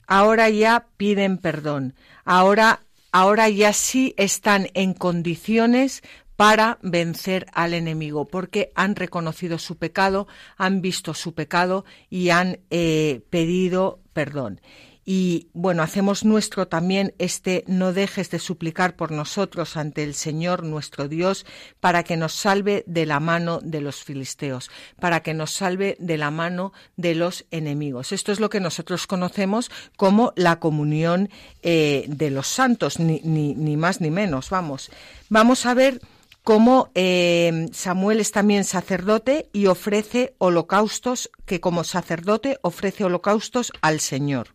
ahora 0.07 0.49
ya 0.49 0.87
piden 0.97 1.37
perdón, 1.37 1.95
ahora, 2.23 2.81
ahora 3.11 3.49
ya 3.49 3.73
sí 3.73 4.13
están 4.17 4.69
en 4.73 4.93
condiciones 4.93 6.01
para 6.35 6.79
vencer 6.81 7.45
al 7.53 7.73
enemigo, 7.73 8.25
porque 8.25 8.71
han 8.75 8.95
reconocido 8.95 9.59
su 9.59 9.77
pecado, 9.77 10.27
han 10.57 10.81
visto 10.81 11.13
su 11.13 11.33
pecado 11.33 11.85
y 12.09 12.29
han 12.29 12.59
eh, 12.69 13.21
pedido 13.29 13.99
perdón. 14.13 14.61
Y 15.05 15.49
bueno, 15.53 15.83
hacemos 15.83 16.23
nuestro 16.23 16.67
también 16.67 17.13
este 17.17 17.65
no 17.67 17.91
dejes 17.91 18.29
de 18.29 18.39
suplicar 18.39 18.95
por 18.95 19.11
nosotros 19.11 19.75
ante 19.75 20.03
el 20.03 20.13
Señor 20.13 20.63
nuestro 20.63 21.07
Dios 21.07 21.45
para 21.79 22.03
que 22.03 22.15
nos 22.15 22.33
salve 22.33 22.83
de 22.87 23.05
la 23.05 23.19
mano 23.19 23.59
de 23.61 23.81
los 23.81 24.03
filisteos, 24.03 24.71
para 24.99 25.21
que 25.21 25.33
nos 25.33 25.51
salve 25.51 25.97
de 25.99 26.17
la 26.17 26.31
mano 26.31 26.71
de 26.95 27.15
los 27.15 27.45
enemigos. 27.51 28.11
Esto 28.13 28.31
es 28.31 28.39
lo 28.39 28.49
que 28.49 28.61
nosotros 28.61 29.05
conocemos 29.05 29.69
como 29.97 30.31
la 30.35 30.59
comunión 30.59 31.29
eh, 31.61 32.05
de 32.07 32.29
los 32.29 32.47
santos, 32.47 32.99
ni, 32.99 33.77
más 33.77 33.99
ni 33.99 34.09
menos. 34.09 34.49
Vamos, 34.49 34.89
vamos 35.29 35.65
a 35.65 35.73
ver 35.73 35.99
como 36.43 36.91
eh, 36.93 37.67
Samuel 37.71 38.19
es 38.19 38.31
también 38.31 38.63
sacerdote 38.63 39.49
y 39.53 39.67
ofrece 39.67 40.35
holocaustos, 40.39 41.29
que 41.45 41.61
como 41.61 41.83
sacerdote 41.83 42.57
ofrece 42.61 43.05
holocaustos 43.05 43.71
al 43.81 43.99
Señor. 43.99 44.49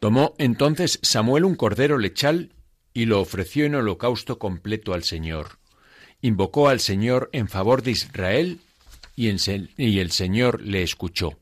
Tomó 0.00 0.34
entonces 0.38 0.98
Samuel 1.02 1.44
un 1.44 1.54
cordero 1.54 1.98
lechal 1.98 2.54
y 2.94 3.04
lo 3.04 3.20
ofreció 3.20 3.66
en 3.66 3.74
holocausto 3.74 4.38
completo 4.38 4.94
al 4.94 5.04
Señor. 5.04 5.58
Invocó 6.22 6.68
al 6.68 6.80
Señor 6.80 7.28
en 7.32 7.48
favor 7.48 7.82
de 7.82 7.90
Israel 7.92 8.60
y, 9.14 9.28
el 9.28 10.10
Señor 10.10 10.62
le 10.62 10.82
escuchó. 10.82 11.38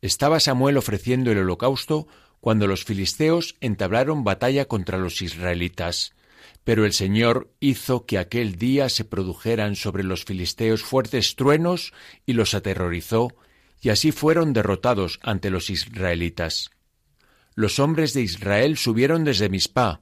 Estaba 0.00 0.38
Samuel 0.38 0.76
ofreciendo 0.76 1.32
el 1.32 1.38
holocausto 1.38 2.06
cuando 2.40 2.68
los 2.68 2.84
filisteos 2.84 3.56
entablaron 3.60 4.22
batalla 4.22 4.66
contra 4.66 4.96
los 4.96 5.20
israelitas. 5.20 6.14
Pero 6.62 6.84
el 6.84 6.92
Señor 6.92 7.52
hizo 7.58 8.06
que 8.06 8.18
aquel 8.18 8.56
día 8.56 8.88
se 8.88 9.04
produjeran 9.04 9.74
sobre 9.74 10.04
los 10.04 10.24
filisteos 10.24 10.84
fuertes 10.84 11.34
truenos 11.34 11.92
y 12.24 12.34
los 12.34 12.54
aterrorizó, 12.54 13.34
y 13.80 13.88
así 13.88 14.12
fueron 14.12 14.52
derrotados 14.52 15.18
ante 15.22 15.50
los 15.50 15.70
israelitas. 15.70 16.70
Los 17.54 17.78
hombres 17.78 18.12
de 18.14 18.22
Israel 18.22 18.76
subieron 18.76 19.24
desde 19.24 19.48
Mispa, 19.48 20.00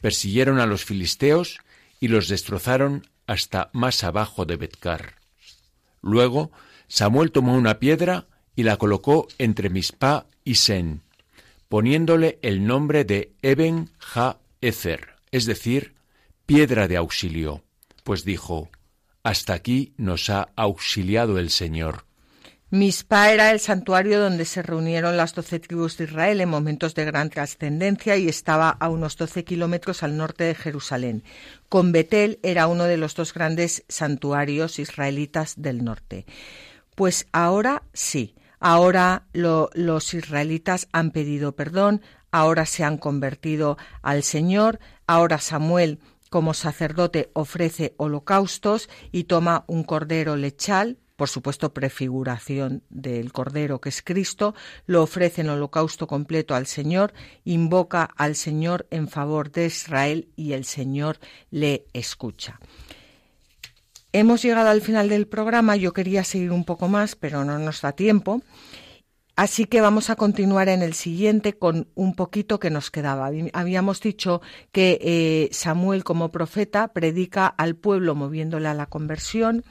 persiguieron 0.00 0.58
a 0.58 0.66
los 0.66 0.84
filisteos 0.84 1.58
y 2.00 2.08
los 2.08 2.28
destrozaron 2.28 3.06
hasta 3.26 3.70
más 3.72 4.04
abajo 4.04 4.44
de 4.44 4.56
Betcar. 4.56 5.16
Luego 6.02 6.50
Samuel 6.88 7.32
tomó 7.32 7.54
una 7.54 7.78
piedra 7.78 8.26
y 8.54 8.64
la 8.64 8.76
colocó 8.76 9.28
entre 9.38 9.70
Mispa 9.70 10.26
y 10.44 10.56
Sen, 10.56 11.02
poniéndole 11.68 12.38
el 12.42 12.66
nombre 12.66 13.04
de 13.04 13.32
Eben 13.40 13.90
Ha 14.14 14.38
Ezer 14.60 15.12
es 15.32 15.46
decir, 15.46 15.94
piedra 16.46 16.86
de 16.86 16.98
auxilio, 16.98 17.64
pues 18.04 18.24
dijo, 18.24 18.70
Hasta 19.24 19.54
aquí 19.54 19.94
nos 19.96 20.28
ha 20.28 20.50
auxiliado 20.54 21.38
el 21.38 21.50
Señor. 21.50 22.04
Mispa 22.72 23.30
era 23.30 23.50
el 23.50 23.60
santuario 23.60 24.18
donde 24.18 24.46
se 24.46 24.62
reunieron 24.62 25.18
las 25.18 25.34
doce 25.34 25.60
tribus 25.60 25.98
de 25.98 26.04
Israel 26.04 26.40
en 26.40 26.48
momentos 26.48 26.94
de 26.94 27.04
gran 27.04 27.28
trascendencia 27.28 28.16
y 28.16 28.30
estaba 28.30 28.70
a 28.70 28.88
unos 28.88 29.18
doce 29.18 29.44
kilómetros 29.44 30.02
al 30.02 30.16
norte 30.16 30.44
de 30.44 30.54
Jerusalén. 30.54 31.22
Con 31.68 31.92
Betel 31.92 32.38
era 32.42 32.68
uno 32.68 32.84
de 32.84 32.96
los 32.96 33.14
dos 33.14 33.34
grandes 33.34 33.84
santuarios 33.88 34.78
israelitas 34.78 35.52
del 35.58 35.84
norte. 35.84 36.24
Pues 36.94 37.26
ahora 37.30 37.82
sí, 37.92 38.36
ahora 38.58 39.26
los 39.34 40.14
israelitas 40.14 40.88
han 40.92 41.10
pedido 41.10 41.54
perdón, 41.54 42.00
ahora 42.30 42.64
se 42.64 42.84
han 42.84 42.96
convertido 42.96 43.76
al 44.00 44.22
Señor, 44.22 44.80
ahora 45.06 45.36
Samuel 45.40 46.00
como 46.30 46.54
sacerdote 46.54 47.30
ofrece 47.34 47.92
holocaustos 47.98 48.88
y 49.10 49.24
toma 49.24 49.64
un 49.66 49.84
cordero 49.84 50.36
lechal, 50.36 50.96
por 51.16 51.28
supuesto 51.28 51.72
prefiguración 51.72 52.82
del 52.90 53.32
cordero 53.32 53.80
que 53.80 53.88
es 53.88 54.02
Cristo, 54.02 54.54
lo 54.86 55.02
ofrece 55.02 55.42
en 55.42 55.50
holocausto 55.50 56.06
completo 56.06 56.54
al 56.54 56.66
Señor, 56.66 57.12
invoca 57.44 58.08
al 58.16 58.36
Señor 58.36 58.86
en 58.90 59.08
favor 59.08 59.50
de 59.50 59.66
Israel 59.66 60.28
y 60.36 60.52
el 60.52 60.64
Señor 60.64 61.18
le 61.50 61.86
escucha. 61.92 62.58
Hemos 64.14 64.42
llegado 64.42 64.68
al 64.68 64.82
final 64.82 65.08
del 65.08 65.26
programa, 65.26 65.76
yo 65.76 65.94
quería 65.94 66.22
seguir 66.22 66.52
un 66.52 66.64
poco 66.64 66.86
más, 66.86 67.16
pero 67.16 67.44
no 67.44 67.58
nos 67.58 67.80
da 67.80 67.92
tiempo. 67.92 68.42
Así 69.42 69.64
que 69.64 69.80
vamos 69.80 70.08
a 70.08 70.14
continuar 70.14 70.68
en 70.68 70.82
el 70.82 70.94
siguiente 70.94 71.54
con 71.54 71.88
un 71.96 72.14
poquito 72.14 72.60
que 72.60 72.70
nos 72.70 72.92
quedaba. 72.92 73.28
Habíamos 73.52 74.00
dicho 74.00 74.40
que 74.70 75.00
eh, 75.02 75.48
Samuel 75.50 76.04
como 76.04 76.30
profeta 76.30 76.92
predica 76.92 77.48
al 77.48 77.74
pueblo 77.74 78.14
moviéndole 78.14 78.68
a 78.68 78.74
la 78.74 78.86
conversión. 78.86 79.64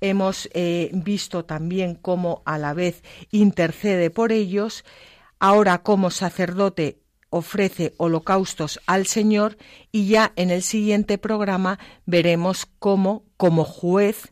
Hemos 0.00 0.48
eh, 0.54 0.90
visto 0.92 1.44
también 1.44 1.96
cómo 1.96 2.44
a 2.46 2.56
la 2.56 2.72
vez 2.72 3.02
intercede 3.32 4.10
por 4.10 4.30
ellos. 4.30 4.84
Ahora 5.40 5.82
como 5.82 6.12
sacerdote 6.12 7.00
ofrece 7.28 7.94
holocaustos 7.96 8.78
al 8.86 9.08
Señor 9.08 9.56
y 9.90 10.06
ya 10.06 10.34
en 10.36 10.52
el 10.52 10.62
siguiente 10.62 11.18
programa 11.18 11.80
veremos 12.04 12.68
cómo 12.78 13.24
como 13.36 13.64
juez 13.64 14.30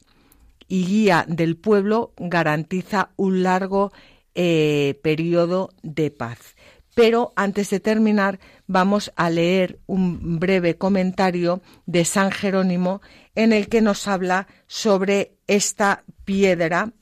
y 0.69 0.87
guía 0.87 1.25
del 1.27 1.57
pueblo 1.57 2.13
garantiza 2.17 3.11
un 3.17 3.43
largo 3.43 3.93
eh, 4.35 4.99
periodo 5.03 5.71
de 5.83 6.11
paz. 6.11 6.55
Pero 6.95 7.33
antes 7.35 7.71
de 7.71 7.81
terminar, 7.81 8.39
vamos 8.67 9.13
a 9.17 9.29
leer 9.29 9.81
un 9.87 10.39
breve 10.39 10.77
comentario 10.77 11.61
de 11.87 12.05
San 12.05 12.31
Jerónimo 12.31 13.03
en 13.35 13.53
el 13.53 13.69
que 13.69 13.81
nos 13.81 14.07
habla 14.07 14.47
sobre 14.69 15.33
esta 15.47 16.05
piedra 16.25 16.93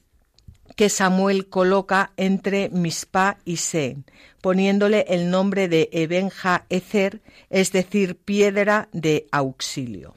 que 0.77 0.89
Samuel 0.89 1.51
coloca 1.51 2.13
entre 2.17 2.71
Mispa 2.71 3.37
y 3.45 3.59
Sen, 3.59 4.07
poniéndole 4.41 5.05
el 5.09 5.31
nombre 5.31 5.69
de 5.69 5.91
Ebenja 5.93 6.65
Ezer, 6.71 7.21
es 7.51 7.73
decir, 7.73 8.17
piedra 8.17 8.89
de 8.93 9.27
auxilio. 9.31 10.17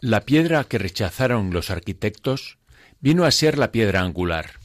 La 0.00 0.22
piedra 0.22 0.64
que 0.64 0.78
rechazaron 0.78 1.52
los 1.52 1.70
arquitectos 1.70 2.58
vino 3.00 3.24
a 3.24 3.30
ser 3.30 3.58
la 3.58 3.70
piedra 3.70 4.00
angular 4.00 4.61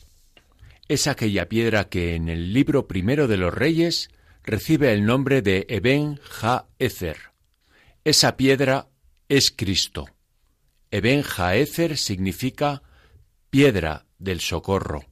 es 0.87 1.07
aquella 1.07 1.49
piedra 1.49 1.89
que 1.89 2.15
en 2.15 2.29
el 2.29 2.53
libro 2.53 2.87
primero 2.87 3.27
de 3.27 3.37
los 3.37 3.53
reyes 3.53 4.09
recibe 4.43 4.93
el 4.93 5.05
nombre 5.05 5.41
de 5.41 5.65
Eben 5.69 6.19
Ha-Ezer. 6.41 7.17
Esa 8.03 8.37
piedra 8.37 8.87
es 9.27 9.51
Cristo. 9.51 10.07
Eben 10.89 11.23
Ha-Ezer 11.23 11.97
significa 11.97 12.81
piedra 13.49 14.05
del 14.17 14.39
socorro. 14.39 15.03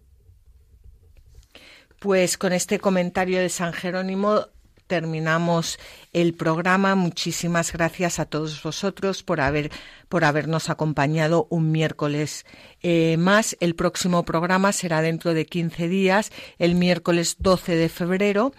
Pues 2.00 2.38
con 2.38 2.54
este 2.54 2.80
comentario 2.80 3.40
de 3.40 3.50
San 3.50 3.74
Jerónimo 3.74 4.48
terminamos 4.88 5.80
el 6.14 6.34
programa. 6.34 6.96
Muchísimas 6.96 7.72
gracias 7.72 8.20
a 8.20 8.26
todos 8.26 8.62
vosotros 8.62 9.24
por 9.24 9.42
haber 9.42 9.72
por 10.10 10.24
habernos 10.24 10.70
acompañado 10.70 11.48
un 11.50 11.72
miércoles 11.72 12.46
eh, 12.82 13.18
más. 13.18 13.58
El 13.60 13.76
próximo 13.76 14.24
programa 14.24 14.72
será 14.72 15.02
dentro 15.02 15.34
de 15.34 15.46
15 15.46 15.88
días, 15.88 16.32
el 16.60 16.76
miércoles 16.76 17.38
12 17.40 17.76
de 17.76 17.90
febrero. 17.90 18.54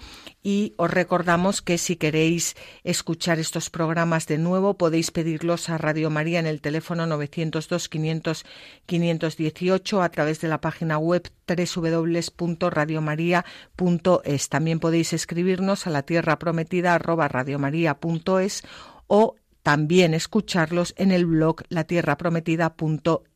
Y 0.47 0.75
os 0.77 0.89
recordamos 0.89 1.61
que 1.61 1.77
si 1.77 1.97
queréis 1.97 2.55
escuchar 2.85 3.41
estos 3.41 3.69
programas 3.69 4.29
de 4.29 4.39
nuevo, 4.39 4.75
podéis 4.75 5.11
pedirlos 5.11 5.69
a 5.69 5.77
Radio 5.77 6.09
María 6.09 6.39
en 6.39 6.47
el 6.47 6.61
teléfono 6.61 7.05
902 7.05 7.89
500 7.89 8.47
518 8.87 10.03
a 10.03 10.09
través 10.09 10.41
de 10.41 10.47
la 10.47 10.61
página 10.61 10.99
web 10.99 11.29
www.radiomaria.es. 11.49 14.49
También 14.49 14.79
podéis 14.79 15.13
escribirnos 15.15 15.89
a 15.89 15.91
la 15.91 16.05
tierra 16.05 16.39
prometida 16.39 16.97
radiomaria.es 16.97 18.63
o 19.09 19.35
también 19.65 20.15
escucharlos 20.15 20.95
en 20.97 21.11
el 21.11 21.27
blog 21.27 21.63
latierraprometida.es. 21.71 23.36